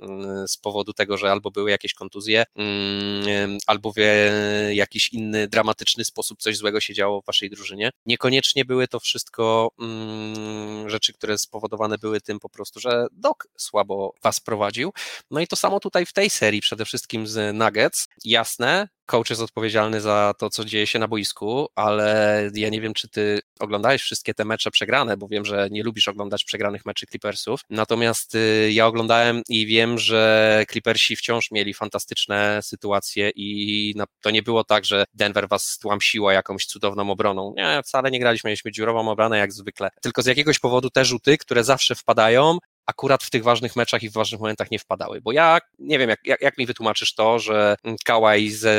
z 0.49 0.57
powodu 0.57 0.93
tego, 0.93 1.17
że 1.17 1.31
albo 1.31 1.51
były 1.51 1.71
jakieś 1.71 1.95
kontuzje, 1.95 2.45
mm, 2.57 3.59
albo 3.67 3.93
w 3.93 3.97
jakiś 4.73 5.13
inny 5.13 5.49
dramatyczny 5.49 6.05
sposób 6.05 6.39
coś 6.39 6.57
złego 6.57 6.81
się 6.81 6.95
działo 6.95 7.23
w 7.23 7.27
waszej 7.27 7.51
drużynie. 7.51 7.91
Niekoniecznie 8.07 8.65
były 8.65 8.89
to 8.89 9.01
wszystko 9.01 9.71
rzeczy, 10.87 11.13
które 11.13 11.39
spowodowane 11.39 11.99
były 11.99 12.21
tym 12.21 12.41
po 12.41 12.49
prostu, 12.49 12.81
że 12.81 13.07
Doc 13.13 13.37
słabo 13.57 14.15
was 14.23 14.41
prowadził. 14.41 14.93
No 15.31 15.41
i 15.41 15.47
to 15.47 15.57
samo 15.57 15.81
tutaj 15.81 16.07
w 16.07 16.13
tej 16.13 16.31
serii, 16.31 16.61
przede 16.61 16.85
wszystkim 16.85 17.27
z 17.27 17.57
Nuggets. 17.57 18.09
Jasne, 18.25 18.58
jasne, 18.59 18.89
coach 19.07 19.31
jest 19.31 19.43
odpowiedzialny 19.43 20.01
za 20.01 20.35
to, 20.39 20.51
co 20.51 20.65
dzieje 20.65 20.87
się 20.87 20.99
na 20.99 21.09
boisku, 21.09 21.69
ale 21.75 22.51
ja 22.55 22.69
nie 22.69 22.81
wiem, 22.81 22.95
czy 22.95 23.09
ty 23.09 23.41
oglądałeś 23.61 24.03
wszystkie 24.03 24.35
te 24.35 24.45
mecze 24.45 24.71
przegrane, 24.71 25.17
bo 25.17 25.29
wiem, 25.29 25.45
że 25.45 25.69
nie 25.71 25.83
lubisz 25.83 26.09
oglądać 26.09 26.45
przegranych 26.45 26.87
meczy 26.87 27.07
Clippersów. 27.07 27.61
Natomiast 27.71 28.35
y, 28.35 28.71
ja 28.73 28.87
oglądałem 28.87 29.43
i 29.49 29.67
wiem, 29.67 29.99
że 29.99 30.65
Clippersi 30.71 31.17
wciąż 31.17 31.51
mieli 31.51 31.75
fantastyczne 31.75 32.61
sytuacje 32.63 33.31
i 33.35 33.95
to 34.23 34.31
nie 34.31 34.43
było 34.43 34.65
tak, 34.65 34.85
że 34.85 35.05
Denver 35.15 35.49
was 35.49 35.65
stłamsiła 35.65 36.33
jakąś 36.33 36.67
cudowną 36.67 37.11
obroną. 37.11 37.55
Nie, 37.57 37.81
wcale 37.85 38.11
nie 38.11 38.21
graliśmy, 38.21 38.49
mieliśmy 38.49 38.73
dziurową 38.73 39.11
obronę 39.11 39.39
jak 39.39 39.53
zwykle. 39.53 39.89
Tylko 40.03 40.23
z 40.23 40.27
jakiegoś 40.27 40.59
powodu 40.59 40.91
te 40.91 41.05
rzuty, 41.05 41.39
które 41.39 41.65
zawsze 41.65 41.95
wpadają, 41.95 42.59
akurat 42.89 43.23
w 43.23 43.31
tych 43.31 43.43
ważnych 43.43 43.77
meczach 43.77 44.03
i 44.03 44.11
w 44.11 44.13
ważnych 44.13 44.41
momentach 44.41 44.71
nie 44.71 44.79
wpadały. 44.79 45.21
Bo 45.21 45.33
ja 45.33 45.59
nie 45.79 45.99
wiem, 45.99 46.11
jak, 46.11 46.21
jak, 46.25 46.41
jak 46.41 46.59
mi 46.59 46.67
wytłumaczysz 46.67 47.15
to, 47.15 47.39
że 47.39 47.77
Kałaj 48.05 48.51
ze, 48.51 48.77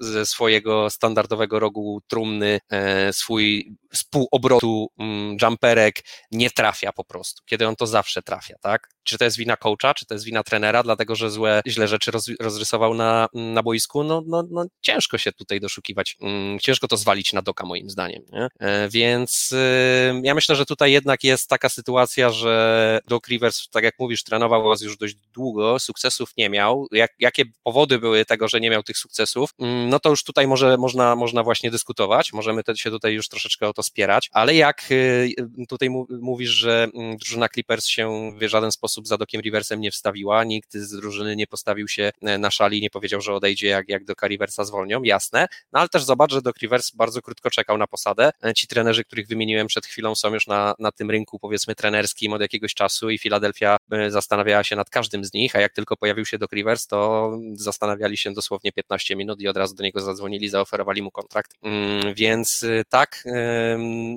ze 0.00 0.26
swojego 0.26 0.90
standardowego 0.90 1.60
rogu 1.60 2.00
trumny 2.08 2.60
e, 2.70 3.12
swój 3.12 3.76
z 3.92 4.04
pół 4.04 4.28
obrotu 4.30 4.88
mm, 4.98 5.36
jumperek 5.42 5.94
nie 6.30 6.50
trafia 6.50 6.92
po 6.92 7.04
prostu, 7.04 7.42
kiedy 7.46 7.68
on 7.68 7.76
to 7.76 7.86
zawsze 7.86 8.22
trafia, 8.22 8.54
tak? 8.60 8.88
Czy 9.04 9.18
to 9.18 9.24
jest 9.24 9.36
wina 9.36 9.56
coacha, 9.56 9.94
czy 9.94 10.06
to 10.06 10.14
jest 10.14 10.24
wina 10.24 10.42
trenera, 10.42 10.82
dlatego 10.82 11.16
że 11.16 11.30
złe, 11.30 11.62
źle 11.66 11.88
rzeczy 11.88 12.10
roz, 12.10 12.30
rozrysował 12.40 12.94
na, 12.94 13.28
na 13.34 13.62
boisku, 13.62 14.04
no, 14.04 14.22
no, 14.26 14.44
no 14.50 14.64
ciężko 14.80 15.18
się 15.18 15.32
tutaj 15.32 15.60
doszukiwać, 15.60 16.16
mm, 16.20 16.58
ciężko 16.58 16.88
to 16.88 16.96
zwalić 16.96 17.32
na 17.32 17.42
doka 17.42 17.66
moim 17.66 17.90
zdaniem, 17.90 18.22
nie? 18.32 18.48
E, 18.60 18.88
więc 18.88 19.52
y, 19.52 20.20
ja 20.22 20.34
myślę, 20.34 20.56
że 20.56 20.66
tutaj 20.66 20.92
jednak 20.92 21.24
jest 21.24 21.48
taka 21.48 21.68
sytuacja, 21.68 22.30
że 22.30 23.00
Doc 23.08 23.28
Rivers, 23.32 23.68
tak 23.68 23.84
jak 23.84 23.94
mówisz, 23.98 24.24
trenował 24.24 24.62
was 24.62 24.82
już 24.82 24.96
dość 24.96 25.14
długo, 25.34 25.78
sukcesów 25.78 26.30
nie 26.36 26.50
miał, 26.50 26.86
jak, 26.92 27.10
jakie 27.18 27.44
powody 27.62 27.98
były 27.98 28.24
tego, 28.24 28.48
że 28.48 28.60
nie 28.60 28.70
miał 28.70 28.82
tych 28.82 28.98
sukcesów, 28.98 29.50
mm, 29.58 29.88
no 29.88 30.00
to 30.00 30.10
już 30.10 30.24
tutaj 30.24 30.46
może, 30.46 30.76
można, 30.76 31.16
można 31.16 31.42
właśnie 31.42 31.70
dyskutować, 31.70 32.32
możemy 32.32 32.62
się 32.74 32.90
tutaj 32.90 33.14
już 33.14 33.28
troszeczkę 33.28 33.68
o 33.68 33.72
to 33.72 33.82
spierać, 33.82 34.30
ale 34.32 34.54
jak 34.54 34.84
y, 34.90 35.34
tutaj 35.68 35.88
mówisz, 36.20 36.50
że 36.50 36.88
mm, 36.94 37.16
drużyna 37.16 37.48
Clippers 37.48 37.86
się 37.86 38.32
w 38.38 38.48
żaden 38.48 38.72
sposób 38.72 39.06
za 39.06 39.18
Dokiem 39.18 39.40
Riversem 39.40 39.80
nie 39.80 39.90
wstawiła, 39.90 40.44
nikt 40.44 40.74
z 40.74 40.96
drużyny 40.96 41.36
nie 41.36 41.46
postawił 41.46 41.88
się 41.88 42.10
e, 42.22 42.38
na 42.38 42.50
szali, 42.50 42.80
nie 42.80 42.90
powiedział, 42.90 43.20
że 43.20 43.34
odejdzie, 43.34 43.68
jak, 43.68 43.88
jak 43.88 44.04
Doka 44.04 44.28
Riversa 44.28 44.64
zwolnią, 44.64 45.02
jasne, 45.02 45.48
no 45.72 45.80
ale 45.80 45.88
też 45.88 46.04
zobacz, 46.04 46.32
że 46.32 46.42
Dok 46.42 46.58
Rivers 46.58 46.90
bardzo 46.90 47.22
krótko 47.22 47.50
czekał 47.50 47.78
na 47.78 47.86
posadę, 47.86 48.30
e, 48.44 48.54
ci 48.54 48.66
trenerzy, 48.66 49.04
których 49.04 49.26
wymieniłem 49.26 49.66
przed 49.66 49.86
chwilą 49.86 50.14
są 50.14 50.34
już 50.34 50.46
na, 50.46 50.74
na 50.78 50.92
tym 50.92 51.10
rynku 51.10 51.38
powiedzmy 51.38 51.74
trenerskim 51.74 52.32
od 52.32 52.40
jakiegoś 52.40 52.74
czasu 52.74 53.10
i 53.12 53.18
Philadelphia 53.18 53.76
e, 53.92 54.10
zastanawiała 54.10 54.64
się 54.64 54.76
nad 54.76 54.90
każdym 54.90 55.24
z 55.24 55.32
nich, 55.32 55.56
a 55.56 55.60
jak 55.60 55.72
tylko 55.72 55.96
pojawił 55.96 56.24
się 56.24 56.38
Doc 56.38 56.52
Rivers, 56.52 56.86
to 56.86 57.30
zastanawiali 57.54 58.16
się 58.16 58.32
dosłownie 58.32 58.72
15 58.72 59.16
minut 59.16 59.40
i 59.40 59.48
od 59.48 59.56
razu 59.56 59.74
do 59.74 59.82
niego 59.82 60.00
zadzwonili, 60.00 60.48
zaoferowali 60.48 61.02
mu 61.02 61.10
kontrakt, 61.10 61.52
mm, 61.62 62.14
więc 62.14 62.64
tak, 62.88 63.24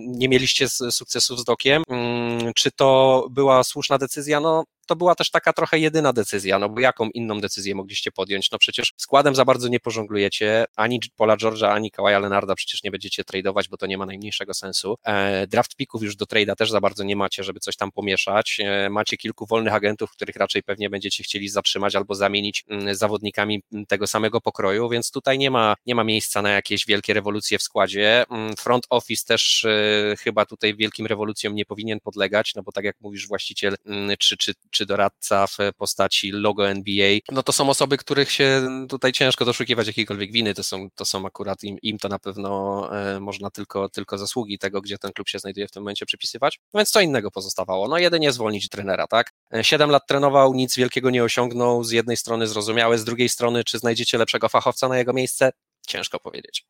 nie 0.07 0.29
mieliście 0.29 0.69
sukcesów 0.69 1.39
z 1.39 1.43
Dokiem. 1.43 1.83
Mm, 1.89 2.53
czy 2.53 2.71
to 2.71 3.27
była 3.31 3.63
słuszna 3.63 3.97
decyzja? 3.97 4.39
No, 4.39 4.63
to 4.85 4.95
była 4.95 5.15
też 5.15 5.31
taka 5.31 5.53
trochę 5.53 5.79
jedyna 5.79 6.13
decyzja, 6.13 6.59
no 6.59 6.69
bo 6.69 6.79
jaką 6.79 7.09
inną 7.09 7.41
decyzję 7.41 7.75
mogliście 7.75 8.11
podjąć? 8.11 8.51
No 8.51 8.57
przecież 8.57 8.93
składem 8.97 9.35
za 9.35 9.45
bardzo 9.45 9.67
nie 9.67 9.79
pożonglujecie, 9.79 10.65
ani 10.75 10.99
Paula 11.17 11.37
George'a, 11.37 11.67
ani 11.67 11.91
Kawaja 11.91 12.19
Leonarda 12.19 12.55
przecież 12.55 12.83
nie 12.83 12.91
będziecie 12.91 13.23
tradeować, 13.23 13.69
bo 13.69 13.77
to 13.77 13.85
nie 13.85 13.97
ma 13.97 14.05
najmniejszego 14.05 14.53
sensu. 14.53 14.97
E, 15.03 15.47
draft 15.47 15.75
pików 15.75 16.03
już 16.03 16.15
do 16.15 16.25
trade'a 16.25 16.55
też 16.55 16.71
za 16.71 16.81
bardzo 16.81 17.03
nie 17.03 17.15
macie, 17.15 17.43
żeby 17.43 17.59
coś 17.59 17.75
tam 17.77 17.91
pomieszać. 17.91 18.57
E, 18.59 18.89
macie 18.89 19.17
kilku 19.17 19.45
wolnych 19.45 19.73
agentów, 19.73 20.11
których 20.11 20.35
raczej 20.35 20.63
pewnie 20.63 20.89
będziecie 20.89 21.23
chcieli 21.23 21.49
zatrzymać 21.49 21.95
albo 21.95 22.15
zamienić 22.15 22.63
mm, 22.67 22.95
zawodnikami 22.95 23.63
mm, 23.73 23.85
tego 23.85 24.07
samego 24.07 24.41
pokroju, 24.41 24.89
więc 24.89 25.11
tutaj 25.11 25.37
nie 25.37 25.51
ma, 25.51 25.75
nie 25.85 25.95
ma 25.95 26.03
miejsca 26.03 26.41
na 26.41 26.49
jakieś 26.49 26.85
wielkie 26.85 27.13
rewolucje 27.13 27.57
w 27.57 27.63
składzie. 27.63 28.25
Mm, 28.29 28.55
front 28.55 28.85
office 28.89 29.25
też 29.25 29.65
e, 29.65 30.15
chyba 30.19 30.45
tutaj 30.45 30.75
wielkim 30.75 31.05
rewolucjom 31.05 31.55
nie 31.55 31.65
powinien 31.65 31.99
podlegać, 31.99 32.55
no 32.55 32.63
bo 32.63 32.71
tak 32.71 32.85
jak 32.85 32.95
mówisz, 33.01 33.27
właściciel 33.27 33.75
czy, 34.19 34.37
czy, 34.37 34.53
czy 34.75 34.85
doradca 34.85 35.47
w 35.47 35.57
postaci 35.77 36.31
logo 36.31 36.69
NBA, 36.69 37.19
no 37.31 37.43
to 37.43 37.51
są 37.51 37.69
osoby, 37.69 37.97
których 37.97 38.31
się 38.31 38.67
tutaj 38.89 39.11
ciężko 39.11 39.45
doszukiwać 39.45 39.87
jakiejkolwiek 39.87 40.31
winy, 40.31 40.53
to 40.53 40.63
są, 40.63 40.89
to 40.95 41.05
są 41.05 41.25
akurat 41.25 41.63
im, 41.63 41.77
im 41.81 41.97
to 41.97 42.09
na 42.09 42.19
pewno 42.19 42.89
e, 43.15 43.19
można 43.19 43.49
tylko, 43.49 43.89
tylko 43.89 44.17
zasługi 44.17 44.59
tego, 44.59 44.81
gdzie 44.81 44.97
ten 44.97 45.11
klub 45.11 45.29
się 45.29 45.39
znajduje 45.39 45.67
w 45.67 45.71
tym 45.71 45.83
momencie 45.83 46.05
przypisywać. 46.05 46.59
No 46.73 46.77
więc 46.77 46.89
co 46.89 47.01
innego 47.01 47.31
pozostawało? 47.31 47.87
No 47.87 47.97
jedynie 47.97 48.31
zwolnić 48.31 48.69
trenera, 48.69 49.07
tak? 49.07 49.31
E, 49.53 49.63
siedem 49.63 49.89
lat 49.89 50.07
trenował, 50.07 50.53
nic 50.53 50.75
wielkiego 50.75 51.09
nie 51.09 51.23
osiągnął, 51.23 51.83
z 51.83 51.91
jednej 51.91 52.17
strony 52.17 52.47
zrozumiałe, 52.47 52.97
z 52.97 53.03
drugiej 53.03 53.29
strony, 53.29 53.63
czy 53.63 53.79
znajdziecie 53.79 54.17
lepszego 54.17 54.49
fachowca 54.49 54.87
na 54.87 54.97
jego 54.97 55.13
miejsce? 55.13 55.51
Ciężko 55.87 56.19
powiedzieć. 56.19 56.65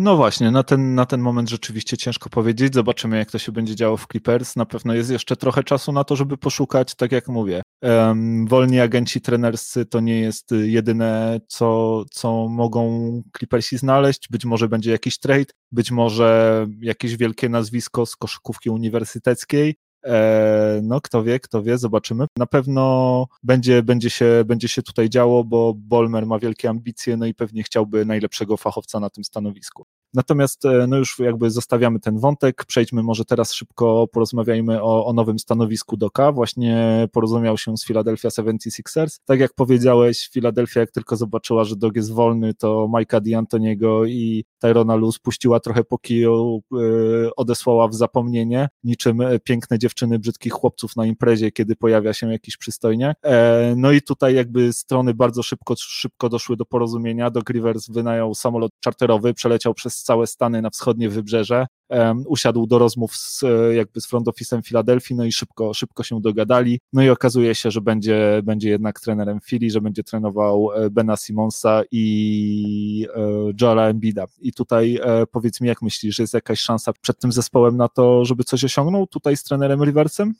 No 0.00 0.16
właśnie, 0.16 0.50
na 0.50 0.62
ten, 0.62 0.94
na 0.94 1.06
ten 1.06 1.20
moment 1.20 1.50
rzeczywiście 1.50 1.96
ciężko 1.96 2.30
powiedzieć. 2.30 2.74
Zobaczymy, 2.74 3.18
jak 3.18 3.30
to 3.30 3.38
się 3.38 3.52
będzie 3.52 3.76
działo 3.76 3.96
w 3.96 4.06
Clippers. 4.06 4.56
Na 4.56 4.66
pewno 4.66 4.94
jest 4.94 5.10
jeszcze 5.10 5.36
trochę 5.36 5.64
czasu 5.64 5.92
na 5.92 6.04
to, 6.04 6.16
żeby 6.16 6.36
poszukać, 6.36 6.94
tak 6.94 7.12
jak 7.12 7.28
mówię. 7.28 7.62
Um, 7.82 8.46
wolni 8.46 8.80
agenci 8.80 9.20
trenerscy 9.20 9.86
to 9.86 10.00
nie 10.00 10.20
jest 10.20 10.50
jedyne, 10.62 11.40
co, 11.48 12.04
co 12.10 12.48
mogą 12.48 13.12
Clippersi 13.38 13.78
znaleźć. 13.78 14.28
Być 14.30 14.44
może 14.44 14.68
będzie 14.68 14.90
jakiś 14.90 15.18
trade, 15.18 15.52
być 15.72 15.90
może 15.90 16.66
jakieś 16.80 17.16
wielkie 17.16 17.48
nazwisko 17.48 18.06
z 18.06 18.16
koszykówki 18.16 18.70
uniwersyteckiej. 18.70 19.74
E, 20.08 20.80
no, 20.82 21.00
kto 21.00 21.22
wie, 21.22 21.40
kto 21.40 21.62
wie, 21.62 21.78
zobaczymy. 21.78 22.26
Na 22.36 22.46
pewno 22.46 23.26
będzie, 23.42 23.82
będzie, 23.82 24.10
się, 24.10 24.42
będzie 24.46 24.68
się 24.68 24.82
tutaj 24.82 25.08
działo, 25.08 25.44
bo 25.44 25.74
Bolmer 25.76 26.26
ma 26.26 26.38
wielkie 26.38 26.68
ambicje, 26.68 27.16
no 27.16 27.26
i 27.26 27.34
pewnie 27.34 27.62
chciałby 27.62 28.06
najlepszego 28.06 28.56
fachowca 28.56 29.00
na 29.00 29.10
tym 29.10 29.24
stanowisku. 29.24 29.84
Natomiast 30.14 30.64
e, 30.64 30.86
no 30.86 30.96
już 30.96 31.18
jakby 31.18 31.50
zostawiamy 31.50 32.00
ten 32.00 32.18
wątek, 32.18 32.64
przejdźmy 32.64 33.02
może 33.02 33.24
teraz 33.24 33.52
szybko, 33.52 34.06
porozmawiajmy 34.12 34.82
o, 34.82 35.06
o 35.06 35.12
nowym 35.12 35.38
stanowisku 35.38 35.96
Doka. 35.96 36.32
Właśnie 36.32 37.08
porozumiał 37.12 37.58
się 37.58 37.76
z 37.76 37.84
Philadelphia 37.84 38.28
76ers. 38.28 39.20
Tak 39.24 39.40
jak 39.40 39.54
powiedziałeś, 39.54 40.30
Philadelphia 40.32 40.80
jak 40.80 40.90
tylko 40.90 41.16
zobaczyła, 41.16 41.64
że 41.64 41.76
Dog 41.76 41.96
jest 41.96 42.12
wolny, 42.12 42.54
to 42.54 42.88
Mike'a 42.94 43.20
D'Antoniego 43.20 44.08
i 44.08 44.44
Tyrona 44.58 44.94
Lu 44.94 45.12
spuściła 45.12 45.60
trochę 45.60 45.84
po 45.84 45.98
kiju, 45.98 46.62
yy, 46.72 47.30
odesłała 47.36 47.88
w 47.88 47.94
zapomnienie, 47.94 48.68
niczym 48.84 49.18
piękne 49.44 49.78
dziewczyny 49.78 50.18
brzydkich 50.18 50.52
chłopców 50.52 50.96
na 50.96 51.06
imprezie, 51.06 51.52
kiedy 51.52 51.76
pojawia 51.76 52.12
się 52.12 52.32
jakiś 52.32 52.56
przystojnie. 52.56 53.14
E, 53.24 53.74
no 53.76 53.92
i 53.92 54.02
tutaj 54.02 54.34
jakby 54.34 54.72
strony 54.72 55.14
bardzo 55.14 55.42
szybko, 55.42 55.74
szybko 55.78 56.28
doszły 56.28 56.56
do 56.56 56.64
porozumienia. 56.64 57.30
Doc 57.30 57.44
Rivers 57.50 57.90
wynajął 57.90 58.34
samolot 58.34 58.72
czarterowy, 58.80 59.34
przeleciał 59.34 59.74
przez 59.74 59.97
całe 60.02 60.26
Stany 60.26 60.62
na 60.62 60.70
wschodnie 60.70 61.08
wybrzeże. 61.08 61.66
Um, 61.88 62.24
usiadł 62.26 62.66
do 62.66 62.78
rozmów 62.78 63.16
z, 63.16 63.44
jakby 63.74 64.00
z 64.00 64.06
front 64.06 64.26
office'em 64.26 64.62
Filadelfii, 64.62 65.16
no 65.16 65.24
i 65.24 65.32
szybko, 65.32 65.74
szybko 65.74 66.02
się 66.02 66.20
dogadali. 66.20 66.80
No 66.92 67.02
i 67.02 67.10
okazuje 67.10 67.54
się, 67.54 67.70
że 67.70 67.80
będzie, 67.80 68.40
będzie 68.44 68.68
jednak 68.68 69.00
trenerem 69.00 69.40
Philly, 69.40 69.70
że 69.70 69.80
będzie 69.80 70.04
trenował 70.04 70.72
e, 70.72 70.90
Bena 70.90 71.16
Simonsa 71.16 71.82
i 71.90 73.06
e, 73.14 73.52
Joela 73.60 73.88
Embida. 73.88 74.24
I 74.40 74.52
tutaj 74.52 75.00
e, 75.02 75.26
powiedz 75.26 75.60
mi, 75.60 75.68
jak 75.68 75.82
myślisz, 75.82 76.18
jest 76.18 76.34
jakaś 76.34 76.60
szansa 76.60 76.92
przed 77.00 77.18
tym 77.18 77.32
zespołem 77.32 77.76
na 77.76 77.88
to, 77.88 78.24
żeby 78.24 78.44
coś 78.44 78.64
osiągnął 78.64 79.06
tutaj 79.06 79.36
z 79.36 79.42
trenerem 79.42 79.84
Riversem? 79.84 80.34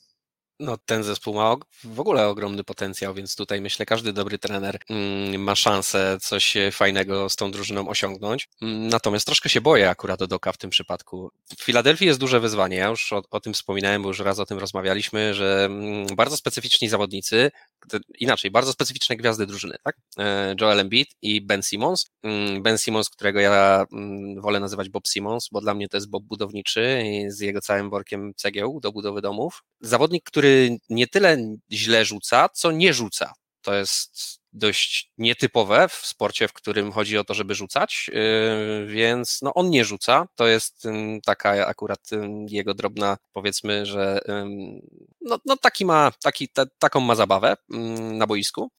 No, 0.61 0.77
ten 0.87 1.05
zespół 1.05 1.35
ma 1.35 1.57
w 1.85 2.01
ogóle 2.01 2.29
ogromny 2.29 2.65
potencjał, 2.65 3.15
więc 3.15 3.37
tutaj 3.37 3.61
myślę, 3.61 3.87
każdy 3.87 4.13
dobry 4.13 4.39
trener 4.39 4.79
mm, 4.91 5.43
ma 5.43 5.55
szansę 5.55 6.19
coś 6.21 6.55
fajnego 6.73 7.29
z 7.29 7.37
tą 7.37 7.51
drużyną 7.51 7.89
osiągnąć. 7.89 8.49
Mm, 8.63 8.89
natomiast 8.89 9.27
troszkę 9.27 9.49
się 9.49 9.61
boję 9.61 9.91
akurat 9.91 10.25
Doka 10.25 10.53
w 10.53 10.59
tym 10.59 10.71
przypadku. 10.71 11.31
W 11.59 11.63
Filadelfii 11.63 12.07
jest 12.07 12.21
duże 12.21 12.41
wyzwanie. 12.41 12.77
Ja 12.77 12.89
już 12.89 13.13
o, 13.13 13.23
o 13.31 13.41
tym 13.41 13.55
wspominałem, 13.55 14.03
bo 14.03 14.09
już 14.09 14.19
raz 14.19 14.39
o 14.39 14.47
tym 14.47 14.59
rozmawialiśmy, 14.59 15.35
że 15.35 15.65
mm, 15.65 16.07
bardzo 16.17 16.37
specyficzni 16.37 16.89
zawodnicy, 16.89 17.51
inaczej, 18.19 18.51
bardzo 18.51 18.73
specyficzne 18.73 19.17
gwiazdy 19.17 19.47
drużyny, 19.47 19.77
tak? 19.85 19.97
E, 20.19 20.55
Joel 20.61 20.81
Embiid 20.81 21.09
i 21.23 21.41
Ben 21.41 21.63
Simmons. 21.63 22.11
Ben 22.61 22.79
Simmons, 22.79 23.11
którego 23.11 23.41
ja 23.41 23.85
wolę 24.37 24.61
nazywać 24.61 24.89
Bob 24.89 25.07
Simmons, 25.07 25.49
bo 25.53 25.61
dla 25.61 25.75
mnie 25.75 25.89
to 25.89 25.97
jest 25.97 26.11
Bob 26.11 26.25
budowniczy 26.25 27.03
z 27.29 27.41
jego 27.41 27.61
całym 27.61 27.91
workiem 27.91 28.33
cegieł 28.37 28.81
do 28.81 28.93
budowy 28.93 29.21
domów. 29.21 29.65
Zawodnik, 29.81 30.25
który 30.25 30.48
nie 30.89 31.07
tyle 31.07 31.37
źle 31.73 32.05
rzuca, 32.05 32.49
co 32.49 32.71
nie 32.73 32.95
rzuca. 32.95 33.33
To 33.63 33.75
jest 33.75 34.39
dość 34.53 35.13
nietypowe 35.19 35.89
w 35.89 35.93
sporcie, 35.93 36.49
w 36.49 36.53
którym 36.53 36.93
chodzi 36.93 37.19
o 37.19 37.25
to, 37.25 37.35
żeby 37.35 37.55
rzucać, 37.55 38.11
yy, 38.13 38.87
więc 38.87 39.43
no 39.43 39.55
on 39.55 39.71
nie 39.71 39.85
rzuca. 39.85 40.27
To 40.35 40.47
jest 40.47 40.85
taka 41.25 41.67
akurat 41.67 42.11
jego 42.49 42.75
drobna, 42.75 43.17
powiedzmy, 43.33 43.87
że 43.87 44.21
no, 45.21 45.39
no 45.45 45.57
taki 45.57 45.85
ma, 45.85 46.13
taki, 46.23 46.49
taką 46.79 47.01
ma 47.01 47.15
zabawę 47.15 47.57
na 48.13 48.27
boisku. 48.27 48.71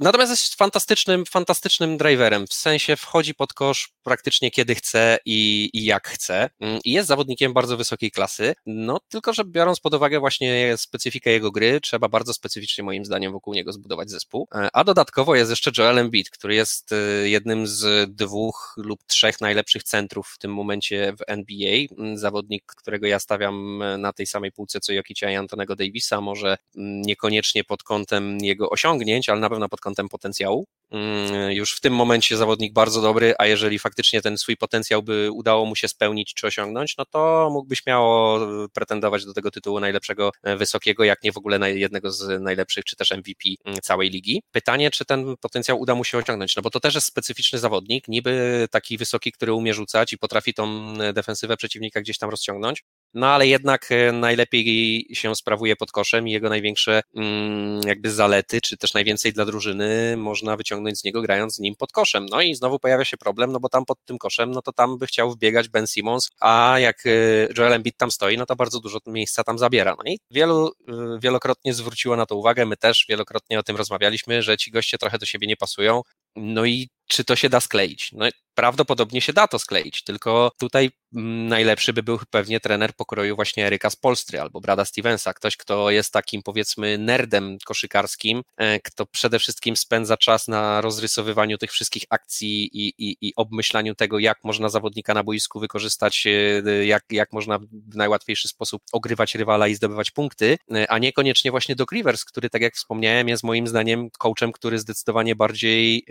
Natomiast 0.00 0.30
jest 0.30 0.54
fantastycznym, 0.54 1.26
fantastycznym 1.26 1.96
driverem, 1.96 2.46
w 2.46 2.54
sensie 2.54 2.96
wchodzi 2.96 3.34
pod 3.34 3.52
kosz 3.52 3.92
praktycznie 4.02 4.50
kiedy 4.50 4.74
chce 4.74 5.18
i, 5.24 5.70
i 5.72 5.84
jak 5.84 6.08
chce. 6.08 6.50
Mm, 6.60 6.80
I 6.84 6.92
jest 6.92 7.08
zawodnikiem 7.08 7.52
bardzo 7.52 7.76
wysokiej 7.76 8.10
klasy, 8.10 8.54
no 8.66 9.00
tylko, 9.08 9.32
że 9.32 9.44
biorąc 9.44 9.80
pod 9.80 9.94
uwagę 9.94 10.20
właśnie 10.20 10.74
specyfikę 10.76 11.30
jego 11.30 11.50
gry, 11.50 11.80
trzeba 11.80 12.08
bardzo 12.08 12.34
specyficznie 12.34 12.84
moim 12.84 13.04
zdaniem 13.04 13.32
wokół 13.32 13.54
niego 13.54 13.72
zbudować 13.72 14.10
zespół. 14.10 14.48
E, 14.54 14.68
a 14.72 14.84
dodatkowo 14.84 15.34
jest 15.34 15.50
jeszcze 15.50 15.70
Joel 15.78 15.98
Embiid, 15.98 16.30
który 16.30 16.54
jest 16.54 16.92
e, 16.92 17.28
jednym 17.28 17.66
z 17.66 18.10
dwóch 18.16 18.74
lub 18.76 19.00
trzech 19.06 19.40
najlepszych 19.40 19.82
centrów 19.82 20.28
w 20.28 20.38
tym 20.38 20.54
momencie 20.54 21.12
w 21.18 21.22
NBA. 21.26 21.76
Mm, 21.98 22.18
zawodnik, 22.18 22.64
którego 22.66 23.06
ja 23.06 23.18
stawiam 23.18 23.82
e, 23.82 23.98
na 23.98 24.12
tej 24.12 24.26
samej 24.26 24.52
półce 24.52 24.80
co 24.80 24.92
Jokicia 24.92 25.30
i 25.30 25.36
Antonego 25.36 25.76
Davisa, 25.76 26.20
może 26.20 26.56
mm, 26.76 27.02
niekoniecznie 27.02 27.64
pod 27.64 27.82
kątem 27.82 28.38
jego 28.38 28.70
osiągnięć, 28.70 29.28
ale 29.28 29.40
na 29.40 29.48
pewno 29.52 29.68
pod 29.68 29.80
kątem 29.80 30.08
potencjału. 30.08 30.66
Mm, 30.90 31.52
już 31.52 31.76
w 31.76 31.80
tym 31.80 31.94
momencie 31.94 32.36
zawodnik 32.36 32.72
bardzo 32.72 33.02
dobry, 33.02 33.34
a 33.38 33.46
jeżeli 33.46 33.78
faktycznie 33.78 34.22
ten 34.22 34.38
swój 34.38 34.56
potencjał 34.56 35.02
by 35.02 35.30
udało 35.32 35.66
mu 35.66 35.76
się 35.76 35.88
spełnić 35.88 36.34
czy 36.34 36.46
osiągnąć, 36.46 36.96
no 36.98 37.04
to 37.04 37.50
mógłby 37.52 37.76
śmiało 37.76 38.40
pretendować 38.72 39.24
do 39.24 39.34
tego 39.34 39.50
tytułu 39.50 39.80
najlepszego 39.80 40.30
e, 40.42 40.56
wysokiego, 40.56 41.04
jak 41.04 41.22
nie 41.22 41.32
w 41.32 41.36
ogóle 41.36 41.72
jednego 41.78 42.10
z 42.10 42.42
najlepszych, 42.42 42.84
czy 42.84 42.96
też 42.96 43.10
MVP 43.10 43.48
mm, 43.64 43.80
całej 43.82 44.10
ligi. 44.10 44.42
Pytanie, 44.52 44.90
czy 44.90 45.04
ten 45.04 45.36
potencjał 45.36 45.80
uda 45.80 45.94
mu 45.94 46.04
się 46.04 46.18
osiągnąć, 46.18 46.56
no 46.56 46.62
bo 46.62 46.70
to 46.70 46.80
też 46.80 46.94
jest 46.94 47.06
specyficzny 47.06 47.58
zawodnik, 47.58 48.08
niby 48.08 48.66
taki 48.70 48.98
wysoki, 48.98 49.32
który 49.32 49.52
umie 49.52 49.74
rzucać 49.74 50.12
i 50.12 50.18
potrafi 50.18 50.54
tą 50.54 50.94
e, 51.00 51.12
defensywę 51.12 51.56
przeciwnika 51.56 52.00
gdzieś 52.00 52.18
tam 52.18 52.30
rozciągnąć, 52.30 52.84
no 53.14 53.26
ale 53.26 53.46
jednak 53.46 53.92
e, 53.92 54.12
najlepiej 54.12 55.06
się 55.12 55.36
sprawuje 55.36 55.76
pod 55.76 55.92
koszem 55.92 56.28
i 56.28 56.32
jego 56.32 56.48
największe 56.48 57.02
mm, 57.16 57.80
jakby 57.86 58.10
zalety, 58.10 58.60
czy 58.60 58.76
też 58.76 58.94
najwięcej 58.94 59.32
dla 59.32 59.44
drużyny 59.44 60.16
można 60.16 60.56
wyciągnąć 60.56 60.98
z 60.98 61.04
niego 61.04 61.22
grając 61.22 61.54
z 61.54 61.58
nim 61.58 61.74
pod 61.76 61.92
koszem. 61.92 62.26
No 62.30 62.42
i 62.42 62.54
znowu 62.54 62.78
pojawia 62.78 63.04
się 63.04 63.16
problem, 63.16 63.52
no 63.52 63.60
bo 63.60 63.68
tam 63.68 63.84
pod 63.84 64.04
tym 64.04 64.18
koszem, 64.18 64.50
no 64.50 64.62
to 64.62 64.72
tam 64.72 64.98
by 64.98 65.06
chciał 65.06 65.30
wbiegać 65.30 65.68
Ben 65.68 65.86
Simmons, 65.86 66.30
a 66.40 66.78
jak 66.78 67.06
e, 67.06 67.10
Joel 67.58 67.72
Embiid 67.72 67.96
tam 67.96 68.10
stoi, 68.10 68.36
no 68.36 68.46
to 68.46 68.56
bardzo 68.56 68.80
dużo 68.80 68.98
miejsca 69.06 69.44
tam 69.44 69.58
zabiera. 69.58 69.96
No 70.04 70.12
i 70.12 70.18
wielu, 70.30 70.72
e, 70.88 71.18
wielokrotnie 71.22 71.74
zwróciło 71.74 72.16
na 72.16 72.26
to 72.26 72.36
uwagę, 72.36 72.66
my 72.66 72.76
też 72.76 73.06
wielokrotnie 73.08 73.58
o 73.58 73.62
tym 73.62 73.76
rozmawialiśmy, 73.76 74.42
że 74.42 74.56
ci 74.56 74.70
goście 74.70 74.98
trochę 74.98 75.18
do 75.18 75.26
siebie 75.26 75.46
nie 75.46 75.56
pasują. 75.56 76.02
No 76.36 76.64
i 76.64 76.88
czy 77.06 77.24
to 77.24 77.36
się 77.36 77.48
da 77.48 77.60
skleić? 77.60 78.10
No 78.12 78.26
prawdopodobnie 78.54 79.20
się 79.20 79.32
da 79.32 79.48
to 79.48 79.58
skleić, 79.58 80.04
tylko 80.04 80.52
tutaj 80.58 80.90
mm, 81.14 81.48
najlepszy 81.48 81.92
by 81.92 82.02
był 82.02 82.18
pewnie 82.30 82.60
trener 82.60 82.94
pokroju 82.94 83.36
właśnie 83.36 83.66
Eryka 83.66 83.90
z 83.90 83.96
Polstry 83.96 84.40
albo 84.40 84.60
Brada 84.60 84.84
Stevensa, 84.84 85.34
ktoś, 85.34 85.56
kto 85.56 85.90
jest 85.90 86.12
takim 86.12 86.42
powiedzmy 86.42 86.98
nerdem 86.98 87.58
koszykarskim, 87.64 88.42
e, 88.56 88.80
kto 88.80 89.06
przede 89.06 89.38
wszystkim 89.38 89.76
spędza 89.76 90.16
czas 90.16 90.48
na 90.48 90.80
rozrysowywaniu 90.80 91.58
tych 91.58 91.72
wszystkich 91.72 92.02
akcji 92.10 92.70
i, 92.72 92.94
i, 92.98 93.16
i 93.20 93.32
obmyślaniu 93.36 93.94
tego, 93.94 94.18
jak 94.18 94.44
można 94.44 94.68
zawodnika 94.68 95.14
na 95.14 95.24
boisku 95.24 95.60
wykorzystać, 95.60 96.26
e, 96.26 96.86
jak, 96.86 97.04
jak 97.10 97.32
można 97.32 97.58
w 97.58 97.96
najłatwiejszy 97.96 98.48
sposób 98.48 98.82
ogrywać 98.92 99.34
rywala 99.34 99.68
i 99.68 99.74
zdobywać 99.74 100.10
punkty, 100.10 100.58
e, 100.74 100.90
a 100.90 100.98
niekoniecznie 100.98 101.50
właśnie 101.50 101.76
Doc 101.76 101.92
Rivers, 101.92 102.24
który, 102.24 102.50
tak 102.50 102.62
jak 102.62 102.74
wspomniałem, 102.74 103.28
jest 103.28 103.42
moim 103.44 103.66
zdaniem 103.66 104.10
coachem, 104.18 104.52
który 104.52 104.78
zdecydowanie 104.78 105.36
bardziej 105.36 106.06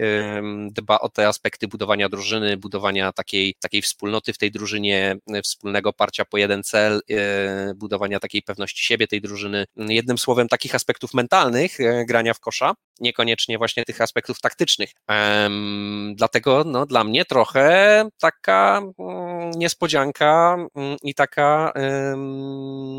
dba 0.72 1.00
o 1.00 1.10
te 1.10 1.28
aspekty 1.28 1.68
budowania 1.68 2.10
drużyny, 2.10 2.31
budowania 2.58 3.12
takiej, 3.12 3.56
takiej 3.60 3.82
wspólnoty 3.82 4.34
w 4.34 4.38
tej 4.38 4.52
drużynie, 4.52 5.18
wspólnego 5.44 5.94
parcia 5.94 6.26
po 6.26 6.38
jeden 6.38 6.64
cel, 6.64 7.02
e, 7.10 7.74
budowania 7.76 8.20
takiej 8.20 8.42
pewności 8.42 8.84
siebie 8.84 9.08
tej 9.08 9.22
drużyny. 9.22 9.66
Jednym 9.76 10.18
słowem, 10.18 10.48
takich 10.48 10.76
aspektów 10.76 11.14
mentalnych 11.14 11.80
e, 11.80 12.06
grania 12.06 12.34
w 12.34 12.40
kosza, 12.40 12.74
niekoniecznie 13.00 13.58
właśnie 13.58 13.86
tych 13.86 14.02
aspektów 14.02 14.42
taktycznych. 14.42 14.92
dlatego 16.16 16.64
no, 16.66 16.86
dla 16.86 17.04
mnie 17.04 17.26
trochę 17.26 18.06
taka 18.20 18.82
mm, 19.00 19.52
niespodzianka 19.52 20.58
mm, 20.76 20.98
i 21.04 21.14
taka, 21.14 21.74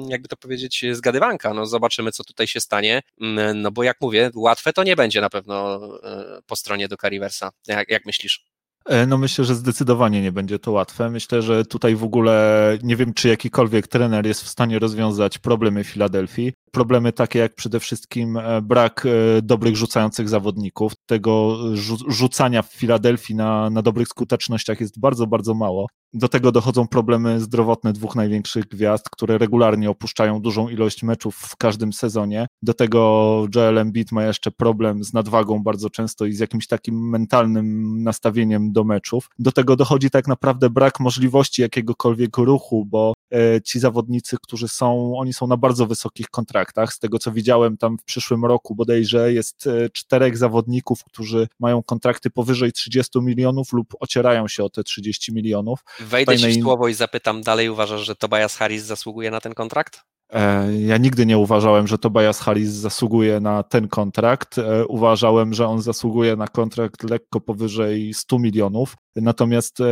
jakby 0.08 0.28
to 0.28 0.36
powiedzieć, 0.36 0.84
zgadywanka. 0.92 1.54
No, 1.54 1.66
zobaczymy, 1.66 2.12
co 2.12 2.24
tutaj 2.24 2.46
się 2.46 2.60
stanie. 2.60 3.02
Mm, 3.20 3.62
no 3.62 3.70
bo 3.70 3.82
jak 3.82 3.96
mówię, 4.00 4.30
łatwe 4.34 4.72
to 4.72 4.84
nie 4.84 4.96
będzie 4.96 5.20
na 5.20 5.30
pewno 5.30 5.80
e, 6.04 6.42
po 6.46 6.56
stronie 6.56 6.88
do 6.88 6.96
Riversa. 6.96 7.50
Jak, 7.66 7.90
jak 7.90 8.06
myślisz? 8.06 8.44
E, 8.86 9.06
no 9.06 9.18
myślę, 9.18 9.44
że 9.44 9.54
zdecydowanie 9.54 10.22
nie 10.22 10.32
będzie 10.32 10.58
to 10.58 10.72
łatwe. 10.72 11.10
Myślę, 11.10 11.42
że 11.42 11.64
tutaj 11.64 11.96
w 11.96 12.04
ogóle 12.04 12.78
nie 12.82 12.96
wiem, 12.96 13.14
czy 13.14 13.28
jakikolwiek 13.28 13.88
trener 13.88 14.26
jest 14.26 14.42
w 14.42 14.48
stanie 14.48 14.78
rozwiązać 14.78 15.38
problemy 15.38 15.84
Filadelfii. 15.84 16.52
Problemy 16.70 17.12
takie 17.12 17.38
jak 17.38 17.54
przede 17.54 17.80
wszystkim 17.80 18.36
e, 18.36 18.62
brak 18.62 19.06
e, 19.06 19.42
dobrych 19.42 19.76
rzucających 19.76 20.28
zawodników. 20.28 20.92
Tego 21.06 21.58
rzucania 22.06 22.62
w 22.62 22.72
Filadelfii 22.72 23.34
na, 23.34 23.70
na 23.70 23.82
dobrych 23.82 24.08
skutecznościach 24.08 24.80
jest 24.80 25.00
bardzo, 25.00 25.26
bardzo 25.26 25.54
mało. 25.54 25.86
Do 26.14 26.28
tego 26.28 26.52
dochodzą 26.52 26.88
problemy 26.88 27.40
zdrowotne 27.40 27.92
dwóch 27.92 28.16
największych 28.16 28.64
gwiazd, 28.68 29.10
które 29.10 29.38
regularnie 29.38 29.90
opuszczają 29.90 30.40
dużą 30.40 30.68
ilość 30.68 31.02
meczów 31.02 31.36
w 31.36 31.56
każdym 31.56 31.92
sezonie. 31.92 32.46
Do 32.62 32.74
tego 32.74 33.46
Joel 33.54 33.78
Embiid 33.78 34.12
ma 34.12 34.24
jeszcze 34.24 34.50
problem 34.50 35.04
z 35.04 35.12
nadwagą 35.12 35.62
bardzo 35.62 35.90
często 35.90 36.26
i 36.26 36.32
z 36.32 36.38
jakimś 36.38 36.66
takim 36.66 37.10
mentalnym 37.10 38.02
nastawieniem 38.02 38.71
do 38.72 38.84
meczów. 38.84 39.30
Do 39.38 39.52
tego 39.52 39.76
dochodzi 39.76 40.10
tak 40.10 40.28
naprawdę 40.28 40.70
brak 40.70 41.00
możliwości 41.00 41.62
jakiegokolwiek 41.62 42.36
ruchu, 42.36 42.84
bo 42.86 43.12
e, 43.34 43.62
ci 43.62 43.80
zawodnicy, 43.80 44.36
którzy 44.42 44.68
są, 44.68 45.14
oni 45.16 45.32
są 45.32 45.46
na 45.46 45.56
bardzo 45.56 45.86
wysokich 45.86 46.28
kontraktach. 46.28 46.92
Z 46.92 46.98
tego 46.98 47.18
co 47.18 47.32
widziałem 47.32 47.76
tam 47.76 47.98
w 47.98 48.04
przyszłym 48.04 48.44
roku 48.44 48.74
bodajże 48.74 49.32
jest 49.32 49.66
e, 49.66 49.90
czterech 49.90 50.38
zawodników, 50.38 51.04
którzy 51.04 51.48
mają 51.60 51.82
kontrakty 51.82 52.30
powyżej 52.30 52.72
30 52.72 53.20
milionów 53.20 53.72
lub 53.72 53.94
ocierają 54.00 54.48
się 54.48 54.64
o 54.64 54.70
te 54.70 54.84
30 54.84 55.32
milionów. 55.32 55.84
Wejdę 56.00 56.38
ci 56.38 56.60
w 56.60 56.62
słowo 56.62 56.88
i 56.88 56.94
zapytam 56.94 57.42
dalej, 57.42 57.68
uważasz, 57.68 58.00
że 58.00 58.16
Tobias 58.16 58.56
Harris 58.56 58.84
zasługuje 58.84 59.30
na 59.30 59.40
ten 59.40 59.54
kontrakt? 59.54 60.11
E, 60.32 60.72
ja 60.80 60.96
nigdy 60.96 61.26
nie 61.26 61.38
uważałem, 61.38 61.86
że 61.86 61.98
Tobias 61.98 62.40
Harris 62.40 62.68
zasługuje 62.68 63.40
na 63.40 63.62
ten 63.62 63.88
kontrakt. 63.88 64.58
E, 64.58 64.86
uważałem, 64.86 65.54
że 65.54 65.68
on 65.68 65.82
zasługuje 65.82 66.36
na 66.36 66.48
kontrakt 66.48 67.10
lekko 67.10 67.40
powyżej 67.40 68.14
100 68.14 68.38
milionów, 68.38 68.96
natomiast 69.16 69.80
e, 69.80 69.84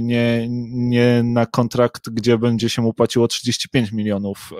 nie, 0.00 0.46
nie 0.70 1.22
na 1.22 1.46
kontrakt, 1.46 2.10
gdzie 2.10 2.38
będzie 2.38 2.68
się 2.68 2.82
mu 2.82 2.94
płaciło 2.94 3.28
35 3.28 3.92
milionów 3.92 4.50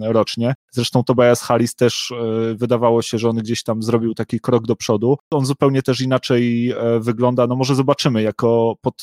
rocznie. 0.00 0.54
Zresztą 0.70 1.04
Tobias 1.04 1.42
Harris 1.42 1.74
też 1.74 2.12
wydawało 2.54 3.02
się, 3.02 3.18
że 3.18 3.28
on 3.28 3.36
gdzieś 3.36 3.62
tam 3.62 3.82
zrobił 3.82 4.14
taki 4.14 4.40
krok 4.40 4.66
do 4.66 4.76
przodu. 4.76 5.16
On 5.30 5.46
zupełnie 5.46 5.82
też 5.82 6.00
inaczej 6.00 6.74
wygląda. 7.00 7.46
No 7.46 7.56
może 7.56 7.74
zobaczymy, 7.74 8.22
jako 8.22 8.74
pod 8.80 9.00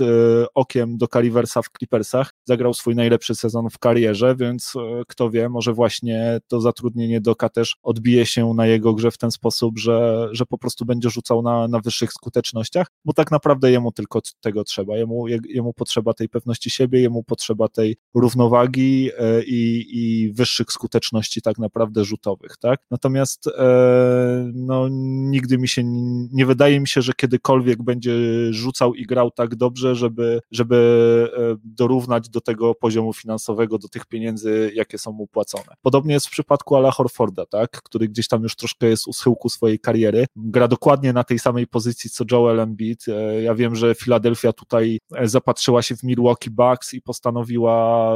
okiem 0.56 0.98
do 0.98 1.08
Caliversa 1.08 1.62
w 1.62 1.70
Clippersach 1.78 2.34
zagrał 2.46 2.74
swój 2.74 2.96
najlepszy 2.96 3.36
sezon 3.36 3.70
w 3.70 3.80
karierze, 3.80 4.36
więc 4.36 4.74
kto 5.08 5.30
wie, 5.30 5.50
może 5.50 5.74
właśnie 5.74 6.40
to 6.48 6.62
zatrudnienie 6.62 7.22
Doka 7.22 7.50
też 7.50 7.76
odbije 7.84 8.26
się 8.26 8.54
na 8.54 8.66
jego 8.66 8.94
grze 8.94 9.12
w 9.12 9.18
ten 9.18 9.32
sposób, 9.32 9.80
że, 9.80 10.30
że 10.32 10.46
po 10.46 10.58
prostu 10.58 10.86
będzie 10.86 11.10
rzucał 11.10 11.42
na, 11.42 11.68
na 11.68 11.80
wyższych 11.80 12.14
skutecznościach, 12.14 12.88
bo 13.06 13.14
tak 13.14 13.32
naprawdę 13.32 13.72
jemu 13.72 13.91
tylko 13.92 14.22
tego 14.42 14.64
trzeba. 14.64 14.98
Jemu, 14.98 15.28
jemu 15.28 15.74
potrzeba 15.74 16.14
tej 16.14 16.30
pewności 16.30 16.70
siebie, 16.70 17.02
jemu 17.02 17.24
potrzeba 17.24 17.68
tej 17.68 17.98
równowagi 18.14 19.10
e, 19.18 19.44
i, 19.44 19.88
i 19.92 20.34
wyższych 20.34 20.72
skuteczności 20.72 21.42
tak 21.42 21.60
naprawdę 21.60 22.06
rzutowych, 22.06 22.58
tak? 22.58 22.80
Natomiast 22.92 23.48
e, 23.48 24.52
no, 24.54 24.88
nigdy 25.32 25.58
mi 25.58 25.68
się, 25.68 25.82
nie 26.34 26.46
wydaje 26.46 26.80
mi 26.80 26.88
się, 26.88 27.02
że 27.02 27.14
kiedykolwiek 27.14 27.84
będzie 27.84 28.14
rzucał 28.54 28.96
i 28.96 29.06
grał 29.06 29.32
tak 29.32 29.56
dobrze, 29.56 29.96
żeby, 29.96 30.42
żeby 30.52 30.78
e, 31.38 31.56
dorównać 31.64 32.30
do 32.30 32.42
tego 32.42 32.76
poziomu 32.76 33.14
finansowego, 33.14 33.78
do 33.78 33.88
tych 33.88 34.06
pieniędzy, 34.06 34.72
jakie 34.76 34.98
są 34.98 35.12
mu 35.12 35.28
płacone. 35.28 35.76
Podobnie 35.82 36.14
jest 36.14 36.28
w 36.28 36.32
przypadku 36.32 36.76
Ala 36.76 36.92
Horforda, 36.92 37.46
tak? 37.46 37.72
Który 37.72 38.08
gdzieś 38.08 38.28
tam 38.28 38.44
już 38.44 38.56
troszkę 38.56 38.88
jest 38.88 39.08
u 39.08 39.14
schyłku 39.14 39.50
swojej 39.50 39.80
kariery. 39.80 40.26
Gra 40.36 40.68
dokładnie 40.68 41.14
na 41.14 41.24
tej 41.24 41.40
samej 41.40 41.68
pozycji 41.68 42.10
co 42.10 42.24
Joel 42.32 42.60
Embiid. 42.60 43.06
Ja 43.44 43.56
wiem, 43.56 43.76
że 43.76 43.81
Philadelphia 43.96 44.54
tutaj 44.54 45.00
zapatrzyła 45.24 45.82
się 45.82 45.96
w 45.96 46.04
Milwaukee 46.04 46.50
Bucks 46.50 46.94
i 46.94 47.02
postanowiła 47.02 48.16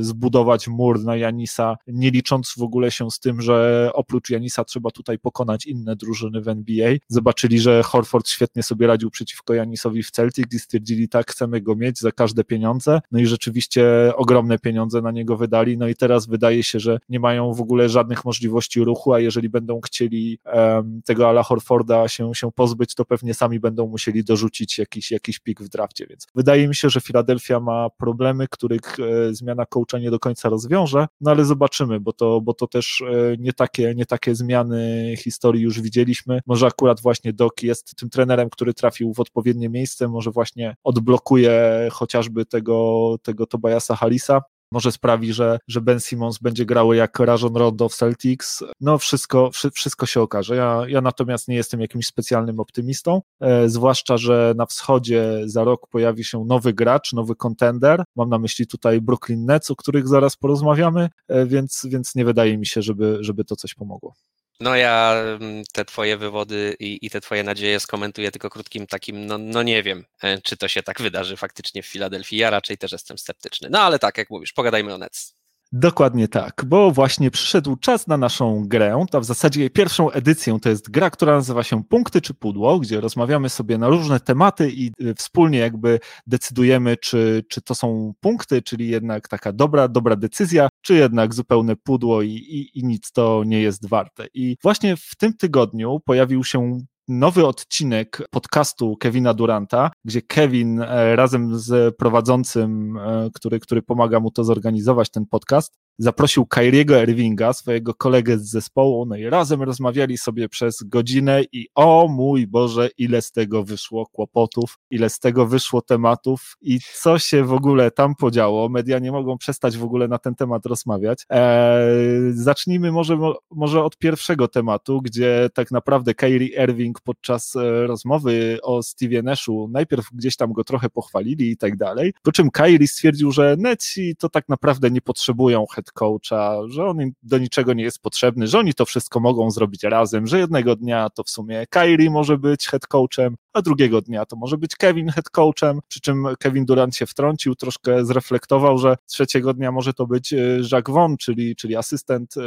zbudować 0.00 0.68
mur 0.68 1.04
na 1.04 1.16
Janisa, 1.16 1.76
nie 1.86 2.10
licząc 2.10 2.54
w 2.58 2.62
ogóle 2.62 2.90
się 2.90 3.10
z 3.10 3.20
tym, 3.20 3.40
że 3.40 3.90
oprócz 3.94 4.30
Janisa 4.30 4.64
trzeba 4.64 4.90
tutaj 4.90 5.18
pokonać 5.18 5.66
inne 5.66 5.96
drużyny 5.96 6.40
w 6.40 6.48
NBA. 6.48 6.94
Zobaczyli, 7.08 7.60
że 7.60 7.82
Horford 7.82 8.28
świetnie 8.28 8.62
sobie 8.62 8.86
radził 8.86 9.10
przeciwko 9.10 9.54
Janisowi 9.54 10.02
w 10.02 10.10
Celtic 10.10 10.54
i 10.54 10.58
stwierdzili, 10.58 11.08
tak, 11.08 11.30
chcemy 11.30 11.60
go 11.60 11.76
mieć 11.76 11.98
za 12.00 12.12
każde 12.12 12.44
pieniądze. 12.44 13.00
No 13.12 13.18
i 13.18 13.26
rzeczywiście 13.26 14.12
ogromne 14.16 14.58
pieniądze 14.58 15.02
na 15.02 15.10
niego 15.10 15.36
wydali. 15.36 15.78
No 15.78 15.88
i 15.88 15.94
teraz 15.94 16.26
wydaje 16.26 16.62
się, 16.62 16.80
że 16.80 16.98
nie 17.08 17.20
mają 17.20 17.52
w 17.52 17.60
ogóle 17.60 17.88
żadnych 17.88 18.24
możliwości 18.24 18.84
ruchu, 18.84 19.12
a 19.12 19.20
jeżeli 19.20 19.48
będą 19.48 19.80
chcieli 19.80 20.38
um, 20.44 21.00
tego 21.04 21.28
Ala 21.28 21.42
Horforda 21.42 22.08
się, 22.08 22.34
się 22.34 22.52
pozbyć, 22.52 22.94
to 22.94 23.04
pewnie 23.04 23.34
sami 23.34 23.60
będą 23.60 23.86
musieli 23.86 24.24
dorzucić 24.24 24.78
jakiś, 24.78 25.05
jakiś 25.10 25.38
pik 25.38 25.62
w 25.62 25.68
drafcie. 25.68 26.06
Więc 26.06 26.26
wydaje 26.34 26.68
mi 26.68 26.74
się, 26.74 26.90
że 26.90 27.00
Philadelphia 27.00 27.60
ma 27.60 27.90
problemy, 27.90 28.46
których 28.50 29.00
e, 29.00 29.34
zmiana 29.34 29.66
coacha 29.66 29.98
nie 29.98 30.10
do 30.10 30.18
końca 30.18 30.48
rozwiąże, 30.48 31.06
no 31.20 31.30
ale 31.30 31.44
zobaczymy, 31.44 32.00
bo 32.00 32.12
to, 32.12 32.40
bo 32.40 32.54
to 32.54 32.66
też 32.66 33.00
e, 33.00 33.36
nie 33.38 33.52
takie, 33.52 33.94
nie 33.94 34.06
takie 34.06 34.34
zmiany 34.34 35.14
historii 35.18 35.62
już 35.62 35.80
widzieliśmy. 35.80 36.40
Może 36.46 36.66
akurat 36.66 37.00
właśnie 37.00 37.32
Doc 37.32 37.52
jest 37.62 37.96
tym 37.96 38.10
trenerem, 38.10 38.50
który 38.50 38.74
trafił 38.74 39.14
w 39.14 39.20
odpowiednie 39.20 39.68
miejsce, 39.68 40.08
może 40.08 40.30
właśnie 40.30 40.76
odblokuje 40.84 41.88
chociażby 41.92 42.46
tego, 42.46 43.16
tego 43.22 43.46
Tobiasa 43.46 43.96
Harrisa, 43.96 44.42
może 44.72 44.92
sprawi, 44.92 45.32
że, 45.32 45.58
że 45.68 45.80
Ben 45.80 46.00
Simmons 46.00 46.38
będzie 46.38 46.66
grał 46.66 46.92
jak 46.92 47.18
Rajon 47.18 47.56
Rondo 47.56 47.88
w 47.88 47.94
Celtics. 47.94 48.64
No 48.80 48.98
wszystko, 48.98 49.50
wszystko 49.74 50.06
się 50.06 50.20
okaże. 50.20 50.56
Ja, 50.56 50.82
ja 50.88 51.00
natomiast 51.00 51.48
nie 51.48 51.56
jestem 51.56 51.80
jakimś 51.80 52.06
specjalnym 52.06 52.60
optymistą, 52.60 53.22
e, 53.40 53.68
zwłaszcza, 53.68 54.16
że 54.16 54.54
na 54.56 54.66
wschodzie 54.66 55.42
za 55.44 55.64
rok 55.64 55.88
pojawi 55.88 56.24
się 56.24 56.44
nowy 56.44 56.72
gracz, 56.72 57.12
nowy 57.12 57.34
kontender. 57.36 58.04
Mam 58.16 58.28
na 58.28 58.38
myśli 58.38 58.66
tutaj 58.66 59.00
Brooklyn 59.00 59.44
Nets, 59.44 59.70
o 59.70 59.76
których 59.76 60.08
zaraz 60.08 60.36
porozmawiamy, 60.36 61.08
e, 61.28 61.46
więc, 61.46 61.86
więc 61.90 62.14
nie 62.14 62.24
wydaje 62.24 62.58
mi 62.58 62.66
się, 62.66 62.82
żeby, 62.82 63.18
żeby 63.20 63.44
to 63.44 63.56
coś 63.56 63.74
pomogło. 63.74 64.14
No 64.60 64.76
ja 64.76 65.14
mm, 65.40 65.64
te 65.72 65.84
twoje 65.84 66.16
wywody 66.16 66.76
i, 66.80 66.98
i, 67.02 67.10
te 67.10 67.20
twoje 67.20 67.44
nadzieje 67.44 67.80
skomentuję 67.80 68.30
tylko 68.30 68.50
krótkim 68.50 68.86
takim, 68.86 69.26
no, 69.26 69.38
no 69.38 69.62
nie 69.62 69.82
wiem, 69.82 70.04
e, 70.22 70.42
czy 70.42 70.56
to 70.56 70.68
się 70.68 70.82
tak 70.82 71.02
wydarzy 71.02 71.36
faktycznie 71.36 71.82
w 71.82 71.86
Filadelfii. 71.86 72.38
Ja 72.38 72.50
raczej 72.50 72.78
też 72.78 72.92
jestem 72.92 73.18
sceptyczny. 73.18 73.68
No 73.70 73.80
ale 73.80 73.98
tak, 73.98 74.18
jak 74.18 74.30
mówisz, 74.30 74.52
pogadajmy 74.52 74.94
o 74.94 74.98
Nets. 74.98 75.36
Dokładnie 75.72 76.28
tak, 76.28 76.64
bo 76.66 76.90
właśnie 76.90 77.30
przyszedł 77.30 77.76
czas 77.76 78.06
na 78.06 78.16
naszą 78.16 78.64
grę. 78.66 79.04
To 79.10 79.20
w 79.20 79.24
zasadzie 79.24 79.60
jej 79.60 79.70
pierwszą 79.70 80.10
edycję 80.10 80.58
to 80.62 80.68
jest 80.68 80.90
gra, 80.90 81.10
która 81.10 81.32
nazywa 81.32 81.62
się 81.62 81.84
Punkty 81.84 82.20
czy 82.20 82.34
Pudło, 82.34 82.78
gdzie 82.78 83.00
rozmawiamy 83.00 83.48
sobie 83.48 83.78
na 83.78 83.88
różne 83.88 84.20
tematy 84.20 84.70
i 84.70 84.92
y, 85.02 85.14
wspólnie 85.14 85.58
jakby 85.58 86.00
decydujemy, 86.26 86.96
czy, 86.96 87.44
czy 87.48 87.62
to 87.62 87.74
są 87.74 88.12
punkty, 88.20 88.62
czyli 88.62 88.88
jednak 88.88 89.28
taka 89.28 89.52
dobra, 89.52 89.88
dobra 89.88 90.16
decyzja, 90.16 90.68
czy 90.82 90.94
jednak 90.94 91.34
zupełne 91.34 91.76
pudło 91.76 92.22
i, 92.22 92.30
i, 92.30 92.78
i 92.78 92.84
nic 92.84 93.12
to 93.12 93.42
nie 93.46 93.60
jest 93.60 93.88
warte. 93.88 94.26
I 94.34 94.56
właśnie 94.62 94.96
w 94.96 95.16
tym 95.18 95.36
tygodniu 95.36 96.00
pojawił 96.04 96.44
się 96.44 96.80
nowy 97.08 97.46
odcinek 97.46 98.22
podcastu 98.30 98.96
Kevina 98.96 99.34
Duranta, 99.34 99.90
gdzie 100.04 100.22
Kevin 100.22 100.80
e, 100.80 101.16
razem 101.16 101.58
z 101.58 101.96
prowadzącym, 101.96 102.96
e, 102.96 103.30
który, 103.34 103.60
który 103.60 103.82
pomaga 103.82 104.20
mu 104.20 104.30
to 104.30 104.44
zorganizować, 104.44 105.10
ten 105.10 105.26
podcast, 105.26 105.78
zaprosił 105.98 106.46
Kyriego 106.46 107.02
Irvinga, 107.02 107.52
swojego 107.52 107.94
kolegę 107.94 108.38
z 108.38 108.50
zespołu, 108.50 109.06
no 109.06 109.16
i 109.16 109.24
razem 109.24 109.62
rozmawiali 109.62 110.18
sobie 110.18 110.48
przez 110.48 110.82
godzinę 110.82 111.42
i 111.52 111.68
o 111.74 112.08
mój 112.08 112.46
Boże, 112.46 112.88
ile 112.98 113.22
z 113.22 113.32
tego 113.32 113.64
wyszło 113.64 114.06
kłopotów, 114.06 114.78
ile 114.90 115.10
z 115.10 115.18
tego 115.18 115.46
wyszło 115.46 115.82
tematów 115.82 116.56
i 116.60 116.78
co 116.94 117.18
się 117.18 117.44
w 117.44 117.52
ogóle 117.52 117.90
tam 117.90 118.14
podziało. 118.14 118.68
Media 118.68 118.98
nie 118.98 119.12
mogą 119.12 119.38
przestać 119.38 119.76
w 119.76 119.84
ogóle 119.84 120.08
na 120.08 120.18
ten 120.18 120.34
temat 120.34 120.66
rozmawiać. 120.66 121.24
Eee, 121.30 122.32
zacznijmy 122.32 122.92
może, 122.92 123.18
może 123.50 123.84
od 123.84 123.98
pierwszego 123.98 124.48
tematu, 124.48 125.02
gdzie 125.02 125.48
tak 125.54 125.70
naprawdę 125.70 126.14
Kyrie 126.14 126.64
Irving 126.64 127.00
podczas 127.00 127.56
e, 127.56 127.86
rozmowy 127.86 128.58
o 128.62 128.82
Stevie 128.82 129.22
Nashu 129.22 129.68
najpierw 129.72 130.06
gdzieś 130.12 130.36
tam 130.36 130.52
go 130.52 130.64
trochę 130.64 130.90
pochwalili 130.90 131.50
i 131.50 131.56
tak 131.56 131.76
dalej, 131.76 132.14
po 132.22 132.32
czym 132.32 132.50
Kyrie 132.50 132.88
stwierdził, 132.88 133.32
że 133.32 133.56
Neci 133.58 134.16
to 134.18 134.28
tak 134.28 134.48
naprawdę 134.48 134.90
nie 134.90 135.00
potrzebują 135.00 135.66
head 135.74 135.85
coacha, 135.92 136.58
że 136.68 136.86
on 136.86 136.98
do 137.22 137.38
niczego 137.38 137.72
nie 137.72 137.84
jest 137.84 138.02
potrzebny, 138.02 138.46
że 138.46 138.58
oni 138.58 138.74
to 138.74 138.84
wszystko 138.84 139.20
mogą 139.20 139.50
zrobić 139.50 139.82
razem, 139.82 140.26
że 140.26 140.38
jednego 140.38 140.76
dnia 140.76 141.10
to 141.10 141.24
w 141.24 141.30
sumie 141.30 141.66
Kyrie 141.70 142.10
może 142.10 142.38
być 142.38 142.66
head 142.66 142.86
coachem, 142.86 143.36
a 143.56 143.62
drugiego 143.62 144.00
dnia 144.00 144.26
to 144.26 144.36
może 144.36 144.58
być 144.58 144.76
Kevin 144.76 145.08
head 145.08 145.30
coachem, 145.30 145.80
przy 145.88 146.00
czym 146.00 146.26
Kevin 146.38 146.64
Durant 146.64 146.96
się 146.96 147.06
wtrącił, 147.06 147.54
troszkę 147.54 148.04
zreflektował, 148.04 148.78
że 148.78 148.96
trzeciego 149.06 149.54
dnia 149.54 149.72
może 149.72 149.92
to 149.92 150.06
być 150.06 150.32
e, 150.32 150.36
Jacques 150.72 150.94
Vaughn, 150.94 151.14
czyli, 151.16 151.56
czyli 151.56 151.76
asystent 151.76 152.34
e, 152.36 152.40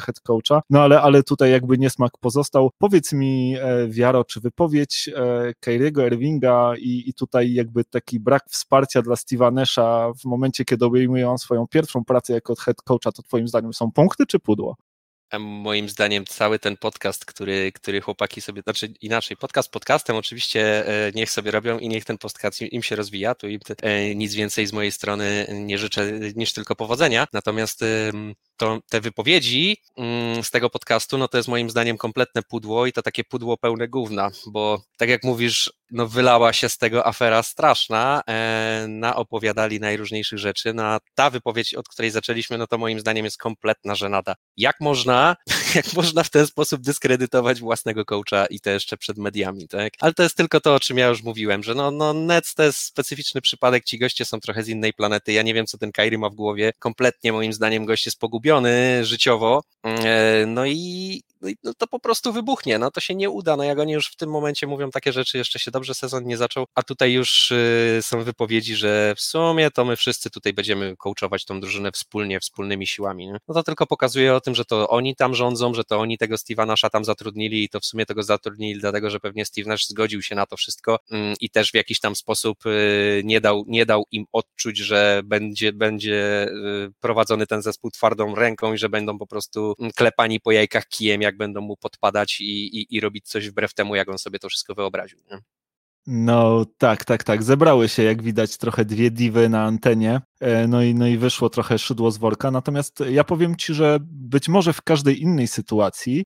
head 0.00 0.20
coacha, 0.20 0.62
no 0.70 0.82
ale, 0.82 1.00
ale 1.00 1.22
tutaj 1.22 1.50
jakby 1.50 1.78
niesmak 1.78 2.12
pozostał. 2.20 2.70
Powiedz 2.78 3.12
mi, 3.12 3.56
e, 3.60 3.88
Wiaro, 3.88 4.24
czy 4.24 4.40
wypowiedź 4.40 5.10
Kyriego 5.60 6.06
Irvinga 6.06 6.72
i, 6.78 7.04
i 7.06 7.14
tutaj 7.14 7.52
jakby 7.52 7.84
taki 7.84 8.20
brak 8.20 8.42
wsparcia 8.48 9.02
dla 9.02 9.14
Steve'a 9.14 9.52
Nasha 9.52 10.12
w 10.22 10.24
momencie, 10.24 10.64
kiedy 10.64 10.84
obejmuje 10.84 11.30
on 11.30 11.38
swoją 11.38 11.66
pierwszą 11.66 12.04
pracę 12.04 12.32
jako 12.32 12.54
head 12.54 12.82
coacha, 12.82 13.12
to 13.12 13.22
twoim 13.22 13.48
zdaniem 13.48 13.72
są 13.72 13.92
punkty 13.92 14.26
czy 14.26 14.38
pudło? 14.38 14.76
Moim 15.38 15.88
zdaniem 15.88 16.24
cały 16.26 16.58
ten 16.58 16.76
podcast, 16.76 17.24
który, 17.24 17.72
który 17.72 18.00
chłopaki 18.00 18.40
sobie, 18.40 18.62
znaczy 18.62 18.94
inaczej, 19.00 19.36
podcast 19.36 19.70
podcastem 19.70 20.16
oczywiście 20.16 20.88
e, 21.06 21.12
niech 21.12 21.30
sobie 21.30 21.50
robią 21.50 21.78
i 21.78 21.88
niech 21.88 22.04
ten 22.04 22.18
podcast 22.18 22.62
im 22.62 22.82
się 22.82 22.96
rozwija, 22.96 23.34
tu 23.34 23.48
im 23.48 23.60
e, 23.82 24.14
nic 24.14 24.34
więcej 24.34 24.66
z 24.66 24.72
mojej 24.72 24.92
strony 24.92 25.46
nie 25.52 25.78
życzę 25.78 26.12
niż 26.36 26.52
tylko 26.52 26.76
powodzenia, 26.76 27.26
natomiast 27.32 27.84
to 28.62 28.78
te 28.90 29.00
wypowiedzi 29.00 29.76
mm, 29.96 30.44
z 30.44 30.50
tego 30.50 30.70
podcastu, 30.70 31.18
no 31.18 31.28
to 31.28 31.36
jest 31.36 31.48
moim 31.48 31.70
zdaniem 31.70 31.98
kompletne 31.98 32.42
pudło 32.42 32.86
i 32.86 32.92
to 32.92 33.02
takie 33.02 33.24
pudło 33.24 33.56
pełne 33.56 33.88
gówna, 33.88 34.30
bo 34.46 34.82
tak 34.96 35.08
jak 35.08 35.24
mówisz, 35.24 35.72
no 35.92 36.08
wylała 36.08 36.52
się 36.52 36.68
z 36.68 36.78
tego 36.78 37.06
afera 37.06 37.42
straszna, 37.42 38.22
e, 38.28 38.86
na 38.88 39.16
opowiadali 39.16 39.80
najróżniejszych 39.80 40.38
rzeczy, 40.38 40.74
no 40.74 40.84
a 40.84 41.00
ta 41.14 41.30
wypowiedź, 41.30 41.74
od 41.74 41.88
której 41.88 42.10
zaczęliśmy, 42.10 42.58
no 42.58 42.66
to 42.66 42.78
moim 42.78 43.00
zdaniem 43.00 43.24
jest 43.24 43.38
kompletna 43.38 43.94
żenada. 43.94 44.34
Jak 44.56 44.80
można, 44.80 45.36
jak 45.74 45.92
można 45.92 46.22
w 46.22 46.30
ten 46.30 46.46
sposób 46.46 46.80
dyskredytować 46.80 47.60
własnego 47.60 48.04
coacha 48.04 48.46
i 48.46 48.60
to 48.60 48.70
jeszcze 48.70 48.96
przed 48.96 49.18
mediami, 49.18 49.68
tak? 49.68 49.92
Ale 50.00 50.12
to 50.12 50.22
jest 50.22 50.36
tylko 50.36 50.60
to, 50.60 50.74
o 50.74 50.80
czym 50.80 50.98
ja 50.98 51.06
już 51.06 51.22
mówiłem, 51.22 51.62
że 51.62 51.74
no, 51.74 51.90
no 51.90 52.12
Nets 52.12 52.54
to 52.54 52.62
jest 52.62 52.78
specyficzny 52.78 53.40
przypadek, 53.40 53.84
ci 53.84 53.98
goście 53.98 54.24
są 54.24 54.40
trochę 54.40 54.62
z 54.62 54.68
innej 54.68 54.92
planety, 54.92 55.32
ja 55.32 55.42
nie 55.42 55.54
wiem, 55.54 55.66
co 55.66 55.78
ten 55.78 55.92
Kairi 55.92 56.18
ma 56.18 56.28
w 56.28 56.34
głowie, 56.34 56.72
kompletnie 56.78 57.32
moim 57.32 57.52
zdaniem 57.52 57.84
gość 57.84 58.06
jest 58.06 58.18
pogubiony 58.18 58.51
życiowo, 59.02 59.62
e, 59.84 60.44
no 60.46 60.66
i 60.66 61.22
no, 61.42 61.48
no 61.64 61.74
to 61.74 61.86
po 61.86 61.98
prostu 61.98 62.32
wybuchnie, 62.32 62.78
no 62.78 62.90
to 62.90 63.00
się 63.00 63.14
nie 63.14 63.30
uda, 63.30 63.56
no 63.56 63.64
jak 63.64 63.78
oni 63.78 63.92
już 63.92 64.06
w 64.08 64.16
tym 64.16 64.30
momencie 64.30 64.66
mówią 64.66 64.90
takie 64.90 65.12
rzeczy, 65.12 65.38
jeszcze 65.38 65.58
się 65.58 65.70
dobrze 65.70 65.94
sezon 65.94 66.24
nie 66.24 66.36
zaczął, 66.36 66.64
a 66.74 66.82
tutaj 66.82 67.12
już 67.12 67.50
y, 67.50 67.98
są 68.02 68.22
wypowiedzi, 68.22 68.76
że 68.76 69.14
w 69.16 69.20
sumie 69.20 69.70
to 69.70 69.84
my 69.84 69.96
wszyscy 69.96 70.30
tutaj 70.30 70.52
będziemy 70.52 70.96
coachować 70.96 71.44
tą 71.44 71.60
drużynę 71.60 71.92
wspólnie, 71.92 72.40
wspólnymi 72.40 72.86
siłami, 72.86 73.26
nie? 73.26 73.36
no 73.48 73.54
to 73.54 73.62
tylko 73.62 73.86
pokazuje 73.86 74.34
o 74.34 74.40
tym, 74.40 74.54
że 74.54 74.64
to 74.64 74.88
oni 74.88 75.16
tam 75.16 75.34
rządzą, 75.34 75.74
że 75.74 75.84
to 75.84 76.00
oni 76.00 76.18
tego 76.18 76.36
Steve'a 76.36 76.66
Nasha 76.66 76.90
tam 76.90 77.04
zatrudnili 77.04 77.64
i 77.64 77.68
to 77.68 77.80
w 77.80 77.84
sumie 77.84 78.06
tego 78.06 78.22
zatrudnili 78.22 78.80
dlatego, 78.80 79.10
że 79.10 79.20
pewnie 79.20 79.44
Steve 79.44 79.68
Nash 79.68 79.86
zgodził 79.86 80.22
się 80.22 80.34
na 80.34 80.46
to 80.46 80.56
wszystko 80.56 80.98
mm, 81.10 81.34
i 81.40 81.50
też 81.50 81.70
w 81.70 81.74
jakiś 81.74 82.00
tam 82.00 82.16
sposób 82.16 82.66
y, 82.66 83.22
nie 83.24 83.40
dał, 83.40 83.64
nie 83.66 83.86
dał 83.86 84.04
im 84.10 84.24
odczuć, 84.32 84.78
że 84.78 85.22
będzie, 85.24 85.72
będzie 85.72 86.46
y, 86.48 86.92
prowadzony 87.00 87.46
ten 87.46 87.62
zespół 87.62 87.90
twardą 87.90 88.34
ręką 88.34 88.72
i 88.72 88.78
że 88.78 88.88
będą 88.88 89.18
po 89.18 89.26
prostu 89.26 89.74
mm, 89.78 89.92
klepani 89.92 90.40
po 90.40 90.52
jajkach 90.52 90.88
kijem, 90.88 91.22
jak 91.22 91.31
jak 91.32 91.38
będą 91.38 91.60
mu 91.60 91.76
podpadać 91.76 92.40
i, 92.40 92.80
i, 92.80 92.96
i 92.96 93.00
robić 93.00 93.28
coś 93.28 93.50
wbrew 93.50 93.74
temu, 93.74 93.94
jak 93.94 94.08
on 94.08 94.18
sobie 94.18 94.38
to 94.38 94.48
wszystko 94.48 94.74
wyobraził. 94.74 95.18
Nie? 95.30 95.38
No 96.06 96.64
tak, 96.78 97.04
tak, 97.04 97.24
tak. 97.24 97.42
Zebrały 97.42 97.88
się, 97.88 98.02
jak 98.02 98.22
widać, 98.22 98.56
trochę 98.56 98.84
dwie 98.84 99.10
diwy 99.10 99.48
na 99.48 99.64
antenie. 99.64 100.20
No 100.68 100.82
i, 100.82 100.94
no 100.94 101.06
i 101.06 101.18
wyszło 101.18 101.50
trochę 101.50 101.78
szydło 101.78 102.10
z 102.10 102.18
worka. 102.18 102.50
Natomiast 102.50 103.04
ja 103.10 103.24
powiem 103.24 103.56
Ci, 103.56 103.74
że 103.74 103.98
być 104.02 104.48
może 104.48 104.72
w 104.72 104.82
każdej 104.82 105.22
innej 105.22 105.48
sytuacji 105.48 106.24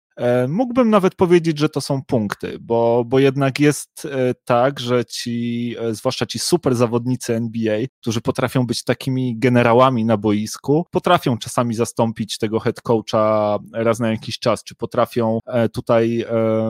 mógłbym 0.49 0.91
nawet 0.91 1.15
powiedzieć, 1.15 1.59
że 1.59 1.69
to 1.69 1.81
są 1.81 2.03
punkty, 2.03 2.59
bo, 2.61 3.05
bo 3.07 3.19
jednak 3.19 3.61
jest 3.61 4.09
tak, 4.45 4.81
że 4.81 5.05
ci, 5.05 5.77
zwłaszcza 5.91 6.27
ci 6.27 6.39
super 6.39 6.75
zawodnicy 6.75 7.35
NBA, 7.35 7.79
którzy 8.01 8.21
potrafią 8.21 8.67
być 8.67 8.85
takimi 8.85 9.39
generałami 9.39 10.05
na 10.05 10.17
boisku, 10.17 10.87
potrafią 10.91 11.39
czasami 11.39 11.75
zastąpić 11.75 12.39
tego 12.39 12.61
head 12.61 12.81
coacha 12.81 13.59
raz 13.73 13.99
na 13.99 14.11
jakiś 14.11 14.39
czas, 14.39 14.65
czy 14.65 14.75
potrafią 14.75 15.39
tutaj 15.73 16.25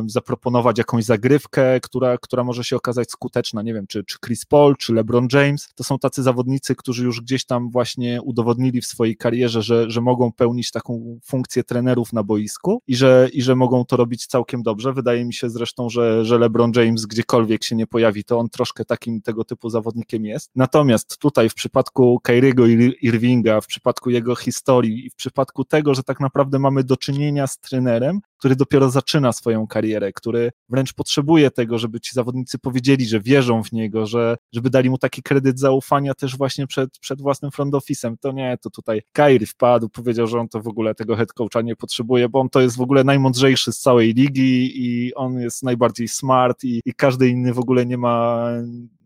zaproponować 0.07 0.79
jakąś 0.79 1.05
zagrywkę, 1.05 1.81
która, 1.81 2.19
która 2.19 2.45
może 2.45 2.65
się 2.65 2.77
okazać 2.77 3.11
skuteczna, 3.11 3.63
nie 3.63 3.75
wiem, 3.75 3.87
czy, 3.87 4.05
czy 4.05 4.17
Chris 4.27 4.45
Paul, 4.45 4.77
czy 4.77 4.95
LeBron 4.95 5.29
James, 5.33 5.69
to 5.75 5.85
są 5.85 5.99
tacy 5.99 6.23
zawodnicy, 6.23 6.75
którzy 6.75 7.05
już 7.05 7.21
gdzieś 7.21 7.36
tam 7.45 7.71
właśnie 7.71 8.23
udowodnili 8.23 8.81
w 8.81 8.87
swojej 8.87 9.17
karierze, 9.17 9.63
że, 9.63 9.91
że 9.91 10.01
mogą 10.01 10.33
pełnić 10.33 10.71
taką 10.71 11.19
funkcję 11.25 11.65
trenerów 11.65 12.13
na 12.13 12.23
boisku 12.23 12.83
i 12.87 12.97
że, 12.97 13.29
i 13.33 13.43
że 13.43 13.57
mogą 13.57 13.85
to 13.85 13.97
robić 13.97 14.27
całkiem 14.27 14.63
dobrze. 14.63 14.93
Wydaje 14.93 15.25
mi 15.25 15.35
się 15.35 15.51
zresztą, 15.51 15.89
że, 15.89 16.25
że 16.25 16.39
LeBron 16.39 16.73
James 16.77 17.07
gdziekolwiek 17.07 17.65
się 17.65 17.77
nie 17.77 17.87
pojawi, 17.87 18.25
to 18.25 18.39
on 18.39 18.49
troszkę 18.49 18.85
takim 18.85 19.21
tego 19.21 19.45
typu 19.45 19.71
zawodnikiem 19.71 20.25
jest. 20.25 20.51
Natomiast 20.57 21.19
tutaj 21.19 21.49
w 21.49 21.55
przypadku 21.55 22.21
Kyriego 22.23 22.67
Irvinga, 23.03 23.61
w 23.61 23.67
przypadku 23.67 24.11
jego 24.11 24.37
historii 24.37 25.07
i 25.07 25.11
w 25.11 25.15
przypadku 25.15 25.65
tego, 25.65 25.95
że 25.95 26.03
tak 26.03 26.21
naprawdę 26.21 26.59
mamy 26.59 26.85
do 26.85 26.97
czynienia 26.97 27.47
z 27.47 27.59
trenerem, 27.59 28.21
który 28.39 28.57
dopiero 28.57 28.91
zaczyna 28.91 29.33
swoją 29.33 29.67
karierę, 29.67 30.13
który 30.13 30.51
wręcz 30.69 30.93
potrzebuje 30.93 31.51
tego, 31.51 31.79
żeby 31.79 32.01
ci 32.01 32.15
zawodnicy 32.15 32.59
powiedzieli, 32.59 33.07
że 33.07 33.21
wierzą 33.21 33.63
w 33.63 33.73
niego, 33.73 34.07
że, 34.07 34.37
żeby 34.53 34.71
dali 34.71 34.91
mu 34.91 34.99
taki 34.99 35.23
kredyt 35.23 35.59
zaufania 35.59 36.15
też 36.15 36.37
właśnie 36.37 36.67
przed, 36.67 36.99
przed 36.99 37.23
własnym 37.23 37.51
front 37.51 37.75
office'em. 37.75 38.15
To 38.21 38.33
nie, 38.33 38.59
to 38.63 38.71
tutaj 38.71 39.03
Kairi 39.13 39.47
wpadł, 39.47 39.89
powiedział, 39.89 40.27
że 40.27 40.41
on 40.41 40.49
to 40.49 40.61
w 40.61 40.69
ogóle 40.69 40.95
tego 40.95 41.17
head 41.17 41.33
coacha 41.33 41.63
nie 41.63 41.77
potrzebuje, 41.77 42.29
bo 42.29 42.41
on 42.41 42.49
to 42.49 42.61
jest 42.61 42.77
w 42.77 42.81
ogóle 42.81 43.05
najmądrzejszy 43.05 43.73
z 43.73 43.79
całej 43.79 44.15
ligi 44.15 44.73
i 44.75 45.15
on 45.15 45.41
jest 45.41 45.63
najbardziej 45.63 46.09
smart 46.09 46.65
i, 46.65 46.81
i 46.85 46.95
każdy 46.95 47.29
inny 47.29 47.55
w 47.55 47.59
ogóle 47.59 47.87
nie 47.87 47.99
ma, 47.99 48.47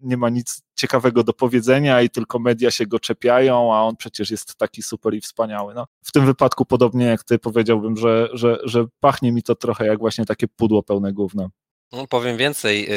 nie 0.03 0.17
ma 0.17 0.29
nic 0.29 0.63
ciekawego 0.75 1.25
do 1.25 1.33
powiedzenia 1.33 2.03
i 2.03 2.11
tylko 2.11 2.39
media 2.39 2.71
się 2.71 2.87
go 2.87 3.01
czepiają, 3.01 3.75
a 3.75 3.83
on 3.83 3.97
przecież 3.97 4.31
jest 4.31 4.57
taki 4.57 4.83
super 4.83 5.15
i 5.15 5.21
wspaniały. 5.21 5.75
No, 5.75 5.87
w 6.05 6.13
tym 6.13 6.27
wypadku 6.27 6.65
podobnie 6.65 7.05
jak 7.05 7.25
ty 7.25 7.39
powiedziałbym, 7.39 7.97
że, 7.97 8.29
że, 8.33 8.59
że 8.65 8.87
pachnie 9.01 9.33
mi 9.33 9.43
to 9.43 9.55
trochę 9.55 9.87
jak 9.87 9.99
właśnie 9.99 10.27
takie 10.27 10.49
pudło 10.49 10.83
pełne 10.83 11.13
gówna. 11.13 11.49
No, 11.93 12.07
powiem 12.07 12.37
więcej, 12.37 12.89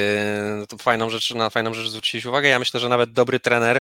yy, 0.71 0.77
fajną 0.77 1.09
rzecz, 1.09 1.33
na 1.33 1.49
fajną 1.49 1.73
rzecz 1.73 1.89
zwróciłeś 1.89 2.25
uwagę. 2.25 2.49
Ja 2.49 2.59
myślę, 2.59 2.79
że 2.79 2.89
nawet 2.89 3.11
dobry 3.11 3.39
trener 3.39 3.77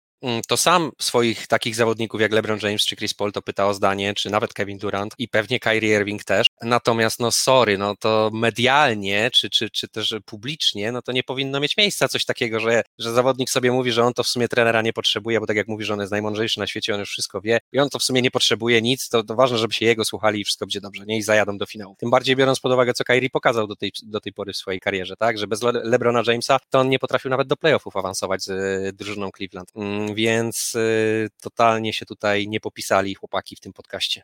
to 0.49 0.57
sam 0.57 0.91
swoich 1.01 1.47
takich 1.47 1.75
zawodników 1.77 2.21
jak 2.21 2.33
LeBron 2.33 2.59
James 2.63 2.87
czy 2.87 2.97
Chris 2.97 3.15
Paul 3.15 3.33
to 3.33 3.43
pyta 3.43 3.67
o 3.67 3.75
zdanie, 3.75 4.15
czy 4.15 4.31
nawet 4.31 4.53
Kevin 4.53 4.79
Durant 4.79 5.15
i 5.19 5.29
pewnie 5.29 5.61
Kyrie 5.61 5.97
Irving 5.97 6.25
też. 6.25 6.47
Natomiast 6.63 7.21
no 7.21 7.31
sorry, 7.31 7.79
no 7.79 7.95
to 7.97 8.31
medialnie 8.33 9.31
czy, 9.33 9.51
czy, 9.51 9.71
czy 9.71 9.89
też 9.89 10.15
publicznie, 10.25 10.93
no 10.93 11.03
to 11.03 11.13
nie 11.13 11.23
powinno 11.23 11.61
mieć 11.61 11.77
miejsca 11.77 12.09
coś 12.09 12.25
takiego, 12.25 12.61
że, 12.61 12.83
że 12.99 13.13
zawodnik 13.13 13.51
sobie 13.51 13.73
mówi, 13.73 13.93
że 13.93 14.05
on 14.05 14.13
to 14.15 14.23
w 14.23 14.29
sumie 14.29 14.49
trenera 14.49 14.83
nie 14.83 14.93
potrzebuje, 14.93 15.41
bo 15.41 15.47
tak 15.47 15.57
jak 15.57 15.69
mówi, 15.69 15.85
że 15.85 15.95
on 15.95 16.01
jest 16.01 16.13
najmądrzejszy 16.13 16.61
na 16.61 16.67
świecie, 16.67 16.95
on 16.95 17.01
już 17.01 17.11
wszystko 17.11 17.41
wie 17.41 17.59
i 17.73 17.79
on 17.79 17.89
to 17.89 17.99
w 17.99 18.03
sumie 18.03 18.23
nie 18.23 18.31
potrzebuje 18.31 18.83
nic, 18.83 19.09
to, 19.09 19.23
to 19.23 19.35
ważne, 19.35 19.59
żeby 19.59 19.75
się 19.75 19.87
jego 19.87 20.05
słuchali 20.05 20.41
i 20.41 20.45
wszystko 20.45 20.67
będzie 20.67 20.81
dobrze, 20.81 21.05
nie? 21.07 21.19
I 21.19 21.23
zajadą 21.23 21.59
do 21.59 21.67
finału. 21.67 21.97
Tym 21.99 22.11
bardziej 22.11 22.37
biorąc 22.37 22.61
pod 22.61 22.73
uwagę, 22.73 22.95
co 22.95 23.05
Kyrie 23.05 23.31
pokazał 23.31 23.67
do 23.67 23.77
tej, 23.77 23.93
do 24.03 24.21
tej 24.21 24.33
pory 24.33 24.53
w 24.53 24.57
swojej 24.57 24.81
karierze, 24.81 25.17
tak? 25.17 25.39
Że 25.39 25.47
bez 25.47 25.63
Le 25.63 25.73
LeBrona 25.73 26.23
Jamesa 26.27 26.59
to 26.71 26.81
on 26.81 26.89
nie 26.89 26.99
potrafił 26.99 27.31
nawet 27.31 27.49
do 27.49 27.57
playoffów 27.57 27.97
awansować 27.97 28.43
z 28.43 28.49
y, 28.51 28.93
drużyną 28.93 29.31
Cleveland. 29.37 29.73
Więc 30.15 30.75
y, 30.75 31.29
totalnie 31.41 31.93
się 31.93 32.07
tutaj 32.07 32.49
nie 32.49 32.61
popisali 32.61 33.15
chłopaki 33.15 33.57
w 33.57 33.61
tym 33.61 33.73
podcaście 33.73 34.23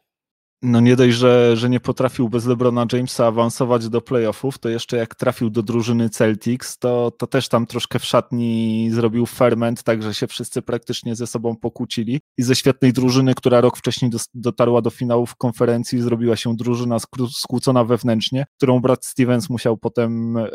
no 0.63 0.81
nie 0.81 0.97
dość, 0.97 1.17
że, 1.17 1.57
że 1.57 1.71
nie 1.71 1.81
potrafił 1.81 2.29
bez 2.29 2.47
LeBrona 2.47 2.87
Jamesa 2.93 3.27
awansować 3.27 3.89
do 3.89 4.01
playoffów, 4.01 4.59
to 4.59 4.69
jeszcze 4.69 4.97
jak 4.97 5.15
trafił 5.15 5.51
do 5.51 5.63
drużyny 5.63 6.11
Celtics, 6.11 6.79
to, 6.79 7.11
to 7.19 7.27
też 7.27 7.49
tam 7.49 7.67
troszkę 7.67 7.99
w 7.99 8.05
szatni 8.05 8.89
zrobił 8.93 9.27
ferment, 9.27 9.83
tak 9.83 10.03
że 10.03 10.15
się 10.15 10.27
wszyscy 10.27 10.63
praktycznie 10.63 11.17
ze 11.17 11.27
sobą 11.27 11.57
pokłócili. 11.57 12.21
I 12.39 12.43
ze 12.43 12.57
świetnej 12.57 12.93
drużyny, 12.93 13.35
która 13.35 13.61
rok 13.61 13.77
wcześniej 13.77 14.11
do, 14.11 14.19
dotarła 14.35 14.83
do 14.83 14.91
finałów 14.91 15.37
konferencji, 15.37 16.03
zrobiła 16.03 16.37
się 16.37 16.57
drużyna 16.57 16.97
skłócona 17.31 17.85
wewnętrznie, 17.85 18.47
którą 18.57 18.81
brat 18.81 19.05
Stevens 19.05 19.51
musiał 19.51 19.77
potem 19.77 20.37
e, 20.37 20.49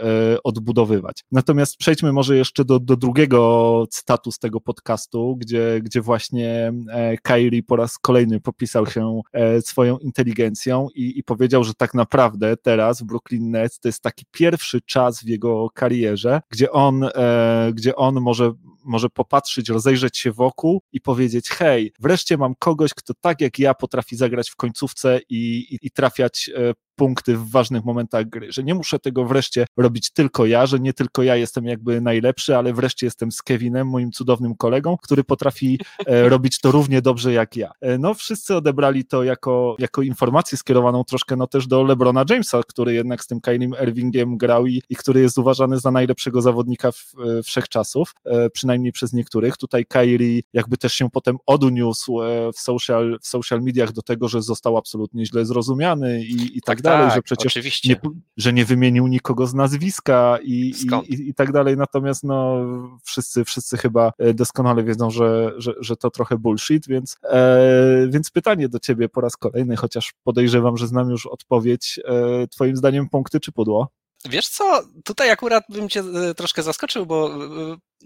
odbudowywać. 0.43 1.23
Natomiast 1.31 1.77
przejdźmy 1.77 2.13
może 2.13 2.37
jeszcze 2.37 2.65
do, 2.65 2.79
do 2.79 2.97
drugiego 2.97 3.85
cytatu 3.89 4.31
z 4.31 4.39
tego 4.39 4.61
podcastu, 4.61 5.35
gdzie, 5.39 5.79
gdzie 5.83 6.01
właśnie 6.01 6.73
e, 6.89 7.17
Kyrie 7.17 7.63
po 7.63 7.75
raz 7.75 7.97
kolejny 7.97 8.41
popisał 8.41 8.85
się 8.85 9.21
e, 9.33 9.61
swoją 9.61 9.92
inteligencją 10.01 10.87
i, 10.95 11.19
i 11.19 11.23
powiedział, 11.23 11.63
że 11.63 11.73
tak 11.73 11.93
naprawdę 11.93 12.57
teraz 12.57 13.01
w 13.01 13.05
Brooklyn 13.05 13.51
Nets 13.51 13.79
to 13.79 13.87
jest 13.87 14.01
taki 14.01 14.25
pierwszy 14.31 14.81
czas 14.81 15.23
w 15.23 15.27
jego 15.27 15.69
karierze, 15.69 16.41
gdzie 16.49 16.71
on, 16.71 17.03
e, 17.03 17.71
gdzie 17.73 17.95
on 17.95 18.21
może 18.21 18.53
może 18.85 19.09
popatrzeć, 19.09 19.69
rozejrzeć 19.69 20.17
się 20.17 20.31
wokół 20.31 20.81
i 20.91 21.01
powiedzieć: 21.01 21.49
Hej, 21.49 21.93
wreszcie 21.99 22.37
mam 22.37 22.55
kogoś, 22.59 22.93
kto 22.93 23.13
tak 23.21 23.41
jak 23.41 23.59
ja 23.59 23.73
potrafi 23.73 24.15
zagrać 24.15 24.49
w 24.49 24.55
końcówce 24.55 25.19
i, 25.29 25.67
i, 25.69 25.79
i 25.81 25.91
trafiać 25.91 26.51
e, 26.55 26.73
punkty 26.95 27.37
w 27.37 27.49
ważnych 27.49 27.85
momentach 27.85 28.29
gry, 28.29 28.51
że 28.51 28.63
nie 28.63 28.73
muszę 28.73 28.99
tego 28.99 29.25
wreszcie 29.25 29.65
robić 29.77 30.11
tylko 30.11 30.45
ja, 30.45 30.65
że 30.65 30.79
nie 30.79 30.93
tylko 30.93 31.23
ja 31.23 31.35
jestem 31.35 31.65
jakby 31.65 32.01
najlepszy, 32.01 32.57
ale 32.57 32.73
wreszcie 32.73 33.05
jestem 33.05 33.31
z 33.31 33.41
Kevinem, 33.41 33.87
moim 33.87 34.11
cudownym 34.11 34.55
kolegą, 34.55 34.97
który 34.97 35.23
potrafi 35.23 35.79
e, 36.05 36.29
robić 36.33 36.59
to 36.59 36.71
równie 36.71 37.01
dobrze 37.01 37.33
jak 37.33 37.55
ja. 37.55 37.71
E, 37.81 37.97
no 37.97 38.13
wszyscy 38.13 38.55
odebrali 38.55 39.05
to 39.05 39.23
jako, 39.23 39.75
jako 39.79 40.01
informację 40.01 40.57
skierowaną 40.57 41.03
troszkę 41.03 41.35
no 41.35 41.47
też 41.47 41.67
do 41.67 41.83
LeBrona 41.83 42.25
Jamesa, 42.29 42.61
który 42.67 42.93
jednak 42.93 43.23
z 43.23 43.27
tym 43.27 43.41
Kylim 43.41 43.75
Irvingiem 43.83 44.37
grał 44.37 44.67
i, 44.67 44.81
i 44.89 44.95
który 44.95 45.21
jest 45.21 45.37
uważany 45.37 45.79
za 45.79 45.91
najlepszego 45.91 46.41
zawodnika 46.41 46.91
w, 46.91 47.13
e, 47.39 47.43
wszechczasów, 47.43 48.15
e, 48.25 48.49
przynajmniej 48.49 48.91
przez 48.91 49.13
niektórych. 49.13 49.57
Tutaj 49.57 49.85
Kyrie 49.85 50.41
jakby 50.53 50.77
też 50.77 50.93
się 50.93 51.09
potem 51.09 51.37
odniósł 51.45 52.21
e, 52.21 52.51
w 52.53 52.59
social, 52.59 53.17
w 53.21 53.27
social 53.27 53.61
mediach 53.61 53.91
do 53.91 54.01
tego, 54.01 54.27
że 54.27 54.41
został 54.41 54.77
absolutnie 54.77 55.25
źle 55.25 55.45
zrozumiany 55.45 56.23
i, 56.23 56.57
i 56.57 56.61
tak 56.61 56.81
dalej, 56.83 57.07
tak, 57.07 57.15
że 57.15 57.21
przecież 57.21 57.83
nie, 57.83 57.95
że 58.37 58.53
nie 58.53 58.65
wymienił 58.65 59.07
nikogo 59.07 59.47
z 59.47 59.53
nazwiska 59.53 60.37
i, 60.43 60.73
i, 61.07 61.13
i, 61.13 61.29
i, 61.29 61.33
tak 61.33 61.51
dalej, 61.51 61.77
natomiast 61.77 62.23
no 62.23 62.65
wszyscy, 63.03 63.45
wszyscy 63.45 63.77
chyba 63.77 64.11
e, 64.17 64.33
doskonale 64.33 64.83
wiedzą, 64.83 65.09
że, 65.09 65.53
że, 65.57 65.73
że 65.79 65.95
to 65.95 66.11
trochę 66.11 66.37
bullshit, 66.37 66.87
więc, 66.87 67.17
e, 67.23 68.07
więc 68.09 68.31
pytanie 68.31 68.69
do 68.69 68.79
ciebie 68.79 69.09
po 69.09 69.21
raz 69.21 69.37
kolejny, 69.37 69.75
chociaż 69.75 70.13
podejrzewam, 70.23 70.77
że 70.77 70.87
znam 70.87 71.09
już 71.09 71.25
odpowiedź, 71.25 71.99
e, 72.05 72.47
twoim 72.47 72.75
zdaniem 72.75 73.09
punkty 73.09 73.39
czy 73.39 73.51
pudło? 73.51 73.91
Wiesz 74.29 74.47
co, 74.47 74.81
tutaj 75.03 75.31
akurat 75.31 75.63
bym 75.69 75.89
cię 75.89 76.03
e, 76.29 76.33
troszkę 76.33 76.63
zaskoczył, 76.63 77.05
bo 77.05 77.29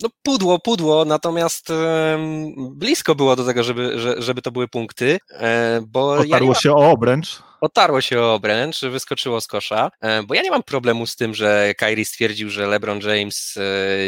no 0.01 0.09
pudło, 0.23 0.59
pudło, 0.59 1.05
natomiast 1.05 1.67
blisko 2.57 3.15
było 3.15 3.35
do 3.35 3.45
tego, 3.45 3.63
żeby, 3.63 3.93
żeby 4.17 4.41
to 4.41 4.51
były 4.51 4.67
punkty, 4.67 5.17
bo 5.87 6.11
Otarło 6.13 6.53
ja 6.53 6.59
się 6.59 6.71
o 6.71 6.91
obręcz 6.91 7.41
otarło 7.61 8.01
się 8.01 8.19
o 8.19 8.33
obręcz, 8.33 8.81
wyskoczyło 8.81 9.41
z 9.41 9.47
kosza, 9.47 9.91
e, 10.01 10.23
bo 10.23 10.33
ja 10.33 10.41
nie 10.41 10.51
mam 10.51 10.63
problemu 10.63 11.07
z 11.07 11.15
tym, 11.15 11.33
że 11.33 11.73
Kyrie 11.77 12.05
stwierdził, 12.05 12.49
że 12.49 12.67
LeBron 12.67 12.99
James 12.99 13.57
e, 13.57 13.61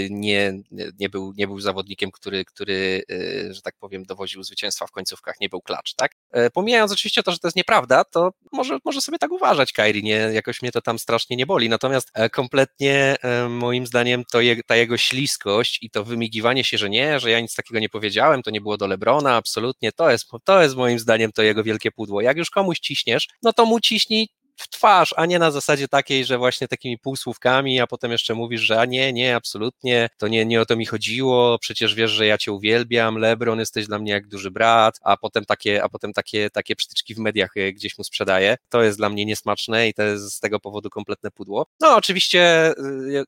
nie, 0.09 0.53
nie, 0.99 1.09
był, 1.09 1.33
nie 1.37 1.47
był 1.47 1.59
zawodnikiem, 1.59 2.11
który, 2.11 2.45
który, 2.45 3.03
e, 3.11 3.53
że 3.53 3.61
tak 3.61 3.75
powiem, 3.79 4.03
dowoził 4.03 4.43
zwycięstwa 4.43 4.87
w 4.87 4.91
końcówkach, 4.91 5.35
nie 5.41 5.49
był 5.49 5.61
klacz, 5.61 5.93
tak? 5.93 6.11
Pomijając 6.53 6.91
oczywiście 6.91 7.23
to, 7.23 7.31
że 7.31 7.39
to 7.39 7.47
jest 7.47 7.55
nieprawda, 7.55 8.03
to 8.03 8.31
może, 8.51 8.77
może 8.85 9.01
sobie 9.01 9.17
tak 9.17 9.31
uważać 9.31 9.73
Kyrie, 9.73 10.01
nie, 10.01 10.15
jakoś 10.33 10.61
mnie 10.61 10.71
to 10.71 10.81
tam 10.81 10.99
strasznie 10.99 11.37
nie 11.37 11.45
boli, 11.45 11.69
natomiast 11.69 12.11
kompletnie 12.31 13.15
moim 13.49 13.87
zdaniem 13.87 14.23
to 14.31 14.41
je, 14.41 14.63
ta 14.63 14.75
jego 14.75 14.97
śliskość 14.97 15.78
i 15.81 15.89
to 15.89 16.03
wymigiwanie 16.03 16.63
się, 16.63 16.77
że 16.77 16.89
nie, 16.89 17.19
że 17.19 17.31
ja 17.31 17.39
nic 17.39 17.55
takiego 17.55 17.79
nie 17.79 17.89
powiedziałem, 17.89 18.41
to 18.41 18.51
nie 18.51 18.61
było 18.61 18.77
do 18.77 18.87
LeBrona, 18.87 19.35
absolutnie, 19.35 19.91
to 19.91 20.11
jest, 20.11 20.27
to 20.43 20.61
jest 20.61 20.75
moim 20.75 20.99
zdaniem 20.99 21.31
to 21.31 21.41
jego 21.41 21.63
wielkie 21.63 21.91
pudło. 21.91 22.21
Jak 22.21 22.37
już 22.37 22.49
komuś 22.49 22.79
ciśniesz, 22.79 23.27
no 23.43 23.53
to 23.53 23.65
mu 23.65 23.79
ciśnij 23.79 24.29
w 24.59 24.69
twarz, 24.69 25.13
a 25.17 25.25
nie 25.25 25.39
na 25.39 25.51
zasadzie 25.51 25.87
takiej, 25.87 26.25
że 26.25 26.37
właśnie 26.37 26.67
takimi 26.67 26.97
półsłówkami, 26.97 27.79
a 27.79 27.87
potem 27.87 28.11
jeszcze 28.11 28.35
mówisz, 28.35 28.61
że 28.61 28.79
a 28.79 28.85
nie, 28.85 29.13
nie, 29.13 29.35
absolutnie, 29.35 30.09
to 30.17 30.27
nie, 30.27 30.45
nie 30.45 30.61
o 30.61 30.65
to 30.65 30.75
mi 30.75 30.85
chodziło, 30.85 31.59
przecież 31.59 31.95
wiesz, 31.95 32.11
że 32.11 32.25
ja 32.25 32.37
cię 32.37 32.51
uwielbiam, 32.51 33.17
Lebron, 33.17 33.59
jesteś 33.59 33.87
dla 33.87 33.99
mnie 33.99 34.11
jak 34.11 34.27
duży 34.27 34.51
brat, 34.51 34.99
a 35.03 35.17
potem 35.17 35.45
takie, 35.45 35.83
a 35.83 35.89
potem 35.89 36.13
takie, 36.13 36.49
takie 36.49 36.75
przytyczki 36.75 37.15
w 37.15 37.17
mediach 37.17 37.57
e, 37.57 37.73
gdzieś 37.73 37.97
mu 37.97 38.03
sprzedaje. 38.03 38.57
To 38.69 38.83
jest 38.83 38.97
dla 38.97 39.09
mnie 39.09 39.25
niesmaczne 39.25 39.87
i 39.87 39.93
to 39.93 40.03
jest 40.03 40.33
z 40.33 40.39
tego 40.39 40.59
powodu 40.59 40.89
kompletne 40.89 41.31
pudło. 41.31 41.65
No 41.79 41.95
oczywiście, 41.95 42.73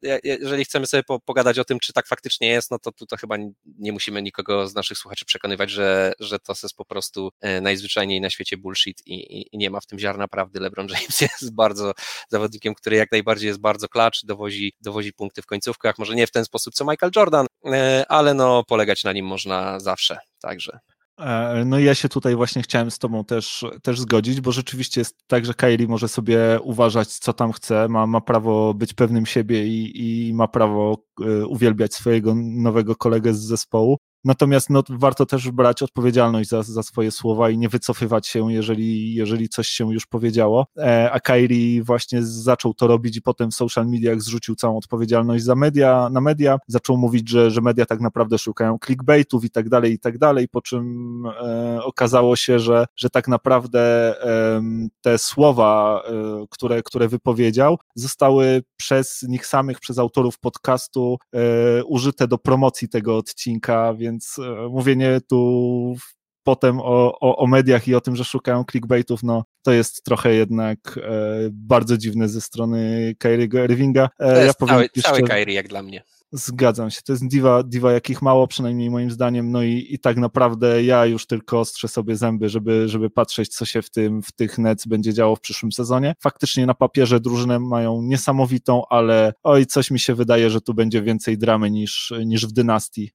e, 0.04 0.20
jeżeli 0.24 0.66
chcemy 0.66 0.88
sobie 0.88 1.04
pogadać 1.26 1.60
o 1.60 1.66
tym, 1.66 1.80
czy 1.80 1.94
tak 1.94 2.08
faktycznie 2.08 2.48
jest, 2.48 2.72
no 2.72 2.80
to 2.80 2.92
tu 2.92 3.06
to 3.06 3.18
chyba 3.18 3.36
nie 3.66 3.92
musimy 3.92 4.22
nikogo 4.22 4.68
z 4.68 4.76
naszych 4.76 4.98
słuchaczy 4.98 5.26
przekonywać, 5.26 5.70
że, 5.70 6.14
że 6.20 6.40
to 6.40 6.54
jest 6.64 6.76
po 6.76 6.86
prostu 6.86 7.32
e, 7.42 7.62
najzwyczajniej 7.62 8.22
na 8.22 8.30
świecie 8.30 8.58
bullshit 8.58 9.02
i, 9.06 9.48
i 9.56 9.58
nie 9.58 9.70
ma 9.70 9.80
w 9.80 9.86
tym 9.86 10.00
ziarna 10.00 10.28
prawdy. 10.28 10.60
LeBron 10.60 10.88
James 10.88 11.21
jest 11.42 11.54
bardzo 11.54 11.94
zawodnikiem, 12.30 12.76
który 12.76 12.96
jak 12.96 13.12
najbardziej 13.12 13.48
jest 13.48 13.60
bardzo 13.60 13.88
klacz, 13.88 14.26
dowozi, 14.26 14.74
dowozi 14.82 15.14
punkty 15.14 15.42
w 15.42 15.46
końcówkach, 15.46 15.98
może 16.00 16.16
nie 16.16 16.28
w 16.28 16.32
ten 16.32 16.46
sposób 16.46 16.74
co 16.74 16.86
Michael 16.86 17.12
Jordan, 17.16 17.46
e, 17.66 18.06
ale 18.10 18.34
no 18.34 18.64
polegać 18.64 19.04
na 19.04 19.14
nim 19.14 19.26
można 19.26 19.80
zawsze, 19.80 20.18
także. 20.42 20.80
E, 21.22 21.64
no 21.66 21.80
i 21.80 21.84
ja 21.84 21.96
się 21.96 22.10
tutaj 22.10 22.36
właśnie 22.36 22.62
chciałem 22.62 22.92
z 22.92 23.00
tobą 23.00 23.26
też, 23.26 23.66
też 23.84 24.00
zgodzić, 24.00 24.42
bo 24.42 24.52
rzeczywiście 24.52 25.02
jest 25.02 25.16
tak, 25.28 25.46
że 25.46 25.54
Kylie 25.54 25.88
może 25.88 26.08
sobie 26.08 26.60
uważać, 26.64 27.08
co 27.08 27.34
tam 27.34 27.52
chce, 27.52 27.88
ma, 27.90 28.08
ma 28.08 28.22
prawo 28.22 28.74
być 28.74 28.94
pewnym 28.94 29.26
siebie 29.26 29.68
i, 29.68 30.30
i 30.30 30.34
ma 30.34 30.48
prawo 30.48 30.98
e, 31.22 31.46
uwielbiać 31.46 31.94
swojego 31.94 32.36
nowego 32.36 32.96
kolegę 32.96 33.34
z 33.34 33.40
zespołu. 33.40 33.98
Natomiast 34.24 34.70
no, 34.70 34.84
warto 34.90 35.26
też 35.26 35.52
brać 35.52 35.84
odpowiedzialność 35.84 36.50
za, 36.50 36.64
za 36.64 36.84
swoje 36.84 37.12
słowa 37.12 37.50
i 37.50 37.58
nie 37.58 37.70
wycofywać 37.70 38.28
się, 38.28 38.54
jeżeli, 38.54 39.14
jeżeli 39.14 39.50
coś 39.50 39.68
się 39.68 39.94
już 39.94 40.06
powiedziało. 40.06 40.68
E, 40.78 41.12
a 41.12 41.20
Kairi 41.20 41.84
właśnie 41.84 42.24
zaczął 42.24 42.74
to 42.74 42.88
robić 42.88 43.18
i 43.18 43.22
potem 43.22 43.52
w 43.52 43.56
social 43.56 43.88
mediach 43.88 44.22
zrzucił 44.22 44.56
całą 44.56 44.78
odpowiedzialność 44.78 45.44
za 45.44 45.56
media, 45.56 46.10
na 46.12 46.22
media, 46.22 46.58
zaczął 46.68 46.98
mówić, 46.98 47.30
że, 47.30 47.52
że 47.52 47.62
media 47.62 47.86
tak 47.86 48.02
naprawdę 48.02 48.38
szukają 48.38 48.78
clickbaitów 48.86 49.46
i 49.46 49.50
tak 49.50 49.70
dalej, 49.70 49.94
i 49.94 50.00
tak 50.00 50.18
dalej, 50.18 50.48
po 50.48 50.62
czym 50.62 51.24
e, 51.26 51.80
okazało 51.84 52.36
się, 52.36 52.60
że, 52.60 52.86
że 52.96 53.10
tak 53.10 53.28
naprawdę 53.28 53.82
e, 54.24 54.62
te 55.02 55.18
słowa, 55.18 56.04
e, 56.06 56.46
które, 56.50 56.84
które 56.84 57.08
wypowiedział, 57.08 57.78
zostały 57.96 58.64
przez 58.78 59.26
nich 59.28 59.46
samych, 59.46 59.80
przez 59.80 60.00
autorów 60.00 60.40
podcastu 60.40 61.18
e, 61.34 61.84
użyte 61.84 62.28
do 62.28 62.38
promocji 62.38 62.90
tego 62.90 63.18
odcinka, 63.18 63.94
więc 63.94 64.11
więc 64.12 64.40
e, 64.40 64.70
mówienie 64.70 65.20
tu 65.30 65.96
potem 66.44 66.80
o, 66.80 67.20
o, 67.20 67.38
o, 67.38 67.48
mediach 67.48 67.88
i 67.88 67.96
o 67.96 68.02
tym, 68.02 68.16
że 68.16 68.24
szukają 68.24 68.64
clickbaitów, 68.72 69.24
no 69.24 69.44
to 69.64 69.72
jest 69.72 70.04
trochę 70.04 70.34
jednak 70.34 71.00
e, 71.04 71.50
bardzo 71.52 71.98
dziwne 71.98 72.30
ze 72.30 72.42
strony 72.42 73.14
Kyriego 73.20 73.64
Irvinga. 73.64 74.10
E, 74.20 74.34
to 74.34 74.42
jest 74.42 74.62
ja 74.62 74.68
cały, 74.68 74.90
cały 74.90 75.24
Kyrie 75.24 75.56
jak 75.56 75.68
dla 75.68 75.84
mnie. 75.84 76.04
Zgadzam 76.34 76.92
się, 76.92 77.02
to 77.06 77.14
jest 77.14 77.28
diva, 77.28 77.64
diva 77.64 77.92
jakich 77.92 78.22
mało, 78.22 78.48
przynajmniej 78.48 78.90
moim 78.90 79.12
zdaniem, 79.12 79.52
no 79.52 79.64
i, 79.64 79.88
i 79.90 80.00
tak 80.00 80.18
naprawdę 80.18 80.84
ja 80.84 81.06
już 81.06 81.28
tylko 81.28 81.60
ostrzę 81.60 81.88
sobie 81.88 82.16
zęby, 82.16 82.50
żeby, 82.50 82.90
żeby 82.90 83.10
patrzeć, 83.10 83.50
co 83.50 83.66
się 83.66 83.82
w 83.82 83.90
tym, 83.90 84.22
w 84.24 84.32
tych 84.32 84.58
Nets 84.58 84.88
będzie 84.88 85.14
działo 85.14 85.36
w 85.36 85.42
przyszłym 85.42 85.72
sezonie. 85.72 86.16
Faktycznie 86.20 86.66
na 86.66 86.74
papierze 86.74 87.20
drużynę 87.20 87.60
mają 87.60 88.02
niesamowitą, 88.02 88.84
ale 88.90 89.34
oj, 89.44 89.66
coś 89.66 89.92
mi 89.92 90.00
się 90.00 90.16
wydaje, 90.16 90.50
że 90.50 90.62
tu 90.62 90.74
będzie 90.74 91.02
więcej 91.02 91.38
dramy 91.38 91.72
niż, 91.72 92.14
niż 92.26 92.48
w 92.48 92.52
dynastii. 92.52 93.12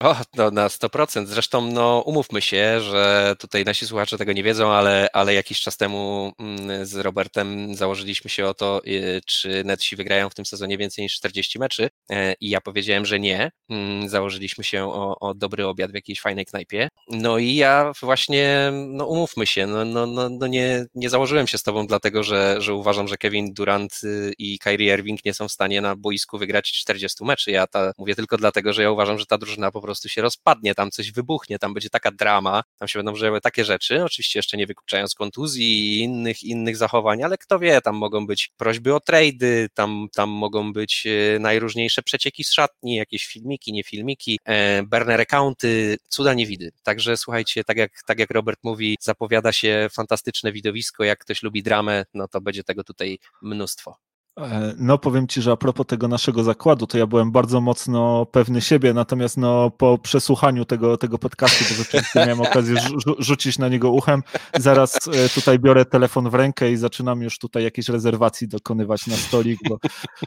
O, 0.00 0.16
no 0.36 0.50
na 0.50 0.68
100%. 0.68 1.26
Zresztą, 1.26 1.72
no 1.72 2.02
umówmy 2.06 2.42
się, 2.42 2.80
że 2.80 3.34
tutaj 3.38 3.64
nasi 3.64 3.86
słuchacze 3.86 4.18
tego 4.18 4.32
nie 4.32 4.42
wiedzą, 4.42 4.72
ale, 4.72 5.08
ale 5.12 5.34
jakiś 5.34 5.60
czas 5.60 5.76
temu 5.76 6.32
mm, 6.38 6.86
z 6.86 6.96
Robertem 6.96 7.74
założyliśmy 7.74 8.30
się 8.30 8.46
o 8.46 8.54
to, 8.54 8.82
y, 8.86 9.20
czy 9.26 9.64
Netsi 9.64 9.96
wygrają 9.96 10.30
w 10.30 10.34
tym 10.34 10.46
sezonie 10.46 10.78
więcej 10.78 11.02
niż 11.02 11.14
40 11.14 11.58
meczy 11.58 11.88
e, 12.10 12.34
i 12.40 12.50
ja 12.50 12.60
powiedziałem, 12.60 13.06
że 13.06 13.20
nie. 13.20 13.50
Mm, 13.70 14.08
założyliśmy 14.08 14.64
się 14.64 14.84
o, 14.84 15.18
o 15.18 15.34
dobry 15.34 15.66
obiad 15.66 15.90
w 15.90 15.94
jakiejś 15.94 16.20
fajnej 16.20 16.46
knajpie. 16.46 16.88
No 17.08 17.38
i 17.38 17.54
ja 17.54 17.92
właśnie, 18.02 18.72
no 18.72 19.06
umówmy 19.06 19.46
się, 19.46 19.66
no, 19.66 19.84
no, 19.84 20.06
no, 20.06 20.28
no 20.28 20.46
nie, 20.46 20.86
nie 20.94 21.10
założyłem 21.10 21.46
się 21.46 21.58
z 21.58 21.62
tobą 21.62 21.86
dlatego, 21.86 22.22
że, 22.22 22.56
że 22.58 22.74
uważam, 22.74 23.08
że 23.08 23.16
Kevin 23.16 23.54
Durant 23.54 24.00
y, 24.04 24.32
i 24.38 24.58
Kyrie 24.58 24.94
Irving 24.94 25.24
nie 25.24 25.34
są 25.34 25.48
w 25.48 25.52
stanie 25.52 25.80
na 25.80 25.96
boisku 25.96 26.38
wygrać 26.38 26.72
40 26.72 27.24
meczy. 27.24 27.50
Ja 27.50 27.66
ta, 27.66 27.92
mówię 27.98 28.14
tylko 28.14 28.36
dlatego, 28.36 28.72
że 28.72 28.82
ja 28.82 28.90
uważam, 28.90 29.18
że 29.18 29.26
ta 29.26 29.38
drużyna 29.38 29.70
po 29.72 29.85
prostu 29.86 30.08
się 30.08 30.22
rozpadnie, 30.22 30.74
tam 30.74 30.90
coś 30.90 31.12
wybuchnie, 31.12 31.58
tam 31.58 31.74
będzie 31.74 31.90
taka 31.90 32.10
drama, 32.10 32.62
tam 32.78 32.88
się 32.88 32.98
będą 32.98 33.16
działy 33.16 33.40
takie 33.40 33.64
rzeczy, 33.64 34.04
oczywiście 34.04 34.38
jeszcze 34.38 34.56
nie 34.56 34.66
wykluczając 34.66 35.14
kontuzji 35.14 35.66
i 35.66 36.00
innych, 36.00 36.42
innych 36.42 36.76
zachowań, 36.76 37.22
ale 37.22 37.38
kto 37.38 37.58
wie, 37.58 37.80
tam 37.80 37.96
mogą 37.96 38.26
być 38.26 38.50
prośby 38.56 38.94
o 38.94 39.00
trady, 39.00 39.68
tam, 39.74 40.08
tam 40.14 40.30
mogą 40.30 40.72
być 40.72 41.06
e, 41.06 41.38
najróżniejsze 41.38 42.02
przecieki 42.02 42.44
z 42.44 42.52
szatni, 42.52 42.96
jakieś 42.96 43.26
filmiki, 43.26 43.72
nie 43.72 43.84
filmiki, 43.84 44.38
e, 44.44 44.82
burner 44.82 45.20
accounty, 45.20 45.96
cuda 46.08 46.34
nie 46.34 46.46
widy. 46.46 46.72
Także 46.82 47.16
słuchajcie, 47.16 47.64
tak 47.64 47.76
jak, 47.76 48.02
tak 48.06 48.18
jak 48.18 48.30
Robert 48.30 48.58
mówi, 48.62 48.96
zapowiada 49.00 49.52
się 49.52 49.88
fantastyczne 49.92 50.52
widowisko, 50.52 51.04
jak 51.04 51.18
ktoś 51.18 51.42
lubi 51.42 51.62
dramę, 51.62 52.04
no 52.14 52.28
to 52.28 52.40
będzie 52.40 52.64
tego 52.64 52.84
tutaj 52.84 53.18
mnóstwo. 53.42 53.96
E, 54.40 54.74
no 54.78 54.98
powiem 54.98 55.26
Ci, 55.28 55.42
że 55.42 55.52
a 55.52 55.56
propos 55.56 55.86
tego 55.86 56.08
naszego 56.08 56.44
zakładu, 56.44 56.86
to 56.86 56.98
ja 56.98 57.06
byłem 57.06 57.32
bardzo 57.32 57.60
mocno 57.60 58.26
pewny 58.26 58.60
siebie, 58.60 58.94
natomiast 58.94 59.36
no 59.36 59.70
po 59.70 59.98
przesłuchaniu 59.98 60.64
tego, 60.64 60.96
tego 60.96 61.18
podcastu, 61.18 61.64
bo 61.68 61.74
rzeczywiście 61.74 62.20
miałem 62.20 62.40
okazję 62.40 62.76
rzucić 63.18 63.58
na 63.58 63.68
niego 63.68 63.90
uchem, 63.90 64.22
zaraz 64.58 64.96
e, 65.08 65.28
tutaj 65.28 65.58
biorę 65.58 65.84
telefon 65.84 66.30
w 66.30 66.34
rękę 66.34 66.72
i 66.72 66.76
zaczynam 66.76 67.22
już 67.22 67.38
tutaj 67.38 67.64
jakieś 67.64 67.88
rezerwacji 67.88 68.48
dokonywać 68.48 69.06
na 69.06 69.16
stolik, 69.16 69.60
bo, 69.68 69.78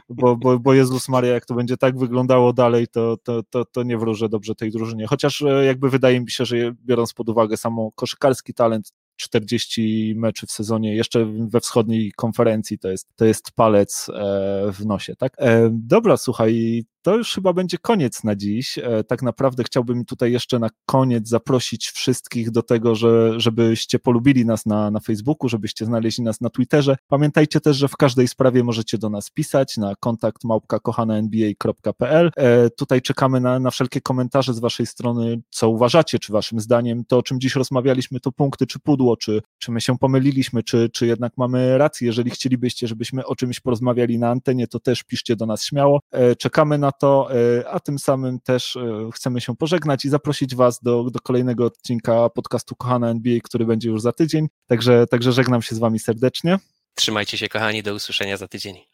bo, 0.08 0.36
bo, 0.36 0.58
bo 0.58 0.74
Jezus 0.74 1.08
Maria, 1.08 1.32
jak 1.32 1.46
to 1.46 1.54
będzie 1.54 1.76
tak 1.76 1.98
wyglądało 1.98 2.52
dalej, 2.52 2.88
to, 2.88 3.16
to, 3.22 3.42
to, 3.50 3.64
to 3.64 3.82
nie 3.82 3.98
wróżę 3.98 4.28
dobrze 4.28 4.54
tej 4.54 4.70
drużynie. 4.70 5.06
Chociaż 5.06 5.42
e, 5.42 5.64
jakby 5.64 5.90
wydaje 5.90 6.20
mi 6.20 6.30
się, 6.30 6.44
że 6.44 6.56
biorąc 6.84 7.14
pod 7.14 7.28
uwagę 7.28 7.56
samo 7.56 7.90
koszykarski 7.94 8.54
talent, 8.54 8.92
40 9.20 10.14
meczy 10.16 10.46
w 10.46 10.50
sezonie, 10.50 10.96
jeszcze 10.96 11.26
we 11.26 11.60
wschodniej 11.60 12.12
konferencji 12.12 12.78
to 12.78 12.90
jest, 12.90 13.08
to 13.16 13.24
jest 13.24 13.52
palec 13.52 14.08
e, 14.08 14.72
w 14.72 14.86
nosie, 14.86 15.16
tak? 15.16 15.32
E, 15.38 15.70
dobra, 15.72 16.16
słuchaj, 16.16 16.84
to 17.02 17.16
już 17.16 17.34
chyba 17.34 17.52
będzie 17.52 17.78
koniec 17.78 18.24
na 18.24 18.36
dziś. 18.36 18.78
E, 18.78 19.04
tak 19.04 19.22
naprawdę 19.22 19.64
chciałbym 19.64 20.04
tutaj 20.04 20.32
jeszcze 20.32 20.58
na 20.58 20.68
koniec 20.86 21.28
zaprosić 21.28 21.88
wszystkich 21.88 22.50
do 22.50 22.62
tego, 22.62 22.94
że, 22.94 23.40
żebyście 23.40 23.98
polubili 23.98 24.46
nas 24.46 24.66
na, 24.66 24.90
na 24.90 25.00
Facebooku, 25.00 25.48
żebyście 25.48 25.84
znaleźli 25.84 26.24
nas 26.24 26.40
na 26.40 26.50
Twitterze. 26.50 26.96
Pamiętajcie 27.08 27.60
też, 27.60 27.76
że 27.76 27.88
w 27.88 27.96
każdej 27.96 28.28
sprawie 28.28 28.64
możecie 28.64 28.98
do 28.98 29.10
nas 29.10 29.30
pisać 29.30 29.76
na 29.76 29.94
kontakt 30.00 30.44
małpka.kochanenba.pl. 30.44 32.30
E, 32.36 32.70
tutaj 32.70 33.02
czekamy 33.02 33.40
na, 33.40 33.58
na 33.58 33.70
wszelkie 33.70 34.00
komentarze 34.00 34.54
z 34.54 34.58
waszej 34.58 34.86
strony, 34.86 35.42
co 35.50 35.68
uważacie, 35.68 36.18
czy 36.18 36.32
waszym 36.32 36.60
zdaniem 36.60 37.04
to, 37.04 37.18
o 37.18 37.22
czym 37.22 37.40
dziś 37.40 37.54
rozmawialiśmy, 37.54 38.20
to 38.20 38.32
punkty, 38.32 38.66
czy 38.66 38.78
pudło, 38.78 39.16
czy, 39.16 39.42
czy 39.58 39.72
my 39.72 39.80
się 39.80 39.98
pomyliliśmy, 39.98 40.62
czy, 40.62 40.90
czy 40.92 41.06
jednak 41.06 41.32
mamy 41.36 41.78
rację. 41.78 42.06
Jeżeli 42.06 42.30
chcielibyście, 42.30 42.86
żebyśmy 42.86 43.26
o 43.26 43.36
czymś 43.36 43.60
porozmawiali 43.60 44.18
na 44.18 44.30
antenie, 44.30 44.66
to 44.66 44.80
też 44.80 45.02
piszcie 45.02 45.36
do 45.36 45.46
nas 45.46 45.64
śmiało. 45.64 46.00
E, 46.10 46.36
czekamy 46.36 46.78
na 46.78 46.89
to, 46.92 47.28
e, 47.34 47.68
a 47.68 47.80
tym 47.80 47.98
samym 47.98 48.40
też 48.40 48.76
e, 48.76 49.10
chcemy 49.14 49.40
się 49.40 49.56
pożegnać 49.56 50.04
i 50.04 50.08
zaprosić 50.08 50.54
Was 50.54 50.80
do, 50.82 51.04
do 51.10 51.20
kolejnego 51.20 51.64
odcinka 51.64 52.28
podcastu 52.28 52.76
Kochana 52.76 53.10
NBA, 53.10 53.40
który 53.44 53.66
będzie 53.66 53.88
już 53.88 54.02
za 54.02 54.12
tydzień. 54.12 54.48
Także, 54.66 55.06
także 55.06 55.32
żegnam 55.32 55.62
się 55.62 55.74
z 55.74 55.78
Wami 55.78 55.98
serdecznie. 55.98 56.58
Trzymajcie 56.94 57.38
się, 57.38 57.48
kochani, 57.48 57.82
do 57.82 57.94
usłyszenia 57.94 58.36
za 58.36 58.48
tydzień. 58.48 58.89